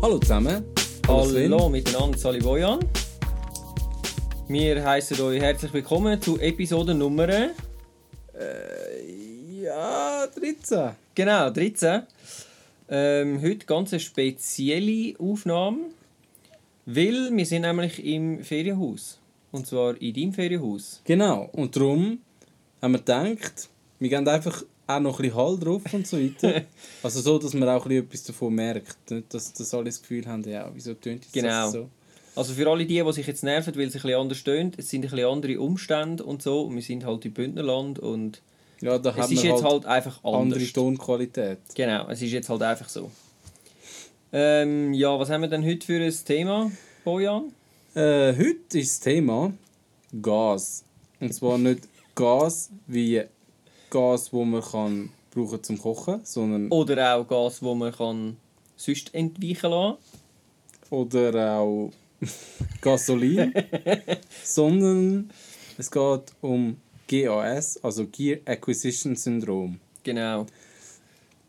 Hallo 0.00 0.16
zusammen. 0.20 0.64
Hallo 1.08 1.68
miteinander, 1.68 2.16
Sali 2.16 2.38
Bojan. 2.38 2.78
Wir 4.46 4.84
heißen 4.84 5.20
euch 5.20 5.42
herzlich 5.42 5.72
willkommen 5.72 6.22
zu 6.22 6.38
Episode 6.38 6.94
Nummer 6.94 7.28
Äh, 7.28 7.50
ja, 9.60 10.24
13. 10.28 10.90
genau 11.16 11.50
13. 11.50 12.02
Ähm, 12.88 13.42
heute 13.42 13.66
ganz 13.66 13.92
eine 13.92 13.98
spezielle 13.98 15.18
Aufnahme, 15.18 15.78
weil 16.86 17.30
wir 17.32 17.44
sind 17.44 17.62
nämlich 17.62 18.04
im 18.04 18.44
Ferienhaus 18.44 19.18
und 19.50 19.66
zwar 19.66 20.00
in 20.00 20.14
deinem 20.14 20.32
Ferienhaus. 20.32 21.02
Genau. 21.06 21.48
Und 21.52 21.74
darum 21.74 22.20
haben 22.80 22.92
wir 22.92 22.98
gedacht, 22.98 23.68
wir 23.98 24.08
geben 24.08 24.28
einfach 24.28 24.62
auch 24.88 25.00
noch 25.00 25.18
ein 25.18 25.22
bisschen 25.22 25.36
Hall 25.36 25.58
drauf 25.58 25.82
und 25.92 26.06
so 26.06 26.18
weiter. 26.18 26.62
also 27.02 27.20
so, 27.20 27.38
dass 27.38 27.52
man 27.54 27.68
auch 27.68 27.84
ein 27.84 27.88
bisschen 27.88 28.04
etwas 28.06 28.22
davon 28.24 28.54
merkt. 28.54 29.10
Nicht, 29.10 29.32
dass, 29.34 29.52
dass 29.52 29.74
alle 29.74 29.84
das 29.84 30.00
Gefühl 30.00 30.26
haben, 30.26 30.42
ja, 30.48 30.70
wieso 30.74 30.94
tönt 30.94 31.26
es 31.26 31.32
Genau. 31.32 31.70
so? 31.70 31.88
Also 32.34 32.54
für 32.54 32.68
alle 32.70 32.86
die, 32.86 33.02
die 33.02 33.12
sich 33.12 33.26
jetzt 33.26 33.42
nerven, 33.42 33.74
weil 33.74 33.88
es 33.88 33.94
ein 33.96 34.02
bisschen 34.02 34.18
anders 34.18 34.38
stöhnt, 34.38 34.78
es 34.78 34.88
sind 34.88 35.04
ein 35.04 35.10
bisschen 35.10 35.28
andere 35.28 35.60
Umstände 35.60 36.24
und 36.24 36.40
so 36.42 36.62
und 36.62 36.74
wir 36.76 36.82
sind 36.82 37.04
halt 37.04 37.24
im 37.26 37.32
Bündnerland 37.32 37.98
und 37.98 38.40
Ja, 38.80 38.96
da 38.98 39.14
es 39.16 39.30
ist 39.30 39.42
jetzt 39.42 39.62
halt, 39.62 39.72
halt 39.72 39.86
einfach 39.86 40.22
andere 40.24 40.42
anders. 40.42 40.72
Tonqualität. 40.72 41.58
Genau, 41.74 42.08
es 42.08 42.22
ist 42.22 42.30
jetzt 42.32 42.48
halt 42.48 42.62
einfach 42.62 42.88
so. 42.88 43.10
Ähm, 44.32 44.92
ja, 44.94 45.18
was 45.18 45.30
haben 45.30 45.40
wir 45.42 45.48
denn 45.48 45.64
heute 45.64 45.84
für 45.84 46.00
ein 46.00 46.14
Thema, 46.24 46.70
Bojan? 47.04 47.52
Äh, 47.94 48.34
heute 48.36 48.78
ist 48.78 48.92
das 48.92 49.00
Thema 49.00 49.52
Gas. 50.22 50.84
Und 51.20 51.34
zwar 51.34 51.58
nicht 51.58 51.88
Gas 52.14 52.70
wie 52.86 53.22
Gas, 53.90 54.32
wo 54.32 54.44
man 54.44 54.62
kann 54.62 55.10
brauchen 55.30 55.62
zum 55.62 55.78
Kochen, 55.78 56.20
sondern 56.24 56.68
Oder 56.70 57.16
auch 57.16 57.26
Gas, 57.26 57.62
wo 57.62 57.74
man 57.74 57.92
kann 57.92 58.36
sonst 58.76 59.14
entweichen 59.14 59.70
lassen 59.70 59.98
oder 60.90 61.58
auch 61.58 61.92
Gasolin, 62.80 63.52
sondern 64.44 65.30
es 65.76 65.90
geht 65.90 66.22
um 66.40 66.76
GAS, 67.06 67.82
also 67.82 68.06
Gear 68.06 68.38
Acquisition 68.44 69.16
Syndrome. 69.16 69.78
Genau. 70.02 70.46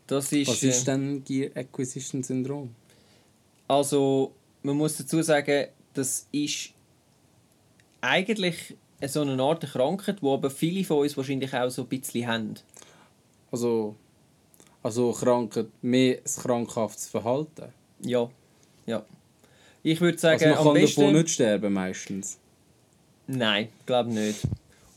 Das 0.06 0.32
ist, 0.32 0.48
Was 0.48 0.62
ist 0.62 0.82
äh, 0.82 0.84
denn 0.92 1.24
Gear 1.24 1.50
Acquisition 1.54 2.22
Syndrome? 2.22 2.70
also 3.70 4.32
man 4.62 4.76
muss 4.76 4.96
dazu 4.96 5.22
sagen, 5.22 5.68
das 5.94 6.26
ist 6.32 6.70
eigentlich 8.00 8.76
so 9.08 9.22
eine 9.22 9.42
Art 9.42 9.62
Krankheit, 9.62 10.20
die 10.22 10.26
aber 10.26 10.50
viele 10.50 10.84
von 10.84 10.98
uns 10.98 11.16
wahrscheinlich 11.16 11.54
auch 11.54 11.70
so 11.70 11.82
ein 11.82 11.88
bisschen 11.88 12.26
haben. 12.26 12.54
Also, 13.50 13.96
also 14.82 15.12
Krankheit, 15.12 15.66
mehr 15.82 16.18
ein 16.18 16.42
krankhaftes 16.42 17.08
Verhalten. 17.08 17.72
Ja, 18.02 18.28
ja. 18.86 19.04
Ich 19.82 20.00
würde 20.00 20.18
sagen, 20.18 20.42
Also 20.42 20.46
man 20.46 20.58
am 20.58 20.64
kann 20.64 20.74
besten... 20.74 21.00
davon 21.00 21.16
nicht 21.16 21.30
sterben 21.30 21.72
meistens. 21.72 22.38
Nein, 23.26 23.68
glaube 23.86 24.10
nicht. 24.10 24.40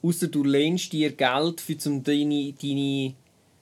Außer 0.01 0.27
du 0.27 0.43
lehnst 0.43 0.91
dir 0.91 1.11
Geld, 1.11 1.61
für 1.61 1.77
um 1.85 2.03
deine, 2.03 2.53
deine 2.53 3.13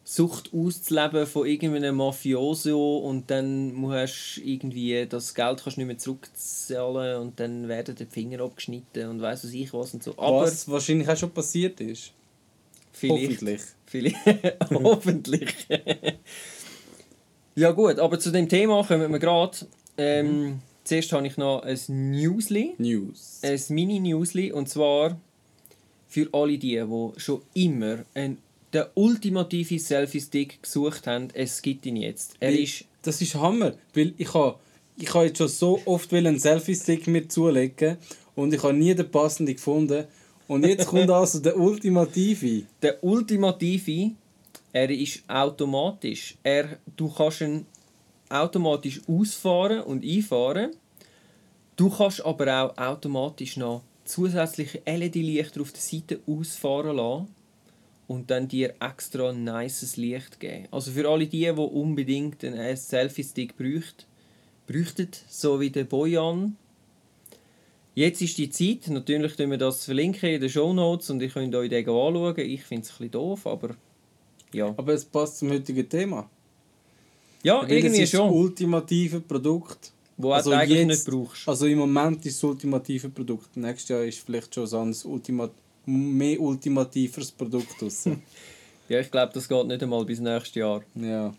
Sucht 0.03 0.51
auszuleben 0.53 1.27
von 1.27 1.45
irgendeinem 1.45 1.95
Mafioso 1.95 2.97
und 2.97 3.29
dann 3.29 3.73
musst 3.73 4.37
du 4.37 4.41
irgendwie 4.41 5.05
das 5.07 5.33
Geld 5.35 5.61
kannst 5.63 5.77
nicht 5.77 5.87
mehr 5.87 5.97
zurückzahlen 5.97 7.21
und 7.21 7.39
dann 7.39 7.67
werden 7.67 7.95
die 7.95 8.05
Finger 8.05 8.41
abgeschnitten 8.43 9.07
und 9.09 9.21
weiss 9.21 9.43
was 9.43 9.53
ich 9.53 9.71
was 9.73 9.93
und 9.93 10.03
so. 10.03 10.11
Aber 10.17 10.41
Was 10.41 10.67
wahrscheinlich 10.67 11.07
auch 11.07 11.17
schon 11.17 11.31
passiert 11.31 11.79
ist. 11.81 12.11
vielleicht. 12.91 13.23
Hoffentlich. 13.23 13.61
Vielleicht. 13.85 14.59
Hoffentlich. 14.71 15.55
ja 17.55 17.71
gut, 17.71 17.99
aber 17.99 18.19
zu 18.19 18.31
dem 18.31 18.49
Thema 18.49 18.83
kommen 18.83 19.11
wir 19.11 19.19
gerade. 19.19 19.57
Ähm, 19.97 20.61
Zuerst 20.83 21.11
habe 21.13 21.27
ich 21.27 21.37
noch 21.37 21.61
ein 21.61 21.79
Newsli. 21.87 22.73
News. 22.79 23.39
ein 23.43 23.59
Mini-Newsli 23.69 24.51
und 24.51 24.67
zwar 24.67 25.19
für 26.07 26.27
alle 26.33 26.57
die, 26.57 26.75
die 26.83 27.19
schon 27.19 27.41
immer 27.53 27.99
einen, 28.13 28.39
den 28.73 28.85
ultimativen 28.95 29.79
Selfie-Stick 29.79 30.63
gesucht 30.63 31.07
haben, 31.07 31.27
es 31.33 31.61
gibt 31.61 31.85
ihn 31.85 31.97
jetzt. 31.97 32.35
Er 32.39 32.49
Weil- 32.51 32.59
ist 32.59 32.85
Das 33.03 33.21
ist 33.21 33.33
Hammer, 33.35 33.73
weil 33.93 34.13
ich 34.17 34.33
habe 34.33 34.57
ich 34.97 35.11
ha 35.13 35.23
jetzt 35.23 35.39
schon 35.39 35.47
so 35.47 35.79
oft 35.85 36.13
einen 36.13 36.37
Selfie-Stick 36.39 37.07
mir 37.07 37.27
zulegen 37.27 37.97
und 38.35 38.53
ich 38.53 38.61
habe 38.61 38.73
nie 38.73 38.93
den 38.93 39.09
passenden 39.09 39.55
gefunden. 39.55 40.05
Und 40.47 40.65
jetzt 40.65 40.85
kommt 40.87 41.09
also 41.21 41.39
der 41.39 41.57
ultimative. 41.57 42.63
der 42.81 43.03
ultimative, 43.03 44.11
er 44.73 44.89
ist 44.89 45.23
automatisch. 45.27 46.35
Er, 46.43 46.77
du 46.95 47.09
kannst 47.09 47.41
ihn 47.41 47.65
automatisch 48.29 49.01
ausfahren 49.07 49.81
und 49.81 50.05
einfahren. 50.05 50.71
Du 51.75 51.89
kannst 51.89 52.23
aber 52.23 52.47
auch 52.63 52.77
automatisch 52.77 53.57
noch 53.57 53.81
zusätzliche 54.05 54.81
LED-Lichter 54.85 55.61
auf 55.61 55.71
der 55.71 55.81
Seite 55.81 56.19
ausfahren 56.27 56.95
lassen 56.97 57.27
und 58.11 58.29
dann 58.29 58.47
dir 58.47 58.73
extra 58.79 59.29
ein 59.29 59.43
nices 59.43 59.95
Licht 59.97 60.39
geben. 60.39 60.67
Also 60.71 60.91
für 60.91 61.07
alle 61.09 61.25
die, 61.27 61.39
die 61.45 61.49
unbedingt 61.51 62.43
einen 62.43 62.75
Selfie-Stick 62.75 63.57
bräuchten, 63.57 64.03
bräuchten, 64.67 65.09
so 65.29 65.59
wie 65.59 65.69
der 65.69 65.85
Bojan. 65.85 66.55
Jetzt 67.95 68.21
ist 68.21 68.37
die 68.37 68.49
Zeit, 68.49 68.87
natürlich 68.89 69.35
verlinken 69.35 69.49
wir 69.51 69.57
das 69.57 69.85
verlinken 69.85 70.29
in 70.29 70.41
den 70.41 70.49
Show 70.49 70.73
Notes 70.73 71.09
und 71.09 71.21
ihr 71.21 71.29
könnt 71.29 71.53
euch 71.55 71.69
den 71.69 71.85
anschauen. 71.87 72.37
Ich 72.39 72.63
finde 72.63 72.83
es 72.83 72.89
ein 72.91 72.97
bisschen 72.97 73.11
doof, 73.11 73.47
aber 73.47 73.75
ja. 74.53 74.67
Aber 74.77 74.93
es 74.93 75.05
passt 75.05 75.39
zum 75.39 75.49
heutigen 75.49 75.87
Thema. 75.87 76.29
Ja, 77.43 77.61
Weil 77.63 77.71
irgendwie 77.71 77.97
es 77.97 78.03
ist 78.03 78.11
schon. 78.17 78.27
das 78.27 78.35
ultimative 78.35 79.19
Produkt. 79.21 79.91
Wo 80.17 80.31
Also 80.33 80.51
du 80.51 80.57
eigentlich 80.57 80.77
jetzt- 80.79 80.87
nicht 80.87 81.05
brauchst. 81.05 81.47
Also 81.49 81.65
im 81.65 81.79
Moment 81.79 82.25
ist 82.25 82.35
das 82.37 82.43
ultimative 82.43 83.09
Produkt. 83.09 83.57
Nächstes 83.57 83.89
Jahr 83.89 84.03
ist 84.03 84.19
vielleicht 84.19 84.53
schon 84.53 84.67
so 84.67 84.79
ein 84.79 84.95
Ultima 85.05 85.49
mehr 85.85 86.39
ultimativeres 86.39 87.31
Produkt 87.31 87.81
raus. 87.81 88.05
Ja, 88.89 88.99
ich 88.99 89.09
glaube, 89.09 89.31
das 89.33 89.47
geht 89.47 89.67
nicht 89.67 89.81
einmal 89.81 90.03
bis 90.03 90.19
nächstes 90.19 90.55
Jahr. 90.55 90.81
ja. 90.95 91.33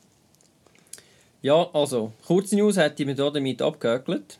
Ja, 1.42 1.68
also, 1.74 2.12
kurze 2.24 2.54
News 2.56 2.76
hätte 2.78 3.02
ich 3.02 3.06
mir 3.06 3.14
da 3.16 3.28
damit 3.28 3.60
abgehökelt. 3.60 4.38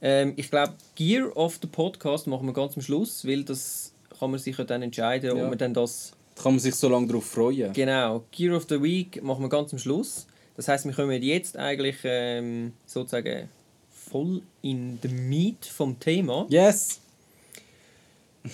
Ähm, 0.00 0.32
ich 0.36 0.48
glaube, 0.50 0.74
Gear 0.94 1.36
of 1.36 1.58
the 1.60 1.66
Podcast 1.66 2.26
machen 2.28 2.46
wir 2.46 2.52
ganz 2.54 2.76
am 2.76 2.82
Schluss, 2.82 3.26
weil 3.26 3.42
das 3.44 3.92
kann 4.18 4.30
man 4.30 4.38
sich 4.40 4.56
ja 4.56 4.64
dann 4.64 4.80
entscheiden, 4.82 5.36
Ja. 5.36 5.42
ob 5.42 5.50
man 5.50 5.58
dann 5.58 5.74
das... 5.74 6.12
Da 6.36 6.44
kann 6.44 6.52
man 6.52 6.60
sich 6.60 6.76
so 6.76 6.88
lange 6.88 7.08
darauf 7.08 7.26
freuen. 7.26 7.72
Genau, 7.72 8.24
Gear 8.30 8.56
of 8.56 8.66
the 8.68 8.80
Week 8.80 9.20
machen 9.22 9.42
wir 9.42 9.48
ganz 9.48 9.72
am 9.72 9.78
Schluss. 9.80 10.26
Das 10.56 10.68
heißt, 10.68 10.84
wir 10.86 10.92
kommen 10.92 11.20
jetzt 11.20 11.56
eigentlich 11.56 11.96
ähm, 12.04 12.72
sozusagen 12.86 13.48
voll 13.90 14.40
in 14.62 14.98
the 15.02 15.08
Meat 15.08 15.66
vom 15.66 15.98
Thema. 15.98 16.46
Yes! 16.48 17.00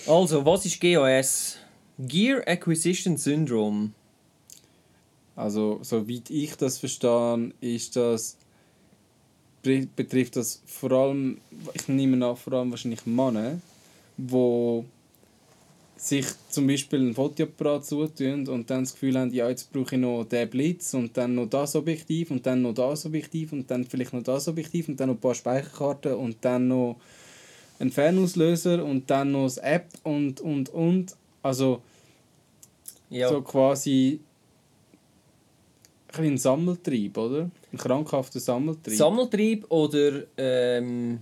Also, 0.07 0.45
was 0.45 0.65
ist 0.65 0.79
GAS? 0.79 1.57
Gear 1.99 2.41
Acquisition 2.45 3.17
Syndrome. 3.17 3.91
Also, 5.35 5.79
soweit 5.81 6.29
ich 6.29 6.55
das 6.55 6.77
verstehe, 6.77 7.51
ist 7.61 7.95
das, 7.95 8.37
be- 9.63 9.87
betrifft 9.95 10.35
das 10.35 10.61
vor 10.65 10.91
allem, 10.91 11.39
ich 11.73 11.87
nehme 11.87 12.25
an, 12.25 12.35
vor 12.35 12.53
allem 12.53 12.71
wahrscheinlich 12.71 13.05
Männer, 13.05 13.59
wo 14.17 14.85
sich 15.97 16.25
zum 16.49 16.67
Beispiel 16.67 16.99
ein 16.99 17.15
Fotoapparat 17.15 17.85
zutun 17.85 18.47
und 18.47 18.69
dann 18.69 18.83
das 18.83 18.93
Gefühl 18.93 19.17
haben, 19.17 19.33
ja, 19.33 19.49
jetzt 19.49 19.71
brauche 19.71 19.95
ich 19.95 20.01
noch 20.01 20.25
den 20.25 20.49
Blitz 20.49 20.93
und 20.93 21.15
dann 21.17 21.35
noch 21.35 21.47
das 21.47 21.75
Objektiv 21.75 22.31
und 22.31 22.45
dann 22.45 22.61
noch 22.61 22.73
das 22.73 23.05
Objektiv 23.05 23.53
und 23.53 23.71
dann 23.71 23.85
vielleicht 23.85 24.13
noch 24.13 24.23
das 24.23 24.47
Objektiv 24.47 24.89
und 24.89 24.99
dann 24.99 25.07
noch 25.09 25.15
ein 25.15 25.21
paar 25.21 25.35
Speicherkarten 25.35 26.13
und 26.13 26.37
dann 26.41 26.67
noch 26.67 26.97
Fernauslöser 27.91 28.83
und 28.83 29.09
dann 29.09 29.31
noch 29.31 29.43
das 29.45 29.57
App 29.57 29.87
und, 30.03 30.39
und, 30.41 30.69
und. 30.69 31.15
Also, 31.43 31.81
Ja. 33.09 33.29
so 33.29 33.41
quasi 33.41 34.19
ein, 36.17 36.23
ein 36.25 36.37
Sammeltrieb, 36.37 37.17
oder? 37.17 37.49
Ein 37.71 37.77
krankhafter 37.77 38.39
Sammeltrieb. 38.39 38.95
Sammeltrieb 38.95 39.65
oder, 39.69 40.23
ähm, 40.37 41.19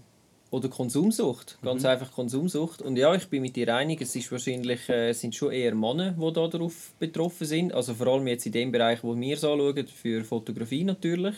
oder 0.52 0.70
Konsumsucht. 0.70 1.58
Ganz 1.64 1.82
Mhm. 1.84 1.90
einfach 1.90 2.12
Konsumsucht. 2.12 2.82
Und 2.84 2.96
ja, 2.98 3.14
ich 3.16 3.28
bin 3.28 3.42
mit 3.42 3.56
dir 3.56 3.74
einig, 3.76 4.02
es 4.02 4.16
ist 4.16 4.32
wahrscheinlich, 4.32 4.88
äh, 4.90 5.12
sind 5.14 5.34
schon 5.36 5.52
eher 5.52 5.74
Männer, 5.74 6.12
die 6.12 6.34
da 6.34 6.48
darauf 6.48 6.94
betroffen 7.00 7.48
sind. 7.48 7.74
Also 7.74 7.96
vor 7.96 8.08
allem 8.08 8.28
jetzt 8.28 8.46
in 8.46 8.52
dem 8.52 8.72
Bereich, 8.72 9.04
wo 9.04 9.16
wir 9.20 9.36
es 9.36 9.44
anschauen, 9.44 9.88
für 9.88 10.24
Fotografie 10.24 10.84
natürlich. 10.84 11.36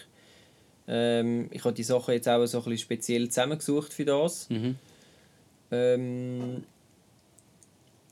Ähm, 0.88 1.47
ich 1.51 1.63
habe 1.63 1.73
die 1.73 1.83
Sachen 1.83 2.13
jetzt 2.13 2.27
auch 2.27 2.45
so 2.45 2.57
ein 2.59 2.63
bisschen 2.65 2.77
speziell 2.79 3.29
zusammengesucht 3.29 3.94
für 3.94 4.06
das. 4.06 4.50
mhm. 4.50 4.75
Ähm, 5.71 6.63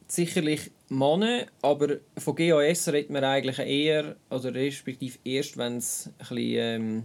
sicherlich 0.07 0.71
Männer, 0.89 1.45
aber 1.61 1.97
von 2.17 2.35
GAS 2.35 2.88
redet 2.88 3.09
man 3.09 3.23
eigentlich 3.23 3.59
eher, 3.59 4.15
also 4.29 4.50
respektive 4.50 5.17
erst, 5.23 5.57
wenn 5.57 5.77
es 5.77 6.07
ein 6.07 6.13
bisschen, 6.19 6.55
ähm, 6.57 7.03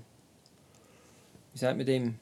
wie 1.52 1.58
sagt 1.58 1.76
man 1.76 1.86
dem, 1.86 2.14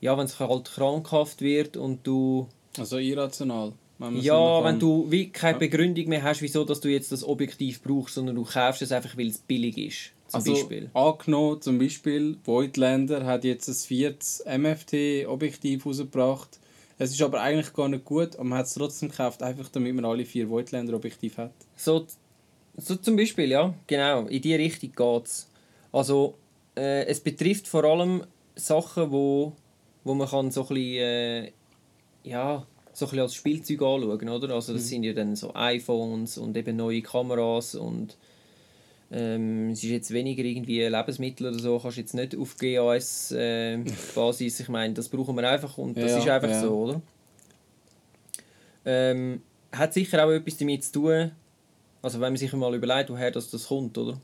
ja, 0.00 0.16
wenn 0.16 0.26
es 0.26 0.38
halt 0.38 0.70
krankhaft 0.70 1.40
wird 1.40 1.76
und 1.76 2.06
du, 2.06 2.48
Also 2.76 2.98
irrational. 2.98 3.72
Wenn 3.98 4.20
ja, 4.20 4.62
wenn 4.62 4.78
du 4.78 5.10
wie 5.10 5.30
keine. 5.30 5.58
Begründung 5.58 6.08
mehr 6.08 6.22
hast, 6.22 6.42
wieso 6.42 6.64
dass 6.64 6.80
du 6.80 6.88
jetzt 6.88 7.12
das 7.12 7.24
Objektiv 7.24 7.82
brauchst, 7.82 8.16
sondern 8.16 8.36
du 8.36 8.44
kaufst 8.44 8.82
es 8.82 8.92
einfach, 8.92 9.16
weil 9.16 9.28
es 9.28 9.38
billig 9.38 9.78
ist. 9.78 10.12
Zum 10.28 10.40
also, 10.40 10.52
Beispiel. 10.52 10.90
angenommen, 10.92 11.62
zum 11.62 11.78
Beispiel, 11.78 12.36
Voigtlander 12.44 13.24
hat 13.24 13.44
jetzt 13.44 13.68
ein 13.68 13.74
viertes 13.74 14.44
MFT-Objektiv 14.44 15.86
rausgebracht. 15.86 16.58
Es 16.98 17.10
ist 17.10 17.20
aber 17.22 17.40
eigentlich 17.42 17.72
gar 17.74 17.88
nicht 17.88 18.04
gut, 18.04 18.34
aber 18.36 18.44
man 18.44 18.58
hat 18.58 18.66
es 18.66 18.74
trotzdem 18.74 19.10
gekauft, 19.10 19.42
einfach 19.42 19.68
damit 19.68 19.94
man 19.94 20.04
alle 20.04 20.24
vier 20.24 20.48
Voigtlander-Objektive 20.48 21.36
hat. 21.36 21.52
So, 21.76 22.06
so 22.76 22.96
zum 22.96 23.16
Beispiel, 23.16 23.50
ja, 23.50 23.74
genau, 23.86 24.26
in 24.26 24.40
diese 24.40 24.58
Richtung 24.58 24.92
geht 24.92 25.26
es. 25.26 25.50
Also, 25.92 26.34
äh, 26.76 27.04
es 27.06 27.20
betrifft 27.20 27.68
vor 27.68 27.84
allem 27.84 28.24
Sachen, 28.54 29.10
wo, 29.10 29.52
wo 30.04 30.14
man 30.14 30.28
kann 30.28 30.50
so 30.50 30.62
ein 30.62 30.68
bisschen, 30.68 31.02
äh, 31.02 31.52
ja, 32.24 32.66
so 32.94 33.06
ein 33.10 33.18
als 33.18 33.34
Spielzeug 33.34 33.82
anschauen, 33.82 34.28
oder? 34.30 34.54
Also 34.54 34.72
das 34.72 34.82
Mhm. 34.84 34.86
sind 34.86 35.02
ja 35.04 35.12
dann 35.12 35.36
so 35.36 35.54
iPhones 35.54 36.38
und 36.38 36.56
eben 36.56 36.76
neue 36.76 37.02
Kameras 37.02 37.74
und 37.74 38.16
ähm, 39.10 39.70
es 39.70 39.82
ist 39.84 39.90
jetzt 39.90 40.10
weniger 40.12 40.42
irgendwie 40.44 40.82
Lebensmittel 40.82 41.48
oder 41.48 41.58
so, 41.58 41.78
kannst 41.78 41.96
jetzt 41.98 42.14
nicht 42.14 42.36
auf 42.36 42.56
GAS 42.56 43.32
äh, 43.32 43.78
Basis, 44.14 44.60
ich 44.60 44.68
meine, 44.68 44.94
das 44.94 45.08
brauchen 45.08 45.36
wir 45.36 45.48
einfach 45.48 45.78
und 45.78 45.96
das 45.96 46.10
Ja, 46.12 46.18
ist 46.18 46.28
einfach 46.28 46.48
ja. 46.50 46.60
so, 46.60 46.74
oder? 46.76 47.02
Ähm, 48.84 49.42
hat 49.72 49.92
sicher 49.94 50.24
auch 50.24 50.30
etwas 50.30 50.56
damit 50.56 50.84
zu 50.84 50.92
tun, 50.92 51.30
also 52.02 52.20
wenn 52.20 52.32
man 52.32 52.36
sich 52.36 52.52
mal 52.52 52.74
überlegt, 52.74 53.10
woher 53.10 53.30
das, 53.30 53.50
das 53.50 53.66
kommt, 53.68 53.96
oder? 53.98 54.20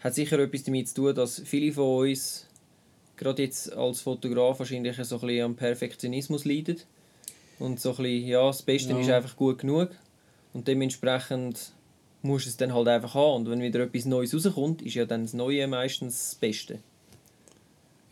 Hat 0.00 0.14
sicher 0.14 0.38
etwas 0.38 0.62
damit 0.64 0.88
zu 0.88 0.94
tun, 0.94 1.14
dass 1.14 1.40
viele 1.44 1.72
von 1.72 2.08
uns, 2.08 2.46
gerade 3.16 3.42
jetzt 3.42 3.72
als 3.72 4.00
Fotograf, 4.00 4.58
wahrscheinlich 4.58 4.96
so 4.96 5.16
ein 5.16 5.20
bisschen 5.26 5.44
am 5.44 5.56
Perfektionismus 5.56 6.44
leiden. 6.44 6.78
Und 7.58 7.78
so 7.80 7.90
ein 7.90 7.96
bisschen, 7.96 8.26
ja, 8.28 8.46
das 8.46 8.62
Beste 8.62 8.92
Ja. 8.94 9.00
ist 9.00 9.10
einfach 9.10 9.36
gut 9.36 9.58
genug. 9.58 9.90
Und 10.54 10.66
dementsprechend 10.66 11.72
musst 12.22 12.46
du 12.46 12.50
es 12.50 12.56
dann 12.56 12.74
halt 12.74 12.88
einfach 12.88 13.14
haben. 13.14 13.42
Und 13.42 13.50
wenn 13.50 13.62
wieder 13.62 13.80
etwas 13.80 14.04
Neues 14.04 14.34
rauskommt, 14.34 14.82
ist 14.82 14.94
ja 14.94 15.06
dann 15.06 15.22
das 15.22 15.34
Neue 15.34 15.66
meistens 15.66 16.30
das 16.30 16.34
Beste. 16.36 16.78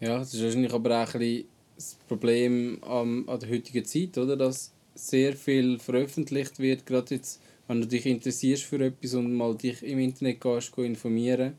Ja, 0.01 0.19
das 0.19 0.35
ist 0.35 0.43
wahrscheinlich 0.43 0.73
aber 0.73 1.03
auch 1.03 1.15
ein 1.15 1.19
bisschen 1.19 1.49
das 1.77 1.97
Problem 2.09 2.83
an 2.83 3.27
der 3.27 3.51
heutigen 3.51 3.85
Zeit, 3.85 4.17
oder? 4.19 4.37
Dass 4.37 4.73
sehr 4.95 5.35
viel 5.35 5.79
veröffentlicht 5.79 6.59
wird, 6.59 6.87
gerade 6.87 7.15
jetzt, 7.15 7.41
wenn 7.69 7.81
du 7.81 7.87
dich 7.87 8.07
interessierst 8.07 8.65
für 8.65 8.85
etwas 8.85 9.15
und 9.15 9.33
mal 9.35 9.55
dich 9.55 9.83
im 9.83 9.99
Internet 9.99 10.41
gehst, 10.41 10.75
geh 10.75 10.87
informieren, 10.87 11.55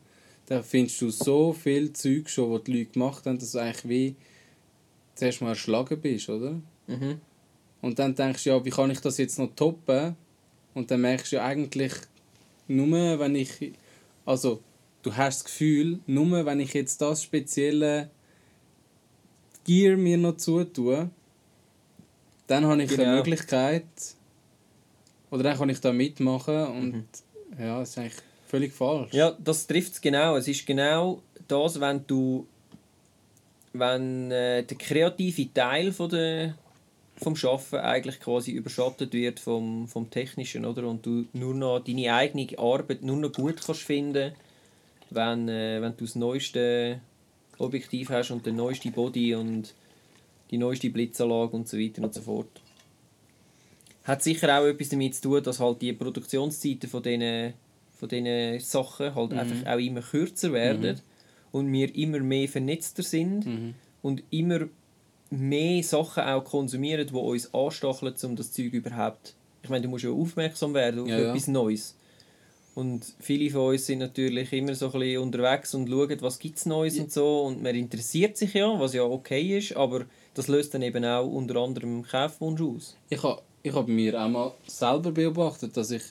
dann 0.46 0.62
findest 0.62 1.00
du 1.00 1.10
so 1.10 1.52
viel 1.52 1.92
Zeug 1.92 2.28
schon, 2.28 2.50
was 2.52 2.64
die 2.64 2.78
Leute 2.78 2.92
gemacht 2.92 3.24
haben, 3.24 3.38
dass 3.38 3.52
du 3.52 3.58
eigentlich 3.58 3.88
wie 3.88 4.16
zuerst 5.14 5.40
mal 5.40 5.50
erschlagen 5.50 6.00
bist, 6.00 6.28
oder? 6.28 6.60
Mhm. 6.86 7.20
Und 7.80 7.98
dann 7.98 8.14
denkst 8.14 8.44
du, 8.44 8.50
ja, 8.50 8.64
wie 8.64 8.70
kann 8.70 8.90
ich 8.90 9.00
das 9.00 9.16
jetzt 9.16 9.38
noch 9.38 9.54
toppen? 9.54 10.16
Und 10.74 10.90
dann 10.90 11.00
merkst 11.00 11.32
du 11.32 11.36
ja 11.36 11.44
eigentlich, 11.44 11.92
nur 12.70 13.18
wenn 13.18 13.34
ich, 13.34 13.72
also 14.24 14.60
du 15.02 15.14
hast 15.16 15.38
das 15.40 15.44
Gefühl, 15.44 15.98
nur 16.06 16.44
wenn 16.46 16.60
ich 16.60 16.72
jetzt 16.74 17.00
das 17.02 17.22
spezielle 17.22 18.10
Gear 19.64 19.96
mir 19.96 20.16
noch 20.18 20.36
zutue, 20.36 21.10
dann 22.46 22.64
habe 22.66 22.82
ich 22.82 22.90
eine 22.92 22.98
Genau. 23.04 23.16
Möglichkeit, 23.16 23.84
oder 25.30 25.42
dann 25.44 25.56
kann 25.58 25.68
ich 25.68 25.80
da 25.80 25.92
mitmachen 25.92 26.66
und 26.66 26.92
Mhm. 26.92 27.04
ja, 27.58 27.78
das 27.80 27.90
ist 27.90 27.98
eigentlich 27.98 28.14
völlig 28.48 28.72
falsch. 28.72 29.12
Ja, 29.12 29.36
das 29.42 29.66
trifft 29.66 29.92
es 29.92 30.00
genau. 30.00 30.36
Es 30.36 30.48
ist 30.48 30.66
genau 30.66 31.22
das, 31.46 31.78
wenn 31.80 32.04
du 32.06 32.46
wenn 33.72 34.32
äh, 34.32 34.64
der 34.64 34.76
kreative 34.76 35.52
Teil 35.54 35.92
von 35.92 36.08
der, 36.10 36.56
vom 37.22 37.36
Schaffen 37.36 37.78
eigentlich 37.80 38.18
quasi 38.20 38.52
überschattet 38.52 39.12
wird 39.12 39.40
vom, 39.40 39.86
vom 39.88 40.10
Technischen, 40.10 40.64
oder? 40.64 40.86
Und 40.88 41.04
du 41.04 41.26
nur 41.32 41.54
noch 41.54 41.80
deine 41.80 42.14
eigene 42.14 42.58
Arbeit 42.58 43.02
nur 43.02 43.16
noch 43.16 43.32
gut 43.32 43.60
kannst 43.64 43.82
finden, 43.82 44.32
wenn, 45.10 45.48
äh, 45.48 45.80
wenn 45.82 45.96
du 45.96 46.04
das 46.04 46.14
neueste 46.14 47.00
Objektiv 47.58 48.08
hast 48.10 48.30
und 48.30 48.46
den 48.46 48.56
neuesten 48.56 48.92
Body 48.92 49.34
und 49.34 49.74
die 50.50 50.58
neueste 50.58 50.90
Blitzanlage 50.90 51.54
und 51.56 51.68
so 51.68 51.78
weiter 51.78 52.02
und 52.02 52.14
so 52.14 52.22
fort. 52.22 52.60
Hat 54.04 54.22
sicher 54.22 54.58
auch 54.58 54.64
etwas 54.66 54.88
damit 54.88 55.14
zu 55.14 55.22
tun, 55.22 55.42
dass 55.42 55.60
halt 55.60 55.82
die 55.82 55.92
Produktionszeiten 55.92 56.88
von 56.88 57.02
diesen, 57.02 57.52
von 57.98 58.08
diesen 58.08 58.58
Sachen 58.60 59.14
halt 59.14 59.32
einfach 59.34 59.66
auch 59.72 59.78
immer 59.78 60.00
kürzer 60.00 60.52
werden 60.52 61.00
und 61.52 61.70
wir 61.70 61.94
immer 61.94 62.20
mehr 62.20 62.48
vernetzter 62.48 63.02
sind 63.02 63.46
Mhm. 63.46 63.74
und 64.02 64.22
immer 64.30 64.60
mehr 65.30 65.82
Sachen 65.82 66.24
auch 66.24 66.44
konsumieren, 66.44 67.06
die 67.06 67.14
uns 67.14 67.52
anstacheln, 67.54 68.14
um 68.24 68.36
das 68.36 68.52
Zeug 68.52 68.72
überhaupt... 68.72 69.34
Ich 69.62 69.68
meine, 69.68 69.82
du 69.82 69.88
musst 69.88 70.04
ja 70.04 70.10
aufmerksam 70.10 70.74
werden 70.74 71.00
auf 71.00 71.08
Ja, 71.08 71.18
ja. 71.18 71.28
etwas 71.30 71.46
Neues. 71.46 71.94
Und 72.74 73.04
viele 73.18 73.50
von 73.50 73.72
uns 73.72 73.86
sind 73.86 73.98
natürlich 73.98 74.52
immer 74.52 74.74
so 74.74 74.86
ein 74.86 74.92
bisschen 75.00 75.22
unterwegs 75.22 75.74
und 75.74 75.88
schauen, 75.88 76.16
was 76.20 76.38
gibt 76.38 76.56
es 76.56 76.66
Neues 76.66 76.96
Ja. 76.96 77.02
und 77.02 77.12
so. 77.12 77.42
Und 77.42 77.62
man 77.62 77.74
interessiert 77.74 78.36
sich 78.36 78.54
ja, 78.54 78.78
was 78.80 78.94
ja 78.94 79.02
okay 79.02 79.58
ist, 79.58 79.76
aber 79.76 80.06
das 80.34 80.48
löst 80.48 80.72
dann 80.74 80.82
eben 80.82 81.04
auch 81.04 81.26
unter 81.26 81.56
anderem 81.56 82.02
Kaufwunsch 82.02 82.60
aus. 82.62 82.96
Ich 83.10 83.22
habe 83.22 83.42
ich 83.62 83.74
hab 83.74 83.88
mir 83.88 84.20
auch 84.20 84.28
mal 84.28 84.52
selber 84.66 85.10
beobachtet, 85.10 85.76
dass 85.76 85.90
ich 85.90 86.02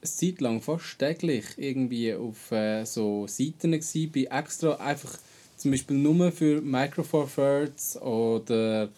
eine 0.00 0.10
Zeit 0.10 0.40
lang 0.40 0.60
fast 0.60 0.98
täglich 0.98 1.44
irgendwie 1.56 2.14
auf 2.14 2.50
äh, 2.50 2.84
so 2.84 3.26
Seiten 3.28 3.72
war, 3.72 4.38
extra 4.38 4.74
einfach 4.76 5.18
zum 5.66 5.72
Beispiel 5.72 5.96
nur 5.96 6.30
für 6.30 6.60
Micro 6.62 7.02
Four 7.02 7.28
Thirds 7.28 8.00
oder 8.00 8.88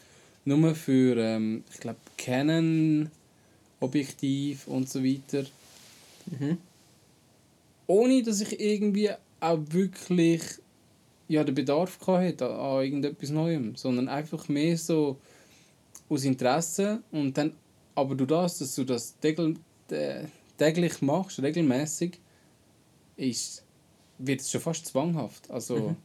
nur 0.45 0.75
für, 0.75 1.17
ähm, 1.17 1.65
ich 1.73 1.81
glaube, 1.81 1.99
Canon 2.19 3.11
Objektiv 3.81 4.67
und 4.67 4.87
so 4.87 5.03
weiter. 5.03 5.47
Mhm. 6.27 6.59
Ohne 7.87 8.23
dass 8.23 8.43
ich 8.43 8.61
irgendwie 8.61 9.09
auch 9.41 9.59
wirklich 9.71 10.43
ja, 11.29 11.43
den 11.43 11.55
Bedarf 11.55 11.99
hatte 12.07 12.51
an, 12.51 12.61
an 12.61 12.85
irgendetwas 12.85 13.31
Neuem, 13.31 13.75
sondern 13.75 14.11
einfach 14.11 14.47
mehr 14.49 14.77
so 14.77 15.17
aus 16.11 16.25
Interesse 16.25 17.03
und 17.13 17.39
dann 17.39 17.55
aber 17.95 18.15
du 18.15 18.27
das, 18.27 18.59
dass 18.59 18.75
du 18.75 18.85
das 18.85 19.15
tä- 19.23 19.57
täglich 20.59 21.01
machst, 21.01 21.43
regelmäßig, 21.43 22.19
ist 23.17 23.65
wird 24.19 24.43
es 24.43 24.51
schon 24.51 24.61
fast 24.61 24.85
zwanghaft. 24.85 25.51
Also 25.51 25.77
Mhm. 25.77 25.97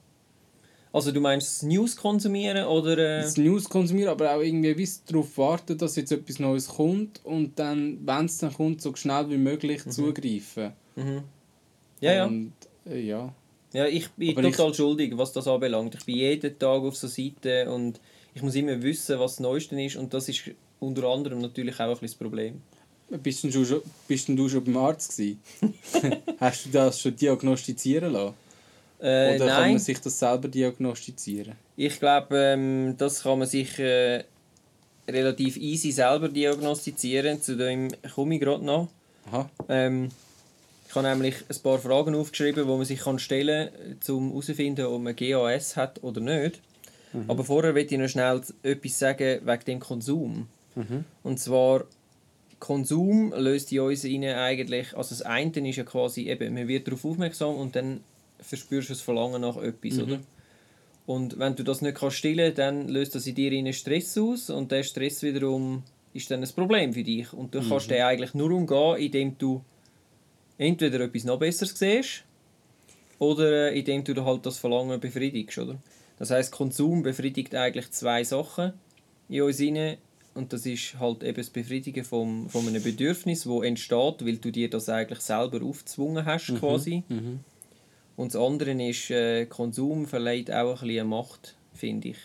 Also 0.94 1.12
du 1.12 1.20
meinst 1.20 1.48
das 1.48 1.64
News 1.64 1.96
konsumieren 1.98 2.66
oder... 2.66 2.98
Äh, 2.98 3.22
das 3.24 3.36
News 3.36 3.68
konsumieren, 3.68 4.12
aber 4.12 4.36
auch 4.36 4.42
irgendwie 4.42 4.78
wie 4.78 4.88
darauf 5.08 5.36
warten, 5.40 5.76
dass 5.76 5.96
jetzt 5.96 6.12
etwas 6.12 6.38
Neues 6.38 6.68
kommt 6.68 7.20
und 7.24 7.58
dann, 7.58 7.98
wenn 8.06 8.26
es 8.26 8.38
dann 8.38 8.54
kommt, 8.54 8.80
so 8.80 8.96
schnell 8.96 9.28
wie 9.32 9.38
möglich 9.38 9.84
zugreifen. 9.90 10.74
mhm. 10.96 11.24
Ja, 12.00 12.14
ja. 12.14 12.26
Und, 12.26 12.54
äh, 12.86 13.00
ja. 13.00 13.34
Ja, 13.74 13.88
ich 13.88 14.08
bin 14.12 14.38
Aber 14.38 14.44
total 14.44 14.74
schuldig, 14.74 15.18
was 15.18 15.34
das 15.34 15.48
anbelangt. 15.48 15.96
Ich 15.96 16.06
bin 16.06 16.16
jeden 16.16 16.60
Tag 16.60 16.84
auf 16.84 16.96
so 16.96 17.08
Seiten 17.08 17.70
und 17.70 18.00
ich 18.36 18.44
muss 18.44 18.54
immer 18.54 18.80
wissen, 18.84 19.18
was 19.20 19.34
das 19.34 19.40
Neueste 19.40 19.82
ist 19.82 19.96
und 19.96 20.14
das 20.14 20.30
ist 20.30 20.44
unter 20.80 21.06
anderem 21.06 21.40
natürlich 21.40 21.76
auch 21.76 21.86
ein 21.86 21.90
bisschen 21.90 22.08
das 22.08 22.16
Problem. 22.16 22.62
Bist 23.10 23.44
du 23.44 23.66
schon, 23.66 23.82
bist 24.08 24.28
denn 24.28 24.36
du 24.36 24.48
schon 24.48 24.64
beim 24.64 24.78
Arzt 24.78 25.18
gewesen? 25.18 25.42
Hast 26.40 26.66
du 26.66 26.70
das 26.70 27.00
schon 27.00 27.16
diagnostizieren 27.16 28.14
lassen? 28.14 28.36
Äh, 29.04 29.36
Oder 29.36 29.38
kann 29.38 29.48
nein, 29.48 29.72
man 29.74 29.80
sich 29.80 30.00
das 30.00 30.18
selber 30.18 30.48
diagnostizieren? 30.48 31.56
ich 31.76 32.00
glaube, 32.00 32.38
ähm, 32.38 32.96
das 32.98 33.24
kann 33.24 33.40
man 33.40 33.48
sich 33.48 33.78
äh, 33.78 34.24
relativ 35.10 35.58
easy 35.58 35.92
selber 35.92 36.30
diagnostizieren. 36.30 37.42
Zu 37.42 37.58
dem 37.58 37.90
komme 38.16 38.36
ich 38.36 38.42
gerade 38.42 38.64
noch. 38.64 38.88
Aha. 39.28 39.50
Ähm, 39.68 40.10
ich 40.88 40.96
habe 40.96 41.08
nämlich 41.08 41.36
ein 41.50 41.62
paar 41.64 41.80
Fragen 41.80 42.16
aufgeschrieben, 42.16 42.66
die 42.66 42.70
man 42.70 42.86
sich 42.86 43.00
kann 43.00 43.20
stellen 43.20 43.70
kann, 44.06 44.16
um 44.16 44.30
herauszufinden, 44.30 44.86
ob 44.86 45.02
man 45.02 45.16
GAS 45.16 45.76
hat 45.76 46.04
oder 46.04 46.22
nicht. 46.22 46.62
Aber 47.28 47.44
vorher 47.44 47.74
möchte 47.74 47.96
ich 47.96 48.02
noch 48.02 48.08
schnell 48.08 48.42
etwas 48.64 49.00
sagen 49.00 49.42
wegen 49.44 49.66
dem 49.66 49.80
Konsum. 49.80 50.48
Mhm. 50.76 51.06
Und 51.22 51.40
zwar, 51.40 51.84
Konsum 52.60 53.34
löst 53.36 53.72
in 53.72 53.82
uns 53.82 54.06
rein 54.06 54.24
eigentlich, 54.24 54.96
also 54.96 55.10
das 55.10 55.22
eine 55.22 55.52
ist 55.70 55.76
ja 55.76 55.84
quasi 55.84 56.30
eben, 56.30 56.54
man 56.54 56.68
wird 56.68 56.88
darauf 56.88 57.06
aufmerksam 57.06 57.56
und 57.56 57.76
dann 57.76 58.00
verspürst 58.44 58.90
du 58.90 58.94
das 58.94 59.02
Verlangen 59.02 59.42
nach 59.42 59.58
etwas, 59.58 59.98
oder? 60.04 60.20
Und 61.06 61.38
wenn 61.38 61.56
du 61.56 61.64
das 61.64 61.82
nicht 61.82 61.98
kannst 61.98 62.18
stillen, 62.18 62.54
dann 62.56 62.88
löst 62.88 63.16
das 63.16 63.28
in 63.28 63.36
dir 63.36 63.52
rein 63.52 63.74
Stress 63.74 64.18
aus 64.18 64.50
und 64.50 64.72
der 64.72 64.84
Stress 64.84 65.22
wiederum 65.22 65.84
ist 66.14 66.30
dann 66.32 66.44
ein 66.44 66.50
Problem 66.50 66.94
für 66.94 67.04
dich. 67.04 67.34
Und 67.34 67.54
du 67.56 67.60
kannst 67.68 67.90
den 67.90 68.02
eigentlich 68.04 68.34
nur 68.34 68.52
umgehen, 68.52 68.98
indem 68.98 69.38
du 69.38 69.64
entweder 70.58 71.02
etwas 71.02 71.24
noch 71.24 71.40
Besseres 71.40 71.78
siehst 71.78 72.24
oder 73.20 73.72
äh, 73.72 73.80
indem 73.80 74.04
du 74.04 74.24
halt 74.24 74.46
das 74.46 74.60
Verlangen 74.60 75.00
befriedigst, 75.00 75.58
oder? 75.58 75.78
Das 76.20 76.30
heißt, 76.30 76.52
Konsum 76.52 77.04
befriedigt 77.04 77.56
eigentlich 77.56 77.92
zwei 77.92 78.24
Sachen 78.24 78.74
in 79.28 79.42
uns 79.42 79.60
rein. 79.60 79.98
Und 80.36 80.54
das 80.54 80.66
ist 80.66 81.00
halt 81.00 81.22
eben 81.24 81.38
das 81.38 81.50
Befriedigen 81.50 82.04
vom, 82.04 82.50
von 82.50 82.68
einem 82.68 82.82
Bedürfnis, 82.82 83.44
das 83.44 83.64
entsteht, 83.64 84.26
weil 84.26 84.38
du 84.38 84.52
dir 84.52 84.70
das 84.70 84.90
eigentlich 84.90 85.20
selber 85.20 85.64
aufgezwungen 85.64 86.26
hast, 86.26 86.56
quasi. 86.56 87.04
Mhm. 87.10 87.40
Und 88.16 88.34
das 88.34 88.42
andere 88.42 88.72
ist, 88.88 89.10
äh, 89.10 89.46
Konsum 89.46 90.06
verleiht 90.06 90.52
auch 90.52 90.82
ein 90.82 90.88
bisschen 90.88 91.08
Macht, 91.08 91.56
finde 91.74 92.10
ich. 92.10 92.18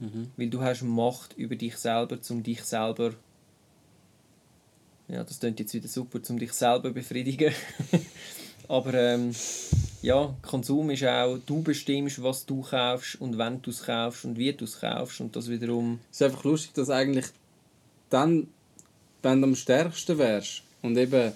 Mhm. 0.00 0.30
Weil 0.36 0.50
du 0.50 0.60
hast 0.60 0.82
Macht 0.82 1.34
über 1.36 1.56
dich 1.56 1.76
selber, 1.76 2.18
um 2.30 2.42
dich 2.42 2.62
selber... 2.62 3.14
Ja, 5.06 5.22
das 5.22 5.38
klingt 5.38 5.60
jetzt 5.60 5.74
wieder 5.74 5.88
super, 5.88 6.18
um 6.28 6.38
dich 6.38 6.52
selber 6.52 6.90
befriedigen. 6.90 7.52
Aber 8.68 8.94
ähm, 8.94 9.32
ja, 10.02 10.34
Konsum 10.42 10.90
ist 10.90 11.04
auch, 11.04 11.38
du 11.44 11.62
bestimmst, 11.62 12.22
was 12.22 12.46
du 12.46 12.62
kaufst 12.62 13.20
und 13.20 13.36
wenn 13.38 13.60
du 13.60 13.70
es 13.70 13.82
kaufst 13.82 14.24
und 14.24 14.38
wie 14.38 14.52
du 14.52 14.64
es 14.64 14.80
kaufst 14.80 15.20
und 15.20 15.36
das 15.36 15.48
wiederum... 15.48 16.00
Es 16.10 16.20
ist 16.20 16.22
einfach 16.22 16.44
lustig, 16.44 16.72
dass 16.74 16.90
eigentlich 16.90 17.26
dann, 18.10 18.48
wenn 19.22 19.42
du 19.42 19.48
am 19.48 19.54
stärksten 19.54 20.18
wärst 20.18 20.62
und 20.82 20.96
eben 20.96 21.32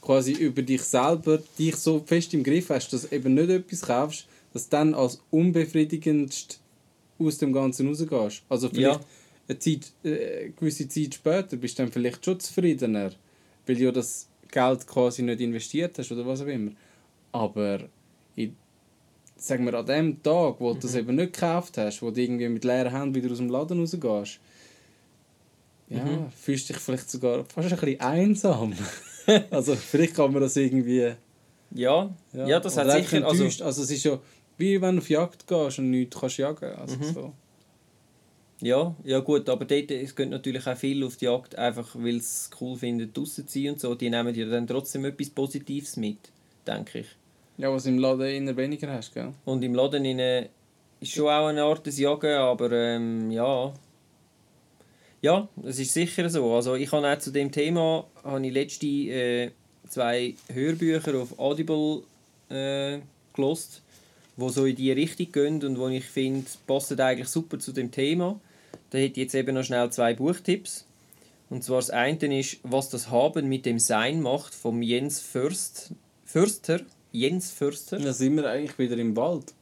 quasi 0.00 0.32
über 0.32 0.62
dich 0.62 0.82
selber 0.82 1.38
dich 1.58 1.76
so 1.76 2.00
fest 2.04 2.32
im 2.34 2.42
Griff 2.42 2.70
hast, 2.70 2.92
dass 2.92 3.08
du 3.08 3.14
eben 3.14 3.34
nicht 3.34 3.50
etwas 3.50 3.82
kaufst, 3.82 4.26
dass 4.52 4.64
du 4.64 4.70
dann 4.70 4.94
als 4.94 5.20
unbefriedigendst 5.30 6.58
aus 7.18 7.38
dem 7.38 7.52
Ganzen 7.52 7.88
rausgehst. 7.88 8.42
Also 8.48 8.68
vielleicht 8.70 9.00
Ja. 9.00 9.06
eine, 9.48 9.58
Zeit, 9.58 9.92
äh, 10.04 10.40
eine 10.44 10.50
gewisse 10.52 10.88
Zeit 10.88 11.14
später 11.14 11.56
bist 11.56 11.78
du 11.78 11.82
dann 11.82 11.92
vielleicht 11.92 12.24
schon 12.24 12.40
zufriedener, 12.40 13.12
weil 13.66 13.76
du 13.76 13.82
ja 13.84 13.92
das 13.92 14.26
Geld 14.50 14.86
quasi 14.86 15.22
nicht 15.22 15.40
investiert 15.40 15.98
hast 15.98 16.10
oder 16.12 16.26
was 16.26 16.40
auch 16.40 16.46
immer. 16.46 16.72
Aber 17.32 17.80
in, 18.36 18.56
sagen 19.36 19.64
wir, 19.66 19.74
an 19.74 19.86
dem 19.86 20.22
Tag, 20.22 20.56
wo 20.60 20.72
du 20.72 20.80
das 20.80 20.94
eben 20.94 21.14
nicht 21.14 21.34
gekauft 21.34 21.76
hast, 21.78 22.00
wo 22.02 22.10
du 22.10 22.20
irgendwie 22.20 22.48
mit 22.48 22.64
leeren 22.64 22.90
Händen 22.90 23.14
wieder 23.14 23.30
aus 23.30 23.38
dem 23.38 23.50
Laden 23.50 23.80
rausgehst, 23.80 24.40
ja, 25.90 26.04
Mhm. 26.04 26.30
fühlst 26.30 26.68
du 26.68 26.72
dich 26.72 26.82
vielleicht 26.82 27.10
sogar 27.10 27.44
fast 27.44 27.72
ein 27.72 27.78
bisschen 27.78 28.00
einsam. 28.00 28.72
also 29.50 29.74
vielleicht 29.74 30.14
kann 30.14 30.32
man 30.32 30.42
das 30.42 30.56
irgendwie... 30.56 31.12
Ja, 31.72 32.10
ja, 32.32 32.58
das 32.58 32.76
hat 32.76 32.86
oder 32.86 33.00
sicher... 33.00 33.26
Also. 33.26 33.44
Also 33.64 33.82
es 33.82 33.90
ist 33.90 34.04
ja 34.04 34.18
wie 34.60 34.80
wenn 34.80 34.96
du 34.96 35.00
auf 35.00 35.08
Jagd 35.10 35.46
gehst 35.46 35.78
und 35.78 35.90
nichts 35.90 36.20
kannst 36.20 36.36
jagen. 36.36 36.72
Also 36.74 36.96
Mhm. 36.96 37.04
so. 37.04 37.32
ja, 38.60 38.94
ja 39.04 39.18
gut, 39.20 39.48
aber 39.48 39.64
dort 39.64 39.90
es 39.90 40.14
geht 40.14 40.28
natürlich 40.28 40.66
auch 40.66 40.76
viel 40.76 41.02
auf 41.02 41.16
die 41.16 41.24
Jagd, 41.24 41.56
einfach 41.56 41.88
weil 41.94 42.16
es 42.16 42.50
cool 42.60 42.76
finden, 42.76 43.10
draussen 43.12 43.48
zu 43.48 43.58
sein 43.58 43.72
und 43.72 43.80
so. 43.80 43.94
Die 43.94 44.10
nehmen 44.10 44.34
ja 44.34 44.46
dann 44.46 44.66
trotzdem 44.66 45.06
etwas 45.06 45.30
Positives 45.30 45.96
mit, 45.96 46.18
denke 46.66 47.00
ich. 47.00 47.06
Ja, 47.56 47.72
was 47.72 47.86
im 47.86 47.98
Laden 47.98 48.46
eher 48.46 48.56
weniger 48.56 48.92
hast, 48.92 49.14
gell? 49.14 49.32
Und 49.44 49.62
im 49.62 49.74
Laden 49.74 50.04
ist 51.00 51.12
schon 51.12 51.28
auch 51.28 51.46
eine 51.46 51.62
Art 51.62 51.86
des 51.86 51.98
Jagen, 51.98 52.34
aber 52.36 52.70
ähm, 52.72 53.30
ja. 53.30 53.72
Ja, 55.22 55.48
es 55.64 55.78
ist 55.78 55.92
sicher 55.92 56.30
so. 56.30 56.54
Also 56.54 56.76
ich 56.76 56.90
habe 56.92 57.06
auch 57.06 57.18
zu 57.18 57.30
dem 57.30 57.52
Thema 57.52 58.06
habe 58.24 58.46
ich 58.46 58.52
letzte 58.52 58.86
äh, 58.86 59.50
zwei 59.88 60.34
Hörbücher 60.52 61.20
auf 61.20 61.38
Audible 61.38 62.02
äh, 62.48 63.00
gelost, 63.34 63.82
wo 64.36 64.48
so 64.48 64.64
in 64.64 64.76
die 64.76 64.92
Richtung 64.92 65.30
gehen 65.32 65.64
und 65.64 65.78
wo 65.78 65.88
ich 65.88 66.06
finde, 66.06 66.46
passen 66.66 66.98
eigentlich 67.00 67.28
super 67.28 67.58
zu 67.58 67.72
dem 67.72 67.90
Thema. 67.90 68.40
Da 68.90 68.98
hätte 68.98 69.20
ich 69.20 69.24
jetzt 69.24 69.34
eben 69.34 69.54
noch 69.54 69.64
schnell 69.64 69.90
zwei 69.90 70.14
Buchtipps. 70.14 70.86
Und 71.50 71.64
zwar 71.64 71.78
das 71.78 71.90
eine 71.90 72.38
ist, 72.38 72.58
was 72.62 72.88
das 72.88 73.10
Haben 73.10 73.48
mit 73.48 73.66
dem 73.66 73.78
Sein 73.78 74.22
macht, 74.22 74.54
vom 74.54 74.82
Jens 74.82 75.20
Fürst, 75.20 75.92
Fürster. 76.24 76.80
Jens 77.12 77.50
Fürster. 77.50 77.98
Da 77.98 78.12
sind 78.12 78.36
wir 78.36 78.48
eigentlich 78.48 78.78
wieder 78.78 78.96
im 78.96 79.16
Wald. 79.16 79.52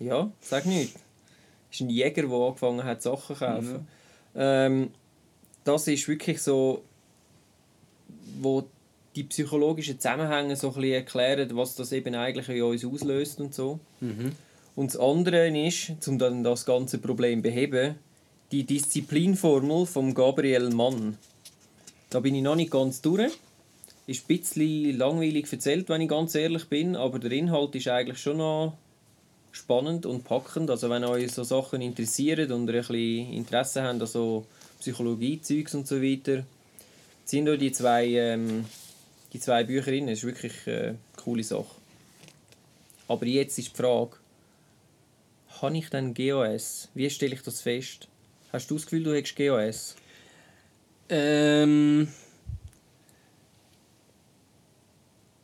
Ja, 0.00 0.32
sag 0.40 0.64
nicht. 0.64 0.94
Das 0.94 1.80
ist 1.80 1.80
ein 1.82 1.90
Jäger, 1.90 2.22
der 2.22 2.32
angefangen 2.32 2.82
hat, 2.82 3.02
Sachen 3.02 3.36
zu 3.36 3.44
kaufen. 3.44 3.86
Ähm, 4.34 4.90
das 5.64 5.88
ist 5.88 6.08
wirklich 6.08 6.40
so, 6.40 6.82
wo 8.40 8.64
die 9.14 9.24
psychologischen 9.24 10.00
Zusammenhänge 10.00 10.56
so 10.56 10.68
ein 10.68 10.74
bisschen 10.74 10.92
erklären, 10.92 11.56
was 11.56 11.74
das 11.74 11.92
eben 11.92 12.14
eigentlich 12.14 12.48
in 12.48 12.62
uns 12.62 12.84
auslöst 12.84 13.40
und 13.40 13.54
so. 13.54 13.78
Mhm. 14.00 14.32
Und 14.74 14.94
das 14.94 15.00
andere 15.00 15.48
ist, 15.66 15.92
um 16.06 16.18
dann 16.18 16.42
das 16.42 16.64
ganze 16.64 16.98
Problem 16.98 17.40
zu 17.40 17.42
beheben, 17.42 17.96
die 18.52 18.64
Disziplinformel 18.64 19.86
von 19.86 20.14
Gabriel 20.14 20.70
Mann. 20.70 21.18
Da 22.10 22.20
bin 22.20 22.34
ich 22.34 22.42
noch 22.42 22.56
nicht 22.56 22.70
ganz 22.70 23.00
durch. 23.00 23.32
Ist 24.06 24.24
ein 24.24 24.38
bisschen 24.38 24.98
langweilig 24.98 25.50
erzählt, 25.50 25.88
wenn 25.88 26.00
ich 26.00 26.08
ganz 26.08 26.34
ehrlich 26.34 26.68
bin, 26.68 26.96
aber 26.96 27.18
der 27.18 27.32
Inhalt 27.32 27.74
ist 27.74 27.88
eigentlich 27.88 28.18
schon 28.18 28.38
noch 28.38 28.76
spannend 29.52 30.06
und 30.06 30.24
packend. 30.24 30.70
Also 30.70 30.90
wenn 30.90 31.04
euch 31.04 31.30
so 31.30 31.44
Sachen 31.44 31.80
interessieren 31.80 32.50
und 32.50 32.68
ihr 32.68 32.74
ein 32.74 32.86
bisschen 32.86 33.32
Interesse 33.32 33.82
habt 33.82 34.00
an 34.00 34.06
so 34.06 34.46
Psychologie-Zeugs 34.80 35.74
und 35.74 35.86
so 35.86 36.02
weiter, 36.02 36.44
sind 37.24 37.46
da 37.46 37.56
die 37.56 37.70
zwei, 37.70 38.06
ähm, 38.08 38.64
die 39.32 39.38
zwei 39.38 39.62
Bücher 39.62 39.90
drin. 39.90 40.06
Das 40.08 40.18
ist 40.18 40.24
wirklich 40.24 40.54
eine 40.66 40.98
coole 41.16 41.44
Sache. 41.44 41.76
Aber 43.06 43.26
jetzt 43.26 43.58
ist 43.58 43.72
die 43.72 43.76
Frage, 43.76 44.16
habe 45.60 45.76
ich 45.76 45.90
denn 45.90 46.14
GOS? 46.14 46.88
Wie 46.94 47.08
stelle 47.10 47.34
ich 47.34 47.42
das 47.42 47.60
fest? 47.60 48.08
Hast 48.52 48.70
du 48.70 48.74
das 48.74 48.86
Gefühl, 48.86 49.04
du 49.04 49.14
hättest 49.14 49.36
GOS? 49.36 49.96
Ähm. 51.08 52.08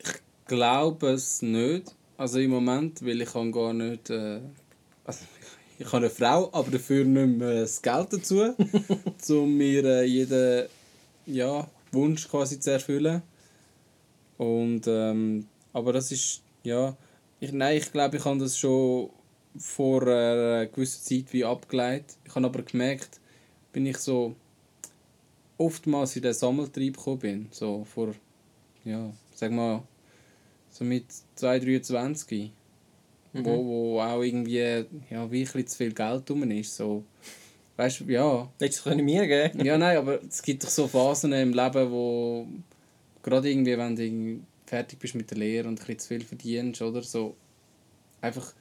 Ich 0.03 0.15
glaube 0.47 1.11
es 1.11 1.43
nicht. 1.43 1.95
Also 2.19 2.41
im 2.41 2.51
Moment, 2.51 3.01
weil 3.07 3.23
ich 3.23 3.33
kann 3.33 3.53
gar 3.53 3.73
nicht. 3.73 4.11
Äh, 4.11 4.41
also 5.05 5.25
ich 5.79 5.87
habe 5.87 5.99
eine 5.99 6.11
Frau, 6.11 6.51
aber 6.53 6.71
dafür 6.73 7.05
nicht 7.05 7.39
mehr 7.39 7.61
das 7.61 7.81
Geld 7.81 8.13
dazu, 8.13 8.55
um 9.29 9.57
mir 9.57 9.85
äh, 9.85 10.05
jeden 10.05 10.69
ja, 11.27 11.71
Wunsch 11.93 12.29
quasi 12.29 12.59
zu 12.59 12.73
erfüllen. 12.73 13.23
Und 14.37 14.83
ähm, 14.89 15.47
aber 15.73 15.93
das 15.93 16.11
ist 16.11 16.43
ja. 16.65 16.97
Ich, 17.39 17.53
nein, 17.53 17.77
ich 17.77 17.93
glaube, 17.93 18.17
ich 18.17 18.25
habe 18.25 18.41
das 18.41 18.59
schon 18.59 19.11
vor 19.57 20.03
einer 20.03 20.67
gewissen 20.67 21.05
Zeit 21.05 21.33
wie 21.33 21.45
abgeleitet. 21.45 22.17
Ich 22.25 22.35
habe 22.35 22.47
aber 22.47 22.63
gemerkt, 22.63 23.21
bin 23.73 23.87
ich 23.87 23.99
so 23.99 24.35
oftmals 25.57 26.17
in 26.17 26.23
den 26.23 26.35
Sammeltrieb 26.35 26.97
gekommen 26.97 27.19
bin. 27.21 27.49
So 27.53 27.85
vor, 27.85 28.13
ja, 28.85 29.09
sag 29.37 29.53
mal, 29.53 29.85
so 30.79 30.85
mit 30.85 31.07
2, 31.35 31.59
23. 31.59 32.53
Wo, 33.35 33.65
wo 33.65 34.01
auch 34.01 34.23
irgendwie, 34.23 34.85
ja, 35.11 35.31
wie 35.31 35.47
ein 35.47 35.67
zu 35.67 35.77
viel 35.77 35.93
Geld 35.93 36.31
rum 36.31 36.51
ist. 36.51 36.75
So, 36.77 37.05
weißt 37.77 38.01
du, 38.01 38.05
ja. 38.05 38.49
Hättest 38.59 38.85
du 38.87 38.91
es 38.91 38.97
mir 38.97 39.27
geben 39.27 39.65
Ja, 39.65 39.77
nein, 39.79 39.97
aber 39.99 40.21
es 40.27 40.43
gibt 40.43 40.65
doch 40.65 40.69
so 40.71 40.89
Phasen 40.89 41.33
im 41.33 41.53
Leben, 41.53 41.91
wo 41.91 42.47
gerade 43.23 43.51
irgendwie, 43.51 43.77
wenn 43.79 43.95
du 43.95 44.41
fertig 44.67 44.99
bist 44.99 45.15
mit 45.15 45.31
der 45.31 45.39
Lehre 45.39 45.69
und 45.69 45.79
ein 45.81 45.87
bisschen 45.87 45.99
zu 45.99 46.09
viel 46.09 46.21
verdienst, 46.23 46.83
oder 46.83 47.03
so, 47.03 47.37
einfach, 48.21 48.53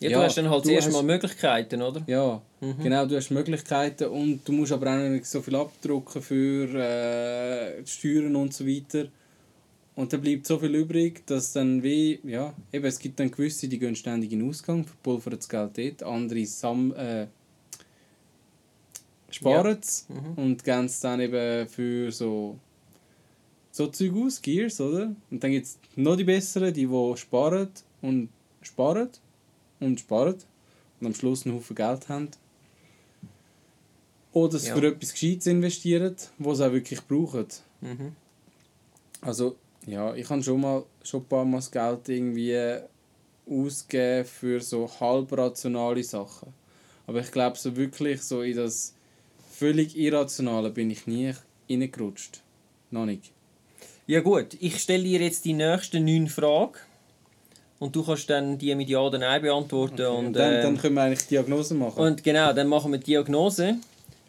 Ja, 0.00 0.10
Ja, 0.10 0.18
du 0.18 0.24
hast 0.24 0.36
dann 0.38 0.48
halt 0.50 0.64
zuerst 0.64 0.92
mal 0.92 1.02
Möglichkeiten, 1.02 1.82
oder? 1.82 2.02
ja, 2.06 2.40
Mhm. 2.60 2.82
genau, 2.82 3.06
du 3.06 3.16
hast 3.16 3.30
Möglichkeiten 3.30 4.08
und 4.08 4.40
du 4.46 4.52
musst 4.52 4.72
aber 4.72 4.92
auch 4.92 5.08
nicht 5.08 5.26
so 5.26 5.40
viel 5.42 5.56
abdrucken 5.56 6.20
für 6.22 6.68
äh, 6.74 7.86
Steuern 7.86 8.36
und 8.36 8.52
so 8.54 8.66
weiter. 8.66 9.06
Und 9.98 10.12
dann 10.12 10.20
bleibt 10.20 10.46
so 10.46 10.60
viel 10.60 10.76
übrig, 10.76 11.26
dass 11.26 11.52
dann 11.54 11.82
wie, 11.82 12.20
ja, 12.22 12.54
eben, 12.72 12.84
es 12.84 13.00
gibt 13.00 13.18
dann 13.18 13.32
gewisse, 13.32 13.66
die 13.66 13.80
gehen 13.80 13.96
ständig 13.96 14.30
in 14.30 14.38
den 14.38 14.48
Ausgang, 14.48 14.84
verpulvern 14.84 15.34
das 15.36 15.48
Geld 15.48 15.76
dort, 15.76 16.02
andere 16.04 16.46
sam 16.46 16.94
äh, 16.94 17.26
sparen 19.28 19.76
es 19.80 20.06
Mhm. 20.08 20.34
und 20.36 20.62
geben 20.62 20.84
es 20.84 21.00
dann 21.00 21.18
eben 21.20 21.66
für 21.68 22.12
so, 22.12 22.56
so 23.72 23.88
Zeug 23.88 24.12
aus, 24.14 24.40
Gears, 24.40 24.80
oder? 24.80 25.16
Und 25.32 25.42
dann 25.42 25.50
gibt 25.50 25.66
es 25.66 25.78
noch 25.96 26.14
die 26.14 26.22
besseren, 26.22 26.72
die, 26.72 26.86
die 26.86 27.16
sparen 27.16 27.68
und 28.00 28.28
sparen 28.62 29.08
und 29.80 29.98
sparen 29.98 30.36
und 31.00 31.06
am 31.08 31.14
Schluss 31.14 31.44
einen 31.44 31.56
Haufen 31.56 31.74
Geld 31.74 32.08
haben. 32.08 32.28
Oder 34.32 34.54
es 34.58 34.68
Ja. 34.68 34.76
für 34.76 34.86
etwas 34.86 35.12
Gescheites 35.12 35.48
investieren, 35.48 36.14
was 36.38 36.58
sie 36.58 36.66
auch 36.68 36.72
wirklich 36.72 37.00
brauchen. 37.00 37.46
Mhm. 37.80 38.12
Also, 39.22 39.56
ja, 39.88 40.14
ich 40.14 40.28
habe 40.28 40.42
schon 40.42 40.60
mal 40.60 40.84
schon 41.02 41.22
ein 41.22 41.26
paar 41.26 41.44
Mal 41.44 41.58
das 41.58 41.70
Geld 41.70 42.08
irgendwie 42.08 42.78
ausgegeben 43.50 44.24
für 44.26 44.60
so 44.60 44.88
halb 45.00 45.32
rationale 45.32 46.04
Sachen. 46.04 46.52
Aber 47.06 47.20
ich 47.20 47.32
glaube, 47.32 47.56
so 47.56 47.74
wirklich 47.74 48.22
so 48.22 48.42
in 48.42 48.56
das 48.56 48.94
völlig 49.50 49.96
Irrationale 49.96 50.70
bin 50.70 50.90
ich 50.90 51.06
nie 51.06 51.32
reingerutscht. 51.70 52.42
Noch 52.90 53.06
nicht. 53.06 53.32
Ja 54.06 54.20
gut, 54.20 54.56
ich 54.60 54.78
stelle 54.78 55.04
dir 55.04 55.20
jetzt 55.20 55.44
die 55.44 55.54
nächsten 55.54 56.04
neun 56.04 56.28
Fragen. 56.28 56.74
Und 57.78 57.94
du 57.94 58.02
kannst 58.04 58.28
dann 58.28 58.58
die 58.58 58.74
mit 58.74 58.88
Ja 58.88 59.00
oder 59.00 59.18
Nein 59.18 59.40
beantworten. 59.40 60.04
Und 60.06 60.26
Und, 60.26 60.32
dann, 60.34 60.54
ähm, 60.54 60.62
dann 60.62 60.78
können 60.78 60.94
wir 60.94 61.02
eigentlich 61.02 61.26
Diagnose 61.28 61.74
machen. 61.74 62.02
Und 62.02 62.24
genau, 62.24 62.52
dann 62.52 62.66
machen 62.66 62.90
wir 62.90 62.98
Diagnose. 62.98 63.76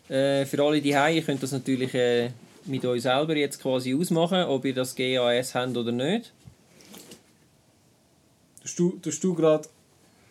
Äh, 0.07 0.45
für 0.45 0.63
alle 0.63 0.81
die 0.81 0.89
ihr 0.89 1.21
könnt 1.21 1.41
das 1.41 1.51
natürlich 1.51 1.93
äh, 1.93 2.29
mit 2.65 2.85
euch 2.85 3.01
selber 3.03 3.35
jetzt 3.35 3.61
quasi 3.61 3.93
ausmachen, 3.95 4.43
ob 4.43 4.65
ihr 4.65 4.73
das 4.73 4.95
GAS 4.95 5.55
habt 5.55 5.75
oder 5.77 5.91
nicht. 5.91 6.31
Tust 8.61 8.79
du, 8.79 8.99
tust 9.01 9.23
du 9.23 9.33
gerade... 9.33 9.67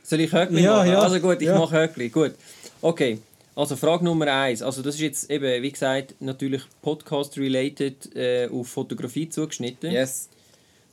Soll 0.03 0.21
ich 0.21 0.33
Höckli 0.33 0.63
Ja, 0.63 0.77
machen? 0.77 0.91
ja, 0.91 1.01
Also 1.01 1.21
gut, 1.21 1.41
ich 1.41 1.49
ja. 1.49 1.59
mache 1.59 1.77
Höckli. 1.83 2.09
Gut. 2.09 2.33
Okay. 2.81 3.19
Also 3.55 3.75
Frage 3.77 4.05
Nummer 4.05 4.27
eins. 4.33 4.63
Also 4.63 4.83
das 4.83 4.95
ist 4.95 5.01
jetzt 5.01 5.31
eben, 5.31 5.63
wie 5.63 5.73
gesagt, 5.73 6.15
natürlich 6.21 6.63
Podcast-related 6.83 8.15
äh, 8.17 8.49
auf 8.49 8.69
Fotografie 8.69 9.29
zugeschnitten. 9.29 9.91
Yes. 9.91 10.29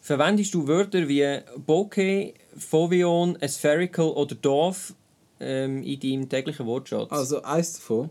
Verwendest 0.02 0.54
du 0.54 0.68
Wörter 0.68 1.08
wie 1.08 1.40
Bokeh, 1.66 2.34
Foveon, 2.58 3.38
Spherical 3.48 4.08
oder 4.10 4.36
Dorf 4.36 4.94
ähm, 5.40 5.84
in 5.84 6.00
deinem 6.00 6.30
täglichen 6.30 6.66
Wortschatz? 6.66 7.12
Also 7.12 7.44
eins 7.44 7.74
davon. 7.74 8.10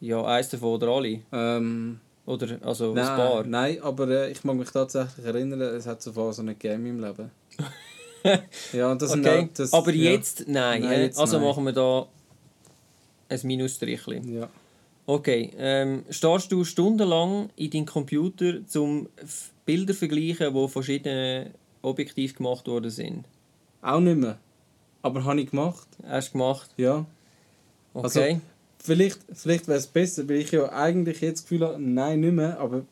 ja, 0.00 0.24
eins 0.24 0.48
davon 0.48 0.68
oder 0.74 0.88
alle? 0.88 1.20
Ähm, 1.32 2.00
Oder 2.30 2.58
also 2.62 2.90
ein 2.90 2.94
nein, 2.94 3.06
paar? 3.16 3.44
nein, 3.44 3.82
aber 3.82 4.08
äh, 4.08 4.30
ich 4.30 4.44
mag 4.44 4.56
mich 4.56 4.70
tatsächlich 4.70 5.24
erinnern, 5.26 5.60
es 5.60 5.86
hat 5.86 6.00
so 6.02 6.12
Phasen 6.12 6.46
nicht 6.46 6.60
gegeben 6.60 6.86
in 6.86 7.00
meinem 7.00 7.16
Leben. 7.16 7.30
Ja, 8.74 8.92
und 8.92 9.00
das 9.00 9.12
okay. 9.12 9.44
auch- 9.44 9.48
das, 9.54 9.72
Aber 9.72 9.90
ja. 9.92 10.10
jetzt 10.10 10.44
nein. 10.46 10.82
Nein, 10.82 11.00
jetzt 11.00 11.18
also 11.18 11.38
nein. 11.38 11.48
machen 11.48 11.64
wir 11.64 11.72
da 11.72 12.06
ein 13.30 13.40
Minusstrichchen. 13.44 14.34
Ja. 14.34 14.48
Okay, 15.06 15.50
ähm, 15.56 16.04
stehst 16.10 16.52
du 16.52 16.62
stundenlang 16.64 17.48
in 17.56 17.70
deinem 17.70 17.86
Computer, 17.86 18.58
um 18.76 19.08
Bilder 19.64 19.94
zu 19.94 19.98
vergleichen, 20.00 20.52
die 20.54 20.68
verschiedene 20.68 21.50
Objektiv 21.80 22.36
gemacht 22.36 22.66
worden 22.68 22.90
sind? 22.90 23.24
Auch 23.80 24.00
nicht 24.00 24.18
mehr. 24.18 24.36
Aber 25.00 25.24
habe 25.24 25.40
ich 25.40 25.50
gemacht, 25.50 25.88
Hast 26.06 26.28
du 26.28 26.32
gemacht? 26.32 26.70
ja. 26.76 27.06
Also- 27.94 28.20
Okay. 28.20 28.40
Vielleicht, 28.82 29.20
vielleicht 29.34 29.68
wäre 29.68 29.78
es 29.78 29.86
besser, 29.86 30.28
weil 30.28 30.36
ich 30.36 30.50
ja 30.52 30.72
eigentlich 30.72 31.20
jetzt 31.20 31.40
das 31.40 31.48
Gefühl 31.48 31.66
habe, 31.66 31.80
nein, 31.80 32.20
nicht 32.20 32.32
mehr. 32.32 32.58
Aber 32.58 32.82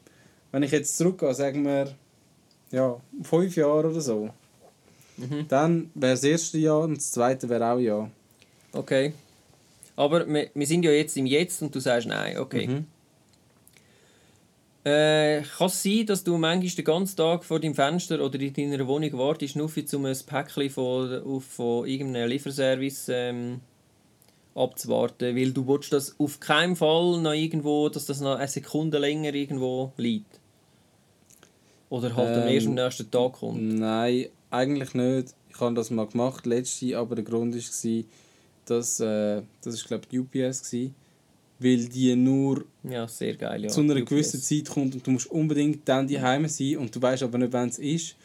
wenn 0.52 0.62
ich 0.62 0.70
jetzt 0.70 0.96
zurückgehe, 0.96 1.34
sagen 1.34 1.64
wir, 1.64 1.94
ja, 2.70 3.00
fünf 3.22 3.56
Jahre 3.56 3.88
oder 3.88 4.00
so, 4.00 4.30
Mhm. 5.18 5.46
dann 5.48 5.90
wäre 5.94 6.12
das 6.12 6.24
erste 6.24 6.58
Jahr 6.58 6.82
und 6.82 6.96
das 6.96 7.10
zweite 7.10 7.48
wäre 7.48 7.72
auch 7.72 7.78
ja. 7.78 8.08
okay. 8.72 9.12
Aber 9.96 10.26
wir, 10.28 10.48
wir 10.54 10.66
sind 10.66 10.84
ja 10.84 10.92
jetzt 10.92 11.16
im 11.16 11.26
Jetzt 11.26 11.60
und 11.60 11.74
du 11.74 11.80
sagst 11.80 12.06
nein. 12.06 12.38
Okay. 12.38 12.68
Mhm. 12.68 12.86
Äh, 14.84 15.42
kann 15.42 15.66
es 15.66 15.82
sein, 15.82 16.06
dass 16.06 16.22
du 16.22 16.38
manchmal 16.38 16.70
den 16.70 16.84
ganzen 16.84 17.16
Tag 17.16 17.44
vor 17.44 17.58
deinem 17.58 17.74
Fenster 17.74 18.24
oder 18.24 18.38
in 18.38 18.54
deiner 18.54 18.86
Wohnung 18.86 19.12
wartest, 19.14 19.56
nur 19.56 19.68
für 19.68 19.84
um 19.94 20.04
ein 20.04 20.16
Päckchen 20.24 20.70
von, 20.70 21.40
von 21.40 21.86
irgendeinem 21.86 22.28
Lieferservice 22.28 23.08
ähm, 23.08 23.60
abzuwarten, 24.58 25.36
weil 25.36 25.52
du 25.52 25.66
willst 25.66 25.92
das 25.92 26.14
auf 26.18 26.40
keinen 26.40 26.76
Fall 26.76 27.20
noch 27.20 27.32
irgendwo, 27.32 27.88
dass 27.88 28.06
das 28.06 28.20
noch 28.20 28.36
eine 28.36 28.48
Sekunde 28.48 28.98
länger 28.98 29.34
irgendwo 29.34 29.92
liegt? 29.96 30.40
Oder 31.90 32.14
halt 32.14 32.36
am 32.36 32.42
Ähm, 32.46 32.54
ersten 32.54 32.68
am 32.78 32.84
nächsten 32.84 33.10
Tag 33.10 33.32
kommt? 33.34 33.62
Nein, 33.62 34.26
eigentlich 34.50 34.94
nicht. 34.94 35.34
Ich 35.48 35.60
habe 35.60 35.74
das 35.74 35.90
mal 35.90 36.06
gemacht, 36.06 36.46
letzte, 36.46 36.96
aber 36.98 37.14
der 37.16 37.24
Grund 37.24 37.54
war, 37.54 38.04
dass, 38.66 39.00
äh, 39.00 39.42
das 39.62 39.74
ist 39.74 39.86
glaube 39.86 40.04
ich 40.10 40.18
UPS, 40.18 40.72
war, 40.72 40.90
weil 41.58 41.88
die 41.88 42.14
nur 42.14 42.64
Ja, 42.84 43.08
sehr 43.08 43.34
geil. 43.34 43.64
Ja. 43.64 43.68
zu 43.70 43.80
einer 43.80 43.96
UPS. 43.96 44.08
gewissen 44.10 44.42
Zeit 44.42 44.68
kommt 44.68 44.94
und 44.94 45.06
du 45.06 45.10
musst 45.10 45.30
unbedingt 45.30 45.88
dann 45.88 46.06
die 46.06 46.20
Heime 46.20 46.48
sein 46.48 46.76
und 46.76 46.94
du 46.94 47.00
weißt 47.00 47.22
aber 47.22 47.38
nicht, 47.38 47.52
wann 47.52 47.70
es 47.70 47.78
ist. 47.78 48.16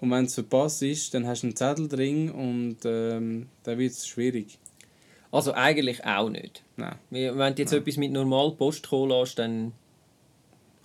Und 0.00 0.10
wenn 0.12 0.24
es 0.24 0.34
verpasst 0.34 0.82
ist, 0.82 1.12
dann 1.12 1.26
hast 1.26 1.42
du 1.42 1.48
einen 1.48 1.56
Zettel 1.56 1.86
drin 1.88 2.30
und 2.30 2.76
ähm, 2.84 3.48
dann 3.64 3.78
wird 3.78 3.92
es 3.92 4.06
schwierig. 4.06 4.56
Also 5.32 5.52
eigentlich 5.54 6.04
auch 6.04 6.28
nicht. 6.28 6.62
Nein. 6.76 6.96
Wenn 7.10 7.54
du 7.54 7.62
jetzt 7.62 7.72
etwas 7.72 7.96
mit 7.96 8.10
normal 8.12 8.50
Post 8.52 8.88
kommen 8.88 9.10
lässt, 9.10 9.38
dann 9.38 9.72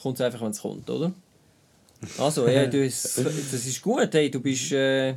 kommt 0.02 0.16
es 0.20 0.22
einfach, 0.22 0.42
wenn 0.42 0.52
es 0.52 0.62
kommt, 0.62 0.90
oder? 0.90 1.12
Also, 2.20 2.48
ja, 2.48 2.66
du, 2.68 2.84
das 2.86 3.18
ist 3.18 3.82
gut. 3.82 4.10
Hey, 4.14 4.30
du 4.30 4.40
bist 4.40 4.72
äh, 4.72 5.16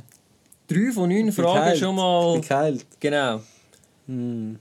drei 0.67 0.91
von 0.91 1.09
neun 1.09 1.31
Fragen 1.31 1.53
geheilt. 1.59 1.77
schon 1.79 1.89
Ich 1.95 2.01
mal. 2.01 2.33
bin 2.33 2.41
geheilt. 2.41 2.85
Genau. 2.99 3.41
Hm. 4.07 4.57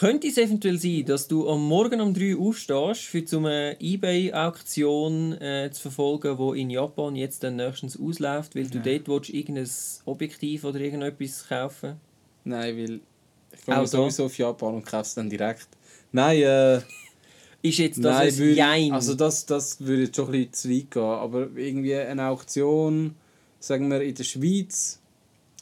Könnte 0.00 0.26
es 0.26 0.36
eventuell 0.38 0.76
sein, 0.76 1.04
dass 1.06 1.28
du 1.28 1.48
am 1.48 1.66
Morgen 1.68 2.00
um 2.00 2.12
3 2.12 2.34
Uhr 2.34 2.48
aufstehst, 2.48 3.02
für 3.02 3.24
so 3.26 3.38
eine 3.38 3.76
Ebay-Auktion 3.80 5.40
äh, 5.40 5.70
zu 5.72 5.82
verfolgen, 5.82 6.36
die 6.36 6.60
in 6.62 6.70
Japan 6.70 7.14
jetzt 7.14 7.44
dann 7.44 7.56
nächstens 7.56 7.98
ausläuft, 7.98 8.56
weil 8.56 8.66
du 8.68 8.78
Ja. 8.78 8.98
dort 8.98 9.08
willst, 9.08 9.30
irgendein 9.30 9.70
Objektiv 10.04 10.64
oder 10.64 10.80
irgendetwas 10.80 11.46
kaufen 11.48 11.94
Nein, 12.42 12.76
weil 12.76 13.00
ich 13.56 13.68
Auch 13.68 13.74
komme 13.74 13.86
sowieso 13.86 14.24
auf 14.26 14.38
Japan 14.38 14.74
und 14.74 14.84
kaufe 14.84 15.02
es 15.02 15.14
dann 15.14 15.30
direkt. 15.30 15.68
Nein, 16.12 16.42
äh, 16.42 16.80
Ist 17.62 17.78
jetzt 17.78 17.98
das 17.98 18.18
nein 18.18 18.28
ein 18.28 18.38
würde, 18.38 18.56
Jein? 18.56 18.92
also 18.92 19.14
das, 19.14 19.46
das 19.46 19.80
würde 19.80 20.04
jetzt 20.04 20.16
schon 20.16 20.26
ein 20.26 20.32
bisschen 20.32 20.52
zu 20.52 20.70
weit 20.70 20.90
gehen. 20.90 21.02
Aber 21.02 21.48
irgendwie 21.56 21.94
eine 21.94 22.28
Auktion, 22.28 23.14
sagen 23.58 23.90
wir 23.90 24.02
in 24.02 24.14
der 24.14 24.24
Schweiz, 24.24 25.00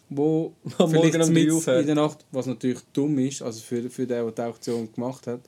wo 0.09 0.53
Am 0.79 0.93
Morgen 0.93 1.11
vielleicht 1.11 1.29
um 1.29 1.33
mit 1.33 1.67
in 1.67 1.87
der 1.87 1.95
Nacht, 1.95 2.25
was 2.33 2.47
natürlich 2.47 2.81
dumm 2.93 3.19
ist, 3.19 3.43
also 3.43 3.61
für, 3.61 3.89
für 3.89 4.07
den, 4.07 4.25
der 4.25 4.31
die 4.31 4.43
Auktion 4.43 4.93
gemacht 4.93 5.27
hat, 5.27 5.41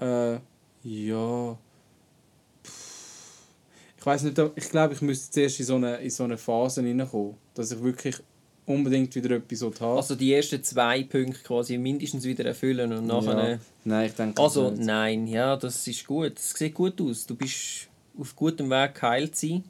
äh, 0.00 0.38
ja, 0.84 1.58
ich 3.98 4.06
weiß 4.06 4.22
nicht, 4.22 4.40
ich 4.54 4.70
glaube, 4.70 4.94
ich 4.94 5.02
müsste 5.02 5.30
zuerst 5.32 5.58
in 5.60 5.66
so 5.66 5.74
eine, 5.74 5.96
in 5.96 6.10
so 6.10 6.24
eine 6.24 6.38
Phase 6.38 6.82
reinkommen, 6.82 7.34
dass 7.54 7.72
ich 7.72 7.82
wirklich 7.82 8.16
unbedingt 8.68 9.14
wieder 9.14 9.36
etwas 9.36 9.62
habe. 9.80 9.96
Also 9.96 10.14
die 10.14 10.32
ersten 10.32 10.62
zwei 10.62 11.02
Punkte 11.04 11.40
quasi 11.42 11.78
mindestens 11.78 12.24
wieder 12.24 12.44
erfüllen 12.44 12.92
und 12.92 13.06
nachher... 13.06 13.50
Ja. 13.50 13.58
Nein, 13.84 14.06
ich 14.06 14.14
denke 14.14 14.42
Also 14.42 14.70
nicht. 14.70 14.82
nein, 14.84 15.26
ja, 15.26 15.56
das 15.56 15.86
ist 15.86 16.06
gut. 16.06 16.38
Es 16.38 16.50
sieht 16.50 16.74
gut 16.74 17.00
aus. 17.00 17.26
Du 17.26 17.34
bist 17.34 17.88
auf 18.18 18.36
gutem 18.36 18.68
Weg 18.70 18.94
geheilt 18.94 19.34
zu 19.36 19.48
sein. 19.48 19.64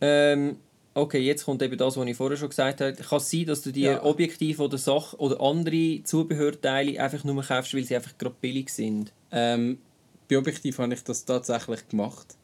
Ähm, 0.00 0.56
okay, 0.94 1.18
jetzt 1.20 1.44
kommt 1.44 1.62
eben 1.62 1.76
das, 1.76 1.96
was 1.96 2.06
ich 2.06 2.16
vorher 2.16 2.36
schon 2.36 2.50
gesagt 2.50 2.80
habe. 2.80 2.92
Kann 2.92 3.18
es 3.18 3.30
sein, 3.30 3.46
dass 3.46 3.62
du 3.62 3.72
dir 3.72 3.92
Ja. 3.92 4.04
Objektiv 4.04 4.60
oder 4.60 4.78
Sache 4.78 5.16
oder 5.16 5.40
andere 5.40 6.02
Zubehörteile 6.04 7.00
einfach 7.02 7.24
nur 7.24 7.42
kaufst, 7.42 7.74
weil 7.74 7.84
sie 7.84 7.96
einfach 7.96 8.16
gerade 8.18 8.36
billig 8.40 8.68
sind? 8.70 9.12
Ähm, 9.32 9.78
bei 10.28 10.36
Objektiv 10.38 10.78
habe 10.78 10.94
ich 10.94 11.02
das 11.04 11.24
tatsächlich 11.24 11.88
gemacht. 11.88 12.36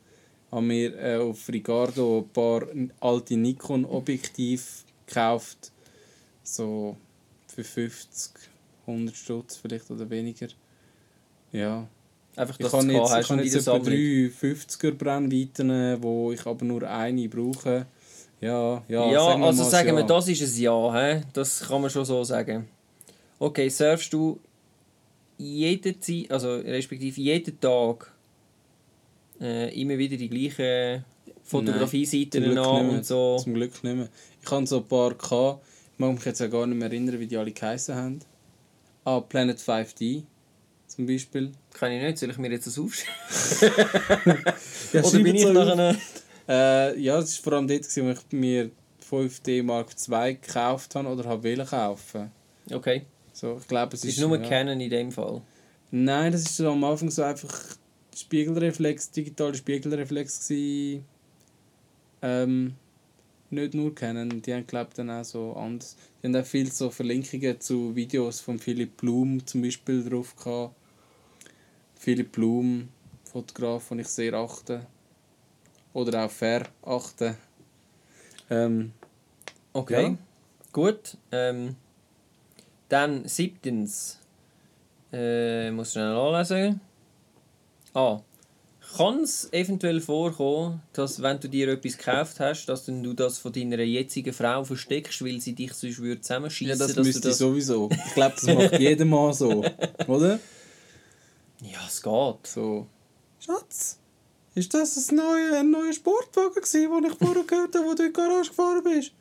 Habe 0.50 0.62
mir 0.62 0.94
äh, 0.98 1.16
auf 1.16 1.48
Ricardo 1.48 2.20
ein 2.20 2.28
paar 2.33 2.62
alte 3.00 3.37
Nikon-Objektive 3.37 4.62
gekauft. 5.06 5.72
So 6.42 6.96
für 7.48 7.64
50, 7.64 8.32
100 8.86 9.16
Stutz 9.16 9.56
vielleicht 9.56 9.90
oder 9.90 10.08
weniger. 10.10 10.48
Ja. 11.52 11.86
Einfach, 12.36 12.58
Ich 12.58 12.66
du 12.68 12.76
jetzt, 12.78 13.16
ich 13.16 13.30
habe 13.30 13.42
jetzt 13.42 13.54
etwa 13.54 13.78
drei 13.78 13.92
50er 13.92 14.90
Brennweiten, 14.92 16.02
wo 16.02 16.32
ich 16.32 16.44
aber 16.44 16.64
nur 16.64 16.82
eine 16.82 17.28
brauche. 17.28 17.86
Ja, 18.40 18.82
ja, 18.88 19.12
Ja, 19.12 19.24
sagen 19.24 19.40
wir 19.40 19.46
also 19.46 19.64
sagen 19.64 19.92
wir, 19.94 20.00
ja. 20.00 20.06
das 20.06 20.28
ist 20.28 20.42
ein 20.42 20.62
Ja. 20.62 20.92
He? 20.92 21.22
Das 21.32 21.60
kann 21.60 21.80
man 21.80 21.90
schon 21.90 22.04
so 22.04 22.24
sagen. 22.24 22.68
Okay, 23.38 23.68
surfst 23.68 24.12
du 24.12 24.40
jede 25.38 25.98
Zeit, 25.98 26.30
also 26.30 26.56
respektive 26.56 27.20
jeden 27.20 27.60
Tag 27.60 28.12
äh, 29.40 29.80
immer 29.80 29.96
wieder 29.96 30.16
die 30.16 30.28
gleichen 30.28 31.04
Fotografie-Seiten 31.44 32.44
an 32.59 32.87
nicht 32.87 32.96
und 32.96 33.07
so? 33.07 33.37
Zum 33.38 33.54
Glück 33.54 33.72
nicht 33.85 33.96
mehr. 33.96 34.09
Ich 34.42 34.50
habe 34.50 34.66
so 34.66 34.78
ein 34.78 34.85
paar 34.85 35.14
gehabt. 35.14 35.64
Ich 35.92 35.98
mag 35.98 36.12
mich 36.14 36.24
jetzt 36.24 36.42
auch 36.42 36.50
gar 36.50 36.66
nicht 36.66 36.78
mehr 36.78 36.88
erinnern, 36.88 37.20
wie 37.20 37.26
die 37.26 37.37
alle 37.37 37.52
geheißen 37.52 37.94
haben. 37.94 38.20
Ah, 39.04 39.20
Planet 39.20 39.59
5D 39.59 40.24
zum 40.87 41.07
Beispiel. 41.07 41.52
Kann 41.72 41.92
ich 41.92 42.02
nicht, 42.02 42.18
soll 42.18 42.30
ich 42.30 42.38
mir 42.38 42.50
jetzt 42.50 42.66
das 42.66 42.78
aufschreiben? 42.78 44.44
Ja, 44.92 45.02
Oder 45.02 45.18
bin 45.18 45.35
ich 45.35 45.44
nachher... 45.44 45.90
auf. 45.90 45.96
Äh, 46.48 47.00
ja, 47.00 47.20
das 47.20 47.37
war 47.38 47.42
vor 47.42 47.52
allem 47.54 47.66
dort, 47.66 47.83
gewesen, 47.83 48.07
wo 48.07 48.11
ich 48.11 48.18
mir 48.30 48.70
die 48.70 49.04
5D 49.04 49.62
Mark 49.62 49.88
II 50.09 50.35
gekauft 50.35 50.94
habe 50.94 51.09
oder 51.09 51.28
habe 51.28 51.42
wollen 51.42 51.66
kaufen. 51.66 52.30
Okay, 52.70 53.07
So, 53.33 53.59
ich 53.61 53.66
glaube, 53.66 53.94
es 53.94 54.04
es 54.04 54.11
ist... 54.11 54.18
ist 54.18 54.26
nur 54.26 54.40
ja. 54.40 54.48
Canon 54.48 54.80
in 54.80 54.90
dem 54.90 55.11
Fall. 55.11 55.42
Nein, 55.90 56.33
das 56.33 56.42
ist 56.42 56.57
so 56.57 56.70
am 56.70 56.85
Anfang 56.85 57.11
so 57.11 57.22
einfach 57.22 57.76
Spiegelreflex, 58.16 59.11
digitaler 59.11 59.54
Spiegelreflex 59.54 60.48
gewesen. 60.48 61.04
Ähm, 62.24 62.74
nicht 63.50 63.74
nur 63.74 63.94
kennen, 63.94 64.40
die 64.42 64.52
haben 64.54 64.66
glaube 64.66 64.90
dann 64.96 65.10
auch 65.10 65.24
so 65.24 65.52
anders. 65.52 65.96
Die 66.22 66.26
haben 66.26 66.37
auch 66.37 66.44
viel 66.46 66.72
so 66.72 66.90
Verlinkungen 66.90 67.60
zu 67.60 67.94
Videos 67.94 68.40
von 68.40 68.58
Philipp 68.58 68.96
Blum 68.96 69.46
zum 69.46 69.62
Beispiel 69.62 70.02
drauf 70.08 70.34
gehabt. 70.34 70.74
Philipp 71.96 72.32
Blum, 72.32 72.88
Fotograf, 73.24 73.88
den 73.90 74.00
ich 74.00 74.08
sehr 74.08 74.34
achte. 74.34 74.87
Oder 75.92 76.24
auch 76.24 76.30
verachte. 76.30 77.37
Ähm, 78.50 78.92
Okay, 79.76 80.02
Ja. 80.02 80.16
gut. 80.72 81.16
Ähm, 81.32 81.74
dann 82.88 83.26
siebtens. 83.26 84.20
Äh, 85.12 85.70
muss 85.72 85.92
schnell 85.92 86.14
anlesen. 86.16 86.80
Ah. 87.92 88.20
Kann 88.97 89.25
es 89.25 89.53
eventuell 89.53 90.01
vorkommen, 90.01 90.81
dass 90.92 91.20
wenn 91.20 91.40
du 91.40 91.49
dir 91.49 91.68
etwas 91.68 91.99
gekauft 91.99 92.38
hast, 92.38 92.66
dass 92.66 92.85
du 92.85 93.14
das 93.14 93.38
von 93.38 93.53
deiner 93.53 93.81
jetzigen 93.81 94.33
Frau 94.33 94.62
versteckst, 94.62 95.25
weil 95.25 95.40
sie 95.40 95.53
dich 95.53 95.73
sonst 95.73 95.99
würde 95.99 96.16
ja, 96.16 96.23
zusammenschießen 96.23 96.79
das 96.79 96.94
dass 96.94 97.05
müsste 97.05 97.31
ich 97.31 97.35
sowieso. 97.35 97.88
Ich 97.90 98.14
glaube, 98.14 98.35
das 98.35 98.55
macht 98.55 98.73
jeder 98.79 99.05
Mann 99.05 99.33
so. 99.33 99.64
Oder? 100.07 100.38
Ja, 101.61 101.79
es 101.87 102.03
geht. 102.03 102.47
So. 102.47 102.87
Schatz, 103.40 103.99
ist 104.55 104.73
das 104.73 105.11
ein 105.11 105.16
neuer, 105.16 105.61
ein 105.61 105.70
neuer 105.70 105.92
Sportwagen 105.92 106.55
gewesen, 106.55 107.03
den 107.03 107.11
ich 107.11 107.18
vorher 107.18 107.44
gehört 107.44 107.75
habe, 107.75 107.87
wo 107.87 107.94
du 107.94 108.05
in 108.05 108.12
die 108.12 108.12
Garage 108.12 108.51
gefahren 108.51 108.83
bist? 108.85 109.12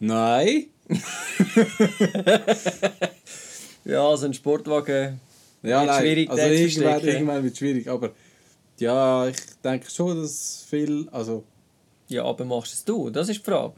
Nein. 0.00 0.66
Ja, 3.84 4.16
so 4.16 4.26
ein 4.26 4.34
Sportwagen. 4.34 5.20
Ja, 5.62 5.84
nein. 5.84 6.00
schwierig, 6.00 6.30
also 6.30 6.42
irgendwann, 6.42 7.04
irgendwann 7.04 7.42
wird 7.42 7.52
es 7.52 7.58
schwierig, 7.58 7.88
aber 7.88 8.12
ja, 8.78 9.28
ich 9.28 9.36
denke 9.62 9.90
schon, 9.90 10.20
dass 10.20 10.64
viel, 10.68 11.08
also 11.10 11.44
Ja, 12.08 12.24
aber 12.24 12.44
machst 12.44 12.74
es 12.74 12.84
du? 12.84 13.10
Das 13.10 13.28
ist 13.28 13.38
die 13.40 13.44
Frage. 13.44 13.74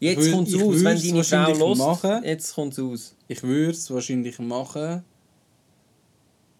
Jetzt 0.00 0.30
kommt 0.30 0.48
es 0.48 0.54
aus, 0.54 0.84
wenn 0.84 1.00
deine 1.00 1.24
Frau 1.24 1.52
los. 1.68 1.78
machen. 1.78 2.24
Jetzt 2.24 2.54
kommt 2.54 2.72
es 2.72 2.78
aus. 2.78 3.14
ich 3.26 3.42
würde 3.42 3.72
es 3.72 3.90
wahrscheinlich 3.90 4.38
machen, 4.38 5.02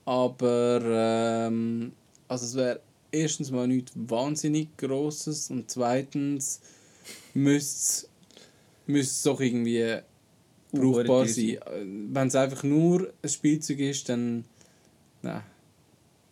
aber 0.05 0.81
ähm, 0.85 1.93
also 2.27 2.47
es 2.47 2.55
wäre 2.57 2.81
erstens 3.13 3.51
mal 3.51 3.69
nichts 3.69 3.93
wahnsinnig 3.95 4.77
Grosses 4.77 5.51
und 5.51 5.71
zweitens 5.71 6.61
müsste 7.35 8.09
es 8.87 9.23
doch 9.23 9.41
irgendwie 9.41 9.99
brauchbar 10.73 11.27
sein. 11.27 11.47
Äh, 11.47 11.59
Wenn 12.13 12.29
es 12.29 12.35
einfach 12.35 12.63
nur 12.65 13.13
ein 13.23 13.29
Spielzeug 13.29 13.79
ist, 13.81 14.09
dann. 14.09 14.45
Nein. 15.23 15.43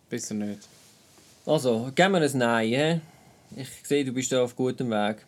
Besser 0.09 0.33
nicht. 0.33 0.67
Also, 1.47 1.89
geben 1.95 2.11
wir 2.11 2.21
ein 2.21 2.37
Nein. 2.37 3.01
He? 3.55 3.61
Ich 3.61 3.69
sehe, 3.83 4.03
du 4.03 4.11
bist 4.11 4.33
da 4.33 4.43
auf 4.43 4.53
gutem 4.53 4.89
Weg. 4.89 5.25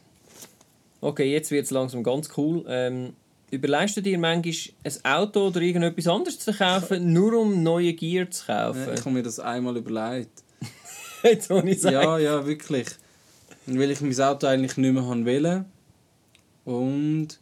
Okay, 0.99 1.32
jetzt 1.32 1.49
wird 1.49 1.63
es 1.63 1.71
langsam 1.71 2.03
ganz 2.03 2.29
cool. 2.36 2.65
Ähm, 2.67 3.13
überlegst 3.51 3.95
du 3.95 4.01
dir 4.01 4.19
manchmal 4.19 4.53
ein 4.84 5.05
Auto 5.05 5.47
oder 5.47 5.62
irgendetwas 5.62 6.08
anderes 6.08 6.38
zu 6.38 6.51
kaufen, 6.51 7.13
nur 7.13 7.39
um 7.39 7.63
neue 7.63 7.93
Gear 7.93 8.29
zu 8.29 8.47
kaufen? 8.47 8.89
Ich 8.93 8.99
habe 8.99 9.12
mir 9.12 9.23
das 9.23 9.39
einmal 9.39 9.77
überlegt. 9.77 10.43
Jetzt 11.23 11.49
ohne 11.51 11.73
sagen. 11.75 11.95
Ja, 11.95 12.17
ja, 12.17 12.45
wirklich. 12.45 12.88
Weil 13.65 13.89
ich 13.89 14.01
mein 14.01 14.19
Auto 14.19 14.47
eigentlich 14.47 14.75
nicht 14.75 14.93
mehr 14.93 15.05
haben 15.05 15.25
wollte. 15.25 15.63
Und 16.65 17.39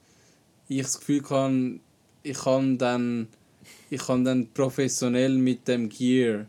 ich 0.67 0.83
das 0.83 0.99
Gefühl 0.99 1.23
kann, 1.23 1.79
ich 2.21 2.37
kann 2.37 2.77
dann, 2.77 3.27
ich 3.89 4.05
kann 4.05 4.23
dann 4.23 4.53
professionell 4.53 5.33
mit 5.33 5.67
dem 5.67 5.89
Gear 5.89 6.45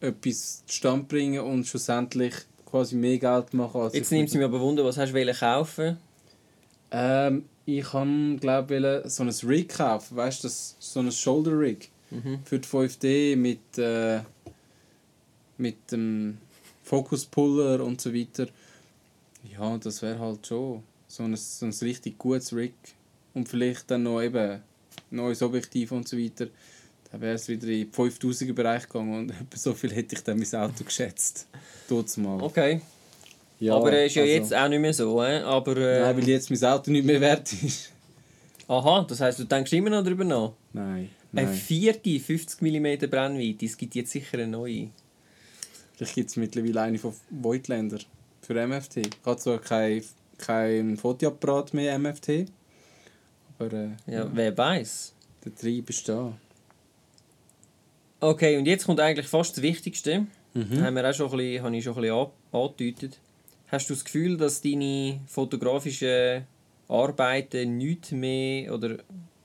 etwas 0.00 0.64
zustande 0.66 1.04
bringen 1.06 1.40
und 1.40 1.66
schlussendlich 1.66 2.34
quasi 2.64 2.96
mehr 2.96 3.18
Geld 3.18 3.54
machen. 3.54 3.80
Als 3.80 3.94
Jetzt 3.94 4.12
ich 4.12 4.16
nimmt 4.16 4.28
es 4.28 4.34
mich 4.34 4.44
aber 4.44 4.60
Wunder, 4.60 4.84
was 4.84 4.96
hast 4.96 5.12
du 5.12 5.32
kaufen? 5.34 5.96
Ähm, 6.90 7.44
ich 7.64 7.84
kann 7.84 8.38
glaube 8.38 9.02
so 9.06 9.22
ein 9.22 9.28
Rig 9.28 9.68
kaufen, 9.68 10.16
weißt 10.16 10.44
du, 10.44 10.48
so 10.48 11.00
ein 11.00 11.10
Shoulder 11.12 11.58
Rig 11.58 11.90
Mhm. 12.08 12.38
für 12.44 12.60
die 12.60 12.68
5D 12.68 13.36
mit 13.36 13.78
äh, 13.78 14.20
mit 15.58 15.90
dem 15.90 16.38
Focus 16.84 17.24
Puller 17.24 17.82
und 17.84 18.00
so 18.00 18.14
weiter. 18.14 18.46
Ja, 19.52 19.76
das 19.78 20.02
wäre 20.02 20.18
halt 20.20 20.46
schon 20.46 20.84
so 21.08 21.24
ein, 21.24 21.34
so 21.34 21.66
ein 21.66 21.72
richtig 21.82 22.16
gutes 22.18 22.54
Rig 22.54 22.74
und 23.34 23.48
vielleicht 23.48 23.90
dann 23.90 24.04
noch 24.04 24.22
eben 24.22 24.60
neues 25.10 25.42
Objektiv 25.42 25.90
und 25.92 26.06
so 26.06 26.16
weiter. 26.16 26.46
Dann 27.16 27.22
wäre 27.22 27.34
es 27.36 27.48
wieder 27.48 27.66
in 27.68 27.90
den 27.90 27.92
5000er 27.92 28.52
Bereich 28.52 28.82
gegangen 28.82 29.14
und 29.30 29.32
so 29.58 29.72
viel 29.72 29.90
hätte 29.90 30.16
ich 30.16 30.22
dann 30.22 30.38
mein 30.38 30.60
Auto 30.60 30.84
geschätzt. 30.84 31.46
Tut's 31.88 32.18
mal. 32.18 32.42
Okay. 32.42 32.82
Ja, 33.58 33.74
aber 33.74 33.90
er 33.90 34.04
ist 34.04 34.16
ja 34.16 34.22
also- 34.22 34.34
jetzt 34.34 34.54
auch 34.54 34.68
nicht 34.68 34.80
mehr 34.80 34.92
so. 34.92 35.24
He? 35.24 35.32
Aber, 35.36 35.76
äh, 35.78 36.00
Nein, 36.00 36.16
weil 36.18 36.28
jetzt 36.28 36.50
mein 36.50 36.62
Auto 36.64 36.90
nicht 36.90 37.06
mehr 37.06 37.18
wert 37.22 37.50
ist. 37.54 37.90
aha, 38.68 39.06
das 39.08 39.18
heisst, 39.22 39.38
du 39.38 39.44
denkst 39.44 39.72
immer 39.72 39.88
noch 39.88 40.04
darüber 40.04 40.24
nach. 40.24 40.52
Nein. 40.74 41.08
Eine 41.32 41.46
Nein. 41.46 41.54
vierte 41.54 42.20
50 42.20 42.60
mm 42.60 43.08
Brennweite, 43.08 43.64
es 43.64 43.78
gibt 43.78 43.94
jetzt 43.94 44.10
sicher 44.12 44.36
eine 44.36 44.48
neue. 44.48 44.88
Vielleicht 45.94 46.14
gibt 46.16 46.28
es 46.28 46.36
mittlerweile 46.36 46.82
eine 46.82 46.98
von 46.98 47.14
Voigtländer 47.30 47.98
für 48.42 48.66
MFT. 48.66 48.98
Ich 48.98 49.10
habe 49.24 49.38
zwar 49.40 49.58
kein, 49.58 50.02
kein 50.36 50.98
Fotoapparat 50.98 51.72
mehr 51.72 51.98
MFT, 51.98 52.44
aber 53.58 53.72
äh, 53.72 53.88
Ja, 54.06 54.30
wer 54.34 54.56
weiß. 54.56 55.14
der 55.46 55.54
Trieb 55.54 55.88
ist 55.88 56.06
da. 56.10 56.36
Okay, 58.28 58.56
und 58.56 58.66
jetzt 58.66 58.84
kommt 58.86 58.98
eigentlich 59.00 59.28
fast 59.28 59.56
das 59.56 59.62
Wichtigste. 59.62 60.26
Mhm. 60.54 60.82
Haben 60.82 60.96
wir 60.96 61.08
auch 61.08 61.14
schon 61.14 61.30
ein 61.30 61.36
bisschen, 61.36 61.62
habe 61.62 61.76
ich 61.76 61.84
schon 61.84 61.94
ein 61.94 62.00
bisschen 62.02 62.16
an- 62.16 62.30
angedeutet. 62.60 63.18
Hast 63.68 63.88
du 63.90 63.94
das 63.94 64.04
Gefühl, 64.04 64.36
dass 64.36 64.60
deine 64.60 65.20
fotografischen 65.26 66.44
Arbeiten 66.88 67.76
nicht 67.76 68.12
mehr 68.12 68.72
oder 68.74 68.96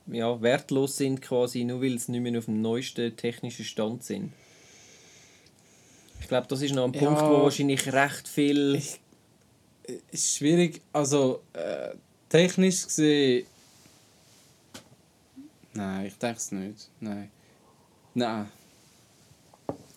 ja, 0.08 0.42
wertlos 0.42 0.98
sind, 0.98 1.22
quasi, 1.22 1.64
nur 1.64 1.82
weil 1.82 2.00
sie 2.00 2.12
nicht 2.12 2.22
mehr 2.22 2.40
auf 2.40 2.46
dem 2.46 2.62
neuesten 2.62 3.16
technischen 3.16 3.66
Stand 3.66 4.04
sind? 4.04 4.34
Ich 6.22 6.28
glaube, 6.28 6.48
das 6.48 6.62
ist 6.62 6.74
noch 6.74 6.86
ein 6.86 6.94
Ja. 6.94 7.00
Punkt, 7.02 7.22
wo 7.22 7.44
wahrscheinlich 7.44 7.92
recht 7.92 8.28
viel. 8.28 8.76
Ich- 8.76 9.00
Es 10.12 10.22
ist 10.24 10.38
schwierig, 10.38 10.82
also 10.94 11.42
äh, 11.54 11.96
technisch 12.30 12.84
gesehen. 12.86 13.46
Nein, 15.74 16.06
ich 16.06 16.18
denke 16.18 16.38
es 16.38 16.52
nicht. 16.52 16.90
Nein. 17.00 17.30
Nein. 18.14 18.50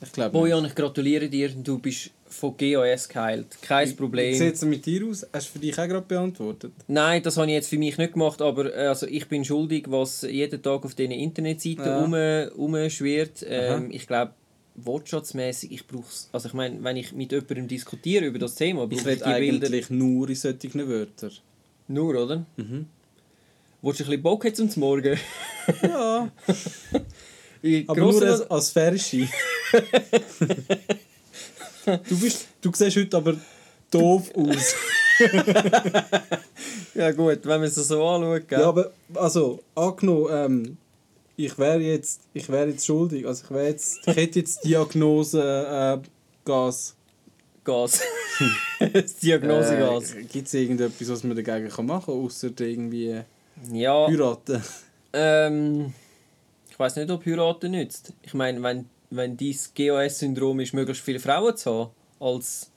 Ich 0.04 0.12
glaube. 0.12 0.30
Bojan, 0.30 0.64
ich 0.66 0.74
gratuliere 0.74 1.28
dir, 1.28 1.48
du 1.50 1.78
bist 1.78 2.10
von 2.26 2.56
GOS 2.56 3.08
geheilt. 3.08 3.46
Kein 3.62 3.88
Wie 3.88 3.92
Problem. 3.94 4.34
sieht 4.34 4.54
es 4.54 4.62
mit 4.64 4.84
dir 4.84 5.06
aus? 5.06 5.24
Hast 5.32 5.48
du 5.48 5.52
für 5.52 5.58
dich 5.60 5.72
auch 5.78 5.86
gerade 5.88 6.04
beantwortet? 6.06 6.72
Nein, 6.88 7.22
das 7.22 7.36
habe 7.36 7.46
ich 7.46 7.52
jetzt 7.54 7.68
für 7.68 7.78
mich 7.78 7.96
nicht 7.96 8.12
gemacht, 8.14 8.42
aber 8.42 8.74
äh, 8.74 8.86
also 8.88 9.06
ich 9.06 9.28
bin 9.28 9.44
schuldig, 9.44 9.84
was 9.88 10.22
jeden 10.22 10.60
Tag 10.62 10.84
auf 10.84 10.94
diesen 10.94 11.12
Internetseiten 11.12 11.84
Ja. 11.86 12.00
rum, 12.00 12.14
rumschwirrt. 12.56 13.44
Ähm, 13.48 13.90
ich 13.92 14.06
glaube, 14.06 14.32
wortschatzmäßig, 14.76 15.70
ich 15.70 15.86
brauche 15.86 16.08
es. 16.08 16.28
Also 16.32 16.48
ich 16.48 16.54
meine, 16.54 16.82
wenn 16.82 16.96
ich 16.96 17.12
mit 17.12 17.30
jemandem 17.30 17.68
diskutiere 17.68 18.24
über 18.26 18.40
das 18.40 18.56
Thema, 18.56 18.82
Ich 18.90 18.98
brauche 18.98 18.98
ich 18.98 19.06
rede 19.06 19.24
die 19.24 19.50
Bilder 19.50 19.66
eigentlich 19.68 19.90
nur 19.90 20.28
in 20.28 20.34
solchen 20.34 20.88
Wörtern. 20.88 21.30
nur, 21.88 22.14
oder? 22.20 22.44
Mhm. 22.56 22.86
Willst 23.82 24.00
du 24.00 24.04
ein 24.04 24.06
bisschen 24.08 24.22
Bock 24.22 24.44
jetzt 24.44 24.56
zum 24.56 24.80
Morgen? 24.80 25.16
Ja. 25.82 26.30
Ich- 27.66 27.88
Aber 27.88 27.98
nur 27.98 28.22
als, 28.22 28.42
als 28.50 28.70
Ferschi. 28.72 29.26
du, 32.08 32.20
bist, 32.20 32.46
du 32.60 32.72
siehst 32.72 32.96
heute 32.96 33.16
aber 33.16 33.36
doof 33.90 34.30
aus. 34.34 34.74
Ja 36.94 37.10
gut, 37.10 37.40
wenn 37.42 37.60
man 37.60 37.64
es 37.64 37.74
so 37.74 38.06
anschaut, 38.06 38.48
gell? 38.48 38.60
Ja, 38.60 38.68
aber 38.68 38.92
also, 39.14 39.60
angenommen, 39.74 40.28
ähm, 40.30 40.76
ich 41.36 41.58
wäre 41.58 41.80
jetzt, 41.80 42.20
ich 42.32 42.48
wäre 42.48 42.68
jetzt 42.68 42.86
schuldig. 42.86 43.26
Also 43.26 43.44
ich, 43.44 43.50
wäre 43.50 43.66
jetzt, 43.66 44.06
ich 44.06 44.16
hätte 44.16 44.38
jetzt 44.38 44.64
Diagnose 44.64 45.42
äh, 45.42 45.98
Gas. 46.44 46.94
Gas. 47.64 48.00
das 48.92 49.16
Diagnosegas. 49.16 50.14
Äh, 50.14 50.22
Gibt 50.24 50.46
es 50.46 50.54
irgendetwas, 50.54 51.08
was 51.08 51.24
man 51.24 51.36
dagegen 51.36 51.68
kann 51.68 51.86
machen 51.86 52.06
kann, 52.06 52.14
außer 52.14 52.50
irgendwie 52.60 53.20
ja, 53.72 54.06
heiraten? 54.06 54.62
ähm, 55.12 55.92
ich 56.70 56.78
weiß 56.78 56.96
nicht, 56.96 57.10
ob 57.10 57.26
heiraten 57.26 57.72
nützt. 57.72 58.12
Ich 58.22 58.34
meine, 58.34 58.62
wenn, 58.62 58.88
wenn 59.16 59.36
dein 59.36 59.56
GOS-Syndrom 59.76 60.60
ist, 60.60 60.74
möglichst 60.74 61.04
viele 61.04 61.20
Frauen 61.20 61.56
zu 61.56 61.70
haben, 61.70 61.90
als... 62.20 62.70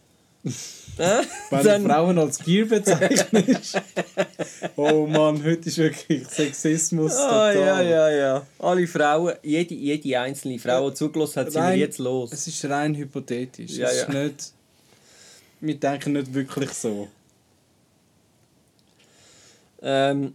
äh? 0.97 1.23
Wenn 1.49 1.63
Dann- 1.63 1.83
du 1.83 1.89
Frauen 1.89 2.17
als 2.19 2.39
Gier 2.39 2.67
bezeichnest. 2.67 3.81
oh 4.75 5.05
Mann, 5.07 5.43
heute 5.43 5.67
ist 5.67 5.77
wirklich 5.77 6.27
Sexismus 6.27 7.13
Ah, 7.15 7.51
total. 7.51 7.55
ja, 7.57 7.81
ja, 7.81 8.09
ja. 8.09 8.47
Alle 8.59 8.87
Frauen, 8.87 9.33
jede, 9.43 9.73
jede 9.73 10.19
einzelne 10.19 10.59
Frau, 10.59 10.89
die 10.89 10.95
zugelassen 10.95 11.41
hat, 11.41 11.51
sind 11.51 11.63
wir 11.63 11.75
jetzt 11.75 11.97
los. 11.97 12.31
Es 12.31 12.47
ist 12.47 12.63
rein 12.65 12.95
hypothetisch. 12.95 13.71
Ja, 13.71 13.87
es 13.87 13.97
ja. 13.97 14.01
ist 14.03 14.09
nicht, 14.09 14.53
wir 15.59 15.75
denken 15.75 16.13
nicht 16.13 16.33
wirklich 16.33 16.71
so. 16.71 17.07
Ähm, 19.81 20.33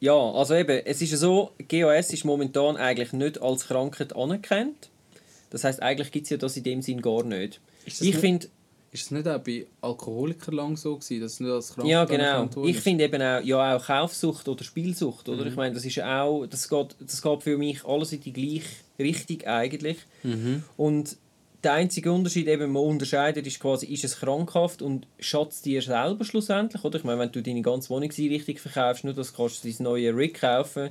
ja, 0.00 0.14
also 0.14 0.54
eben, 0.54 0.82
es 0.84 1.02
ist 1.02 1.10
ja 1.12 1.16
so, 1.16 1.52
GOS 1.68 2.12
ist 2.12 2.24
momentan 2.24 2.76
eigentlich 2.76 3.12
nicht 3.12 3.40
als 3.40 3.66
Krankheit 3.66 4.14
anerkannt. 4.16 4.88
Das 5.50 5.64
heißt, 5.64 5.82
eigentlich 5.82 6.10
gibt 6.12 6.24
es 6.24 6.30
ja 6.30 6.36
das 6.36 6.56
in 6.56 6.62
dem 6.64 6.82
Sinn 6.82 7.02
gar 7.02 7.24
nicht. 7.24 7.60
Ist 7.84 8.00
das 8.00 8.06
Ich 8.06 8.14
nicht- 8.14 8.20
finde, 8.20 8.46
Ist 8.92 9.02
es 9.04 9.10
nicht 9.12 9.28
auch 9.28 9.38
bei 9.38 9.66
Alkoholikern 9.82 10.54
lang 10.54 10.76
so 10.76 10.96
gewesen, 10.96 11.20
dass 11.20 11.34
es 11.34 11.40
nicht 11.40 11.50
als 11.52 11.74
Krankheit 11.74 11.90
ja 11.92 12.04
genau, 12.06 12.64
ich 12.64 12.78
finde 12.80 13.04
eben 13.04 13.22
auch, 13.22 13.40
ja, 13.40 13.76
auch 13.76 13.86
Kaufsucht 13.86 14.48
oder 14.48 14.64
Spielsucht, 14.64 15.28
oder? 15.28 15.42
Mhm. 15.44 15.48
Ich 15.50 15.54
meine, 15.56 15.74
das 15.76 15.84
ist 15.84 15.94
ja 15.94 16.24
auch, 16.24 16.44
das 16.46 16.68
geht, 16.68 16.96
das 16.98 17.22
geht 17.22 17.42
für 17.44 17.56
mich 17.56 17.84
alles 17.84 18.12
in 18.12 18.20
die 18.20 18.32
gleiche 18.32 18.66
Richtung 18.98 19.42
eigentlich. 19.46 19.98
Mhm. 20.24 20.64
Und 20.76 21.16
der 21.62 21.74
einzige 21.74 22.10
Unterschied, 22.10 22.48
eben 22.48 22.72
man 22.72 22.82
unterscheidet, 22.82 23.46
ist 23.46 23.60
quasi, 23.60 23.86
ist 23.86 24.02
es 24.02 24.18
krankhaft 24.18 24.82
und 24.82 25.06
schatzt 25.20 25.66
dir 25.66 25.82
selber 25.82 26.24
schlussendlich, 26.24 26.82
oder? 26.82 26.98
Ich 26.98 27.04
meine, 27.04 27.20
wenn 27.20 27.30
du 27.30 27.42
deine 27.44 27.62
ganze 27.62 27.90
Wohnungseinrichtung 27.90 28.56
verkaufst, 28.56 29.04
nur 29.04 29.14
das 29.14 29.32
kannst 29.34 29.62
du 29.62 29.68
dein 29.68 29.84
neue 29.84 30.16
Rig 30.16 30.34
kaufen, 30.40 30.90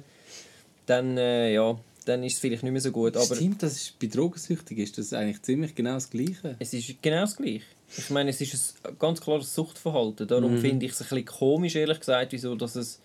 dann, 0.85 1.17
äh, 1.17 1.53
ja, 1.53 1.77
dann 2.09 2.23
ist 2.23 2.33
es 2.33 2.39
vielleicht 2.39 2.63
nicht 2.63 2.71
mehr 2.71 2.81
so 2.81 2.91
gut, 2.91 3.15
aber 3.15 3.35
Stimmt, 3.35 3.63
das 3.63 3.73
ist, 3.77 3.99
bei 3.99 4.07
Drogensüchtigen 4.07 4.83
ist 4.83 4.97
das 4.97 5.13
eigentlich 5.13 5.41
ziemlich 5.43 5.75
genau 5.75 5.93
das 5.93 6.09
Gleiche. 6.09 6.55
es 6.59 6.73
ist 6.73 7.01
genau 7.01 7.21
das 7.21 7.35
Gleiche. 7.37 7.63
Ich 7.97 8.09
meine, 8.09 8.29
es 8.31 8.41
ist 8.41 8.75
ein 8.83 8.97
ganz 8.99 9.21
klares 9.21 9.53
Suchtverhalten, 9.55 10.27
darum 10.27 10.53
Mhm. 10.53 10.57
finde 10.57 10.85
ich 10.85 10.91
es 10.91 11.01
ein 11.01 11.07
bisschen 11.09 11.25
komisch, 11.25 11.75
ehrlich 11.75 11.99
gesagt, 11.99 12.31
wieso 12.33 12.55
dass 12.55 12.75
es 12.75 12.99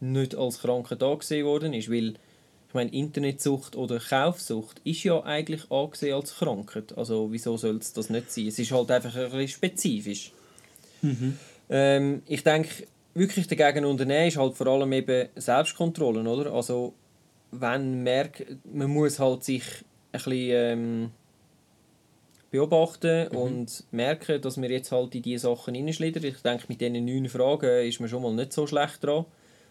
nicht 0.00 0.34
als 0.34 0.58
Krankheit 0.60 1.02
angesehen 1.02 1.46
worden 1.46 1.72
ist, 1.74 1.90
weil 1.90 2.14
ich 2.68 2.74
meine, 2.74 2.90
Internetsucht 2.92 3.76
oder 3.76 3.98
Kaufsucht 4.00 4.80
ist 4.84 5.04
ja 5.04 5.22
eigentlich 5.24 5.70
angesehen 5.70 6.14
als 6.14 6.34
Krankheit. 6.36 6.96
Also 6.96 7.30
wieso 7.30 7.56
soll 7.58 7.76
es 7.76 7.92
das 7.92 8.08
nicht 8.10 8.32
sein? 8.32 8.46
Es 8.48 8.58
ist 8.58 8.72
halt 8.72 8.90
einfach 8.90 9.14
ein 9.14 9.24
bisschen 9.30 9.48
spezifisch. 9.48 10.32
Ähm, 11.70 12.22
ich 12.26 12.42
denke, 12.42 12.86
wirklich 13.14 13.46
dagegen 13.46 13.84
unternehmen 13.84 14.28
ist 14.28 14.36
halt 14.36 14.54
vor 14.56 14.66
allem 14.68 14.92
eben 14.92 15.28
Selbstkontrolle, 15.36 16.20
oder? 16.28 16.52
Also 16.52 16.94
wenn 17.52 17.60
man 17.60 18.02
merkt, 18.02 18.44
man 18.72 18.90
muss 18.90 19.18
halt 19.18 19.44
sich 19.44 19.62
ein 20.12 20.18
bisschen 20.18 20.32
ähm, 20.50 21.10
beobachten 22.50 23.28
und 23.28 23.84
merken, 23.92 24.40
dass 24.42 24.60
wir 24.60 24.70
jetzt 24.70 24.92
halt 24.92 25.14
in 25.14 25.22
diese 25.22 25.48
Sachen 25.48 25.74
hineinschlittern. 25.74 26.24
Ich 26.24 26.42
denke, 26.42 26.64
mit 26.68 26.80
diesen 26.80 27.04
neun 27.04 27.28
Fragen 27.28 27.86
ist 27.88 28.00
man 28.00 28.08
schon 28.08 28.22
mal 28.22 28.32
nicht 28.34 28.52
so 28.52 28.66
schlecht 28.66 29.02
dran. 29.02 29.24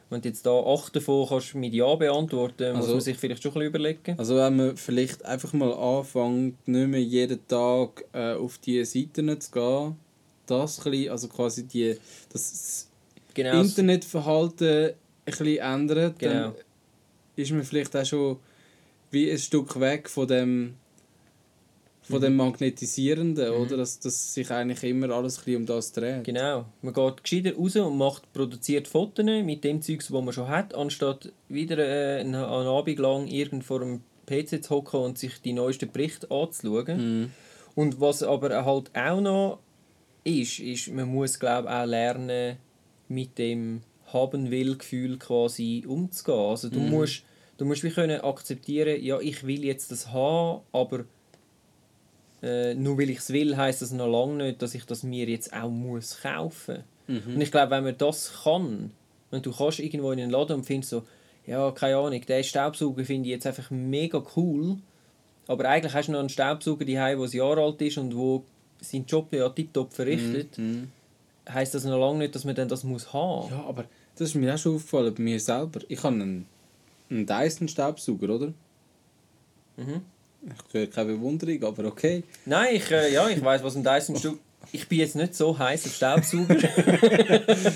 Wenn 0.10 0.22
du 0.22 0.28
jetzt 0.28 0.46
da 0.46 0.52
acht 0.60 0.94
davon 0.96 1.26
kannst 1.30 1.56
mit 1.56 1.74
Ja 1.74 1.96
beantworten, 1.96 2.74
muss 2.74 2.82
Also- 2.86 2.94
man 2.94 3.02
sich 3.02 3.17
vielleicht 3.17 3.44
schon 3.44 3.52
ein 3.52 3.54
bisschen 3.54 3.67
überlegen. 3.70 4.20
Also 4.20 4.36
wenn 4.36 4.56
man 4.58 4.78
vielleicht 4.78 5.24
einfach 5.24 5.54
mal 5.54 5.72
anfängt, 5.74 6.67
nicht 6.67 6.88
mehr 6.89 7.02
jeden 7.02 7.48
Tag 7.48 8.04
äh, 8.13 8.34
auf 8.34 8.58
die 8.58 8.84
Seiten 8.84 9.39
zu 9.39 9.52
gehen, 9.52 9.96
das 10.48 10.80
ein 10.80 10.91
bisschen, 10.91 11.12
also 11.12 11.28
quasi 11.30 11.65
die, 11.67 11.96
das 12.34 12.88
Genau. 13.34 13.62
Internetverhalten 13.62 14.94
bisschen 15.24 15.58
ändert, 15.60 16.20
Genau. 16.20 16.34
dann 16.34 16.54
ist 17.36 17.52
man 17.52 17.63
vielleicht 17.63 17.96
auch 17.96 18.06
schon 18.06 18.38
wie 19.12 19.32
ein 19.32 19.38
Stück 19.38 19.80
weg 19.80 20.10
von 20.10 20.28
dem 20.28 20.76
von 22.04 22.22
dem 22.22 22.36
Magnetisierenden, 22.36 23.52
oder? 23.52 23.78
Dass, 23.78 24.00
dass 24.00 24.34
sich 24.34 24.50
eigentlich 24.52 24.84
immer 24.84 25.12
alles 25.12 25.38
ein 25.38 25.46
bisschen 25.46 25.62
um 25.62 25.65
das 25.65 25.91
dreht. 25.91 26.24
Genau. 26.24 26.65
Man 26.82 26.94
geht 26.94 27.24
gescheiter 27.24 27.56
raus 27.56 27.76
und 27.76 27.98
macht, 27.98 28.34
produziert 28.34 28.88
Fotos 28.88 29.24
mit 29.26 29.63
dem 29.63 29.82
Zeugs, 29.82 30.12
was 30.12 30.24
man 30.24 30.34
schon 30.34 30.48
hat, 30.50 30.74
anstatt 30.74 31.32
wieder 31.48 31.78
äh, 31.78 32.20
einen, 32.20 32.36
einen 32.36 32.67
Abend 32.67 33.00
lang 33.00 33.28
irgend 33.28 33.63
vor 33.63 33.80
dem 33.80 34.02
PC 34.26 34.63
zu 34.63 34.70
hocken 34.72 35.00
und 35.00 35.17
sich 35.17 35.41
die 35.41 35.54
neuesten 35.54 35.91
Berichte 35.91 36.30
anzuschauen. 36.32 37.22
Mhm. 37.22 37.32
Und 37.76 38.02
was 38.02 38.24
aber 38.24 38.65
halt 38.65 38.91
auch 38.96 39.22
noch 39.22 39.60
ist, 40.24 40.60
ist, 40.60 40.91
man 40.91 41.08
muss 41.08 41.39
glaube 41.39 41.72
auch 41.72 41.86
lernen, 41.86 42.58
mit 43.08 43.38
dem 43.38 43.82
Haben-will-Gefühl 44.13 45.17
quasi 45.17 45.84
umzugehen. 45.88 46.38
Also 46.38 46.69
du 46.69 46.80
musst, 46.80 47.24
du 47.58 47.65
musst 47.65 47.84
wie 47.84 47.89
können 47.91 48.21
akzeptieren, 48.21 49.02
ja, 49.04 49.19
ich 49.19 49.45
will 49.45 49.63
jetzt 49.63 49.91
das 49.91 50.12
haben, 50.12 50.62
aber 50.71 51.06
äh, 52.41 52.74
nur 52.74 52.97
weil 52.97 53.10
ich 53.10 53.19
es 53.19 53.32
will, 53.32 53.56
heißt 53.56 53.82
das 53.82 53.91
noch 53.91 54.08
lange 54.08 54.43
nicht, 54.45 54.62
dass 54.62 54.74
ich 54.76 54.86
das 54.86 55.04
mir 55.04 55.28
jetzt 55.28 55.54
auch 55.54 55.69
muss 55.69 56.19
kaufen. 56.21 56.84
Mhm. 57.08 57.36
Und 57.36 57.41
ich 57.41 57.52
glaube, 57.52 57.71
wenn 57.71 57.84
man 57.84 57.97
das 57.97 58.41
kann, 58.43 58.91
wenn 59.30 59.41
du 59.41 59.52
kannst 59.52 59.80
irgendwo 59.80 60.12
in 60.12 60.17
den 60.17 60.30
Laden 60.30 60.58
und 60.58 60.65
findest 60.65 60.89
so, 60.89 61.04
ja, 61.45 61.71
keine 61.71 61.97
Ahnung, 61.97 62.21
der 62.28 62.43
Staubsauger 62.43 63.04
finde 63.06 63.28
ich 63.30 63.34
jetzt 63.34 63.47
einfach 63.47 63.69
mega 63.71 64.24
cool, 64.36 64.78
aber 65.47 65.65
eigentlich 65.69 65.93
hast 65.93 66.08
du 66.08 66.12
noch 66.13 66.19
einen 66.19 66.30
Staubsauger 66.30 66.86
daheim, 66.86 67.19
der 67.19 67.28
ein 67.28 67.32
Jahr 67.38 67.58
alt 67.58 67.82
ist 67.82 67.97
und 67.97 68.15
wo 68.15 68.43
seinen 68.80 69.06
Job 69.06 69.32
ja 69.34 69.50
tiptop 69.50 69.93
verrichtet, 69.93 70.58
Mhm. 70.58 70.89
heisst 71.50 71.76
das 71.76 71.84
noch 71.84 72.00
lange 72.00 72.19
nicht, 72.19 72.36
dass 72.36 72.45
man 72.45 72.56
dann 72.56 72.67
das 72.69 72.84
muss 72.84 73.13
haben. 73.13 73.50
Ja, 73.52 73.63
aber 73.63 73.86
das 74.15 74.30
ist 74.30 74.36
mir 74.36 74.54
auch 74.54 74.58
schon 74.58 74.76
aufgefallen 74.76 75.13
bei 75.13 75.24
mir 75.24 75.39
selber. 75.39 75.82
Ich 75.88 76.04
habe 76.04 76.15
einen, 76.15 76.45
einen 77.10 77.26
Dyson-Staubsauger, 77.26 78.30
oder? 78.30 78.54
Mhm. 79.78 80.02
Ich 80.43 80.74
höre 80.74 80.88
keine 80.88 81.13
Bewunderung, 81.13 81.63
aber 81.63 81.86
okay. 81.86 82.24
Nein, 82.45 82.76
ich, 82.76 82.89
äh, 82.91 83.13
ja, 83.13 83.30
ich 83.30 83.43
weiß, 83.43 83.63
was 83.63 83.76
ein 83.76 83.84
Dyson 83.84 84.15
Stub. 84.15 84.39
Ich 84.71 84.88
bin 84.88 85.00
jetzt 85.00 85.15
nicht 85.15 85.36
so 85.36 85.58
heiß 85.58 85.86
auf 85.86 85.95
Staubsauger. 85.95 86.58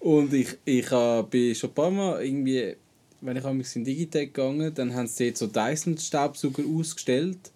Und 0.00 0.32
ich, 0.32 0.56
ich 0.64 0.90
äh, 0.92 1.22
bin 1.22 1.54
schon 1.54 1.70
ein 1.70 1.74
paar 1.74 1.90
Mal 1.90 2.24
irgendwie, 2.24 2.76
wenn 3.20 3.36
ich 3.36 3.76
in 3.76 3.84
Digitec 3.84 4.34
gegangen 4.34 4.72
dann 4.74 4.94
haben 4.94 5.06
sie 5.06 5.32
dort 5.32 5.36
so 5.38 5.46
Dyson-Staubsauger 5.46 6.62
ausgestellt. 6.78 7.50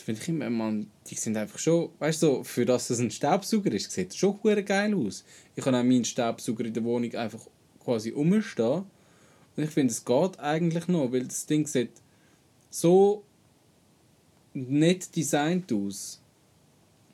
Finde 0.00 0.20
ich 0.20 0.28
immer, 0.28 0.50
man, 0.50 0.90
die 1.06 1.14
sind 1.14 1.36
einfach 1.36 1.58
schon, 1.58 1.90
weißt 1.98 2.22
du, 2.22 2.26
so, 2.26 2.44
für 2.44 2.64
das 2.64 2.90
es 2.90 2.98
ein 3.00 3.10
Staubsauger 3.10 3.72
ist, 3.72 3.90
sieht 3.90 4.14
schon 4.14 4.38
hure 4.42 4.62
geil 4.62 4.94
aus. 4.94 5.24
Ich 5.56 5.64
habe 5.64 5.76
auch 5.76 5.82
meinen 5.82 6.04
Staubsauger 6.04 6.64
in 6.64 6.74
der 6.74 6.84
Wohnung 6.84 7.14
einfach 7.14 7.46
quasi 7.82 8.10
rumstehen. 8.10 8.84
Und 9.56 9.64
ich 9.64 9.70
finde, 9.70 9.92
es 9.92 10.04
geht 10.04 10.38
eigentlich 10.38 10.88
noch, 10.88 11.12
weil 11.12 11.24
das 11.24 11.46
Ding 11.46 11.66
sieht 11.66 11.90
so 12.70 13.24
nett 14.54 15.14
designt 15.16 15.72
aus. 15.72 16.20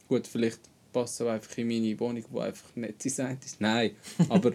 Gut, 0.08 0.26
vielleicht 0.26 0.60
passt 0.92 1.20
es 1.20 1.26
einfach 1.26 1.56
in 1.58 1.68
meine 1.68 1.98
Wohnung, 1.98 2.24
die 2.32 2.40
einfach 2.40 2.76
nicht 2.76 3.04
designt 3.04 3.44
ist. 3.44 3.60
Nein, 3.60 3.92
aber 4.28 4.52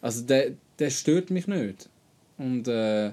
also 0.00 0.22
der, 0.22 0.52
der 0.78 0.90
stört 0.90 1.30
mich 1.30 1.46
nicht. 1.46 1.88
Und 2.36 2.68
äh, 2.68 3.12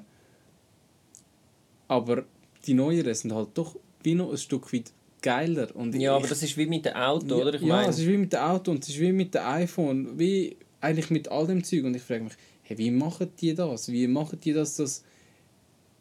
aber 1.87 2.25
die 2.65 2.73
neueren 2.73 3.13
sind 3.13 3.33
halt 3.33 3.49
doch 3.55 3.75
noch 4.13 4.29
ein 4.31 4.37
Stück 4.37 4.71
weit 4.73 4.91
geiler. 5.21 5.75
Und 5.75 5.95
ja, 5.95 6.15
aber 6.15 6.27
das 6.27 6.43
ist 6.43 6.55
wie 6.57 6.67
mit 6.67 6.85
dem 6.85 6.93
Auto, 6.93 7.35
oder? 7.41 7.53
Ich 7.55 7.61
ja, 7.61 7.67
meine, 7.67 7.89
es 7.89 7.97
ist 7.97 8.07
wie 8.07 8.17
mit 8.17 8.33
dem 8.33 8.39
Auto 8.41 8.69
und 8.71 8.83
es 8.83 8.89
ist 8.89 8.99
wie 8.99 9.11
mit 9.11 9.33
dem 9.33 9.43
iPhone, 9.43 10.19
wie 10.19 10.55
eigentlich 10.81 11.09
mit 11.09 11.27
all 11.29 11.47
dem 11.47 11.63
Zeug. 11.63 11.83
Und 11.85 11.95
ich 11.95 12.03
frage 12.03 12.25
mich, 12.25 12.33
hey, 12.61 12.77
wie 12.77 12.91
machen 12.91 13.31
die 13.41 13.55
das? 13.55 13.87
Wie 13.91 14.07
machen 14.07 14.39
die 14.39 14.53
das, 14.53 14.75
dass 14.75 15.03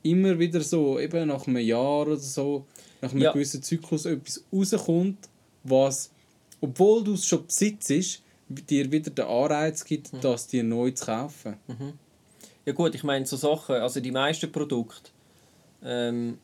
immer 0.03 0.39
wieder 0.39 0.61
so, 0.61 0.99
eben 1.01 1.29
nach 1.29 1.47
einem 1.47 1.57
Jahr 1.59 2.03
oder 2.03 2.17
so, 2.17 2.67
nach 3.01 3.13
einem 3.13 3.23
Ja. 3.23 3.33
gewissen 3.33 3.63
Zyklus 3.63 4.05
etwas 4.05 4.45
rauskommt, 4.53 5.29
was, 5.63 6.11
obwohl 6.61 7.03
du 7.03 7.15
es 7.15 7.27
schon 7.27 7.47
besitzt, 7.47 8.21
dir 8.51 8.93
wieder 8.93 9.11
den 9.11 9.25
Anreiz 9.25 9.83
gibt, 9.85 10.13
Mhm. 10.13 10.21
das 10.21 10.47
dir 10.47 10.63
neu 10.63 10.91
zu 10.91 11.07
kaufen. 11.07 11.55
Ja 12.67 12.73
gut, 12.75 12.95
ich 12.95 13.03
meine 13.03 13.25
so 13.25 13.37
Sachen, 13.37 13.77
also 13.77 14.01
die 14.01 14.11
meisten 14.11 14.53
Produkte 14.53 15.11
ähm, 15.83 16.39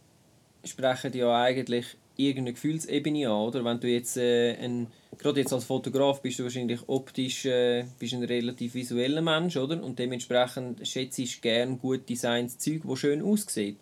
sprechen 0.65 1.13
ja 1.15 1.43
eigentlich 1.43 1.97
irgendeine 2.17 2.53
Gefühlsebene 2.53 3.29
an, 3.29 3.49
oder? 3.49 3.65
Wenn 3.65 3.81
du 3.81 3.89
jetzt 3.89 4.17
äh, 4.17 4.55
ein, 4.57 4.89
gerade 5.19 5.41
jetzt 5.41 5.53
als 5.53 5.65
Fotograf 5.65 6.21
bist 6.21 6.39
du 6.39 6.45
wahrscheinlich 6.45 6.81
optisch 6.87 7.47
äh, 7.47 7.85
bist 7.99 8.15
ein 8.15 8.25
relativ 8.25 8.75
visueller 8.75 9.23
Mensch, 9.23 9.57
oder? 9.57 9.83
Und 9.83 9.99
dementsprechend 9.99 10.87
schätzt 10.87 11.19
du 11.19 11.25
gern 11.41 11.79
gut 11.79 12.09
designs 12.09 12.59
Zeug, 12.59 12.83
wo 12.85 12.97
schön 12.97 13.23
aussieht. 13.23 13.79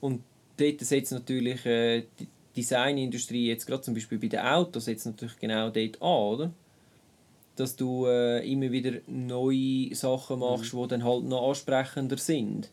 Und 0.00 0.22
dort 0.56 0.80
setzt 0.80 1.12
natürlich 1.12 1.64
äh, 1.66 2.04
die 2.18 2.28
Designindustrie 2.56 3.48
jetzt 3.48 3.66
gerade 3.66 3.82
zum 3.82 3.94
Beispiel 3.94 4.18
bei 4.18 4.28
den 4.28 4.40
Autos 4.40 4.86
setzt 4.86 5.06
natürlich 5.06 5.38
genau 5.38 5.70
dort 5.70 6.02
an, 6.02 6.08
oder? 6.08 6.52
dass 7.58 7.74
du 7.74 8.06
äh, 8.06 8.50
immer 8.50 8.70
wieder 8.70 9.00
neue 9.06 9.94
Sachen 9.94 10.38
machst, 10.38 10.72
die 10.72 10.88
dann 10.88 11.04
halt 11.04 11.24
noch 11.24 11.48
ansprechender 11.48 12.16
sind. 12.16 12.70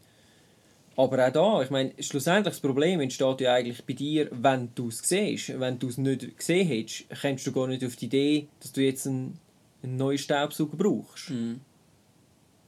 Aber 0.97 1.27
auch 1.27 1.31
da, 1.31 1.61
ich 1.61 1.69
meine, 1.69 1.91
schlussendlich 1.99 2.53
das 2.53 2.61
Problem 2.61 3.01
entsteht 3.01 3.41
ja 3.41 3.53
eigentlich 3.55 3.83
bei 3.83 3.93
dir, 3.93 4.29
wenn 4.31 4.69
du 4.75 4.87
es 4.87 4.99
siehst. 4.99 5.59
Wenn 5.59 5.77
du 5.77 5.89
es 5.89 5.97
nicht 5.97 6.37
gesehen 6.37 6.67
hättest, 6.67 7.05
kommst 7.21 7.45
du 7.45 7.51
gar 7.51 7.67
nicht 7.67 7.83
auf 7.83 7.95
die 7.97 8.05
Idee, 8.05 8.47
dass 8.61 8.71
du 8.71 8.81
jetzt 8.81 9.05
einen, 9.05 9.37
einen 9.83 9.97
neuen 9.97 10.17
Staubsauger 10.17 10.77
brauchst. 10.77 11.31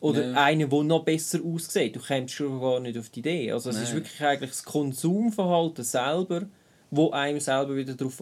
Oder 0.01 0.29
Ja. 0.31 0.43
einen, 0.43 0.69
der 0.69 0.83
noch 0.83 1.03
besser 1.05 1.39
aussieht. 1.43 1.95
Du 1.95 1.99
kommst 2.01 2.33
schon 2.33 2.59
gar 2.59 2.79
nicht 2.81 2.97
auf 2.97 3.09
die 3.09 3.19
Idee. 3.21 3.51
Also 3.51 3.69
es 3.69 3.77
ist 3.77 3.85
Nein. 3.89 3.95
wirklich 3.95 4.21
eigentlich 4.21 4.49
das 4.51 4.63
Konsumverhalten 4.63 5.83
selber, 5.85 6.43
wo 6.91 7.11
einem 7.11 7.39
selber 7.39 7.75
wieder 7.77 7.93
darauf 7.95 8.21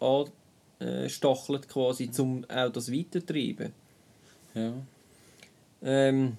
anstachelt, 0.00 1.68
quasi, 1.68 2.10
um 2.18 2.44
auch 2.48 2.70
das 2.72 2.90
weiterzutreiben. 2.90 3.72
Ja. 4.54 4.72
Ähm, 5.82 6.36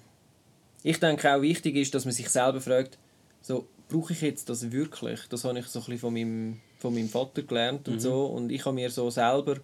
ich 0.82 0.98
denke 1.00 1.34
auch 1.34 1.40
wichtig 1.42 1.76
ist, 1.76 1.94
dass 1.94 2.04
man 2.04 2.12
sich 2.12 2.28
selber 2.28 2.60
fragt, 2.60 2.98
so, 3.44 3.66
brauche 3.90 4.14
ich 4.14 4.22
jetzt 4.22 4.48
das 4.48 4.72
wirklich? 4.72 5.20
Das 5.28 5.44
habe 5.44 5.58
ich 5.58 5.66
so 5.66 5.80
ein 5.80 5.84
bisschen 5.84 5.98
von 5.98 6.14
meinem, 6.14 6.60
von 6.78 6.94
meinem 6.94 7.10
Vater 7.10 7.42
gelernt 7.42 7.86
und 7.88 8.00
so. 8.00 8.24
Und 8.24 8.50
ich 8.50 8.64
habe 8.64 8.74
mir 8.74 8.90
so 8.90 9.10
selber 9.10 9.56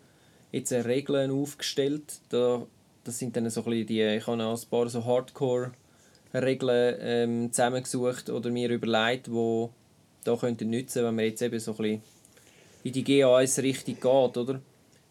jetzt 0.52 0.70
Regeln 0.70 1.30
aufgestellt. 1.30 2.20
Da, 2.28 2.66
das 3.04 3.18
sind 3.18 3.34
dann 3.36 3.48
so 3.48 3.62
ein 3.62 3.70
bisschen 3.70 3.86
die, 3.86 4.02
ich 4.02 4.26
habe 4.26 4.42
ein 4.42 4.58
paar 4.70 4.88
so 4.90 5.02
Hardcore-Regeln 5.02 6.96
ähm, 7.00 7.52
zusammengesucht 7.52 8.28
oder 8.28 8.50
mir 8.50 8.68
überlegt, 8.68 9.32
wo 9.32 9.70
da 10.24 10.36
könnten 10.36 10.68
nützen, 10.68 11.02
wenn 11.02 11.14
man 11.14 11.24
jetzt 11.24 11.40
eben 11.40 11.58
so 11.58 11.70
ein 11.70 11.76
bisschen 11.78 12.02
in 12.84 12.92
die 12.92 13.04
GA1-Richtung 13.04 13.94
geht, 13.94 14.36
oder? 14.36 14.60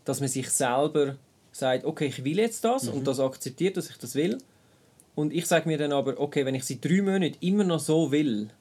Dass 0.05 0.19
man 0.19 0.29
sich 0.29 0.47
selber 0.51 1.15
sagt, 1.51 1.85
okay, 1.85 2.05
ich 2.05 2.23
will 2.23 2.37
jetzt 2.37 2.63
das 2.63 2.87
und 2.87 3.07
das 3.07 3.19
akzeptiert, 3.19 3.77
dass 3.77 3.89
ich 3.89 3.97
das 3.97 4.13
will. 4.13 4.37
Und 5.15 5.33
ich 5.33 5.47
sage 5.47 5.67
mir 5.67 5.79
dann 5.79 5.91
aber, 5.91 6.19
okay, 6.19 6.45
wenn 6.45 6.53
ich 6.53 6.63
seit 6.65 6.85
drei 6.85 7.01
Monaten 7.01 7.35
immer 7.41 7.63
noch 7.63 7.79
so 7.79 8.11
will, 8.11 8.51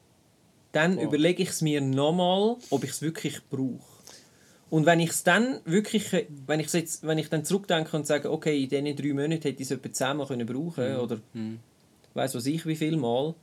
dann 0.72 0.96
Wow. 0.96 1.04
überlege 1.04 1.42
ich 1.42 1.48
es 1.50 1.62
mir 1.62 1.80
nochmal, 1.80 2.56
ob 2.70 2.84
ich 2.84 2.90
es 2.90 3.02
wirklich 3.02 3.40
brauche. 3.48 3.80
Und 4.70 4.84
wenn 4.84 5.00
ich 5.00 5.10
es 5.10 5.24
dann 5.24 5.60
wirklich, 5.64 6.12
äh, 6.12 6.26
wenn 6.46 6.60
ich 6.60 6.70
jetzt, 6.72 7.06
wenn 7.06 7.16
ich 7.18 7.30
dann 7.30 7.44
zurückdenke 7.44 7.96
und 7.96 8.06
sage, 8.06 8.30
okay, 8.30 8.62
in 8.64 8.68
diesen 8.68 8.96
drei 8.96 9.14
Monaten 9.14 9.32
hätte 9.42 9.48
ich 9.48 9.60
es 9.62 9.70
etwa 9.70 9.90
zehnmal 9.92 10.26
können 10.26 10.46
brauchen 10.46 10.96
oder 10.96 11.18
Mhm. 11.32 11.58
weiß 12.14 12.34
was 12.34 12.44
ich 12.46 12.66
wie 12.66 12.76
viel 12.76 12.96
Mal, 12.98 13.34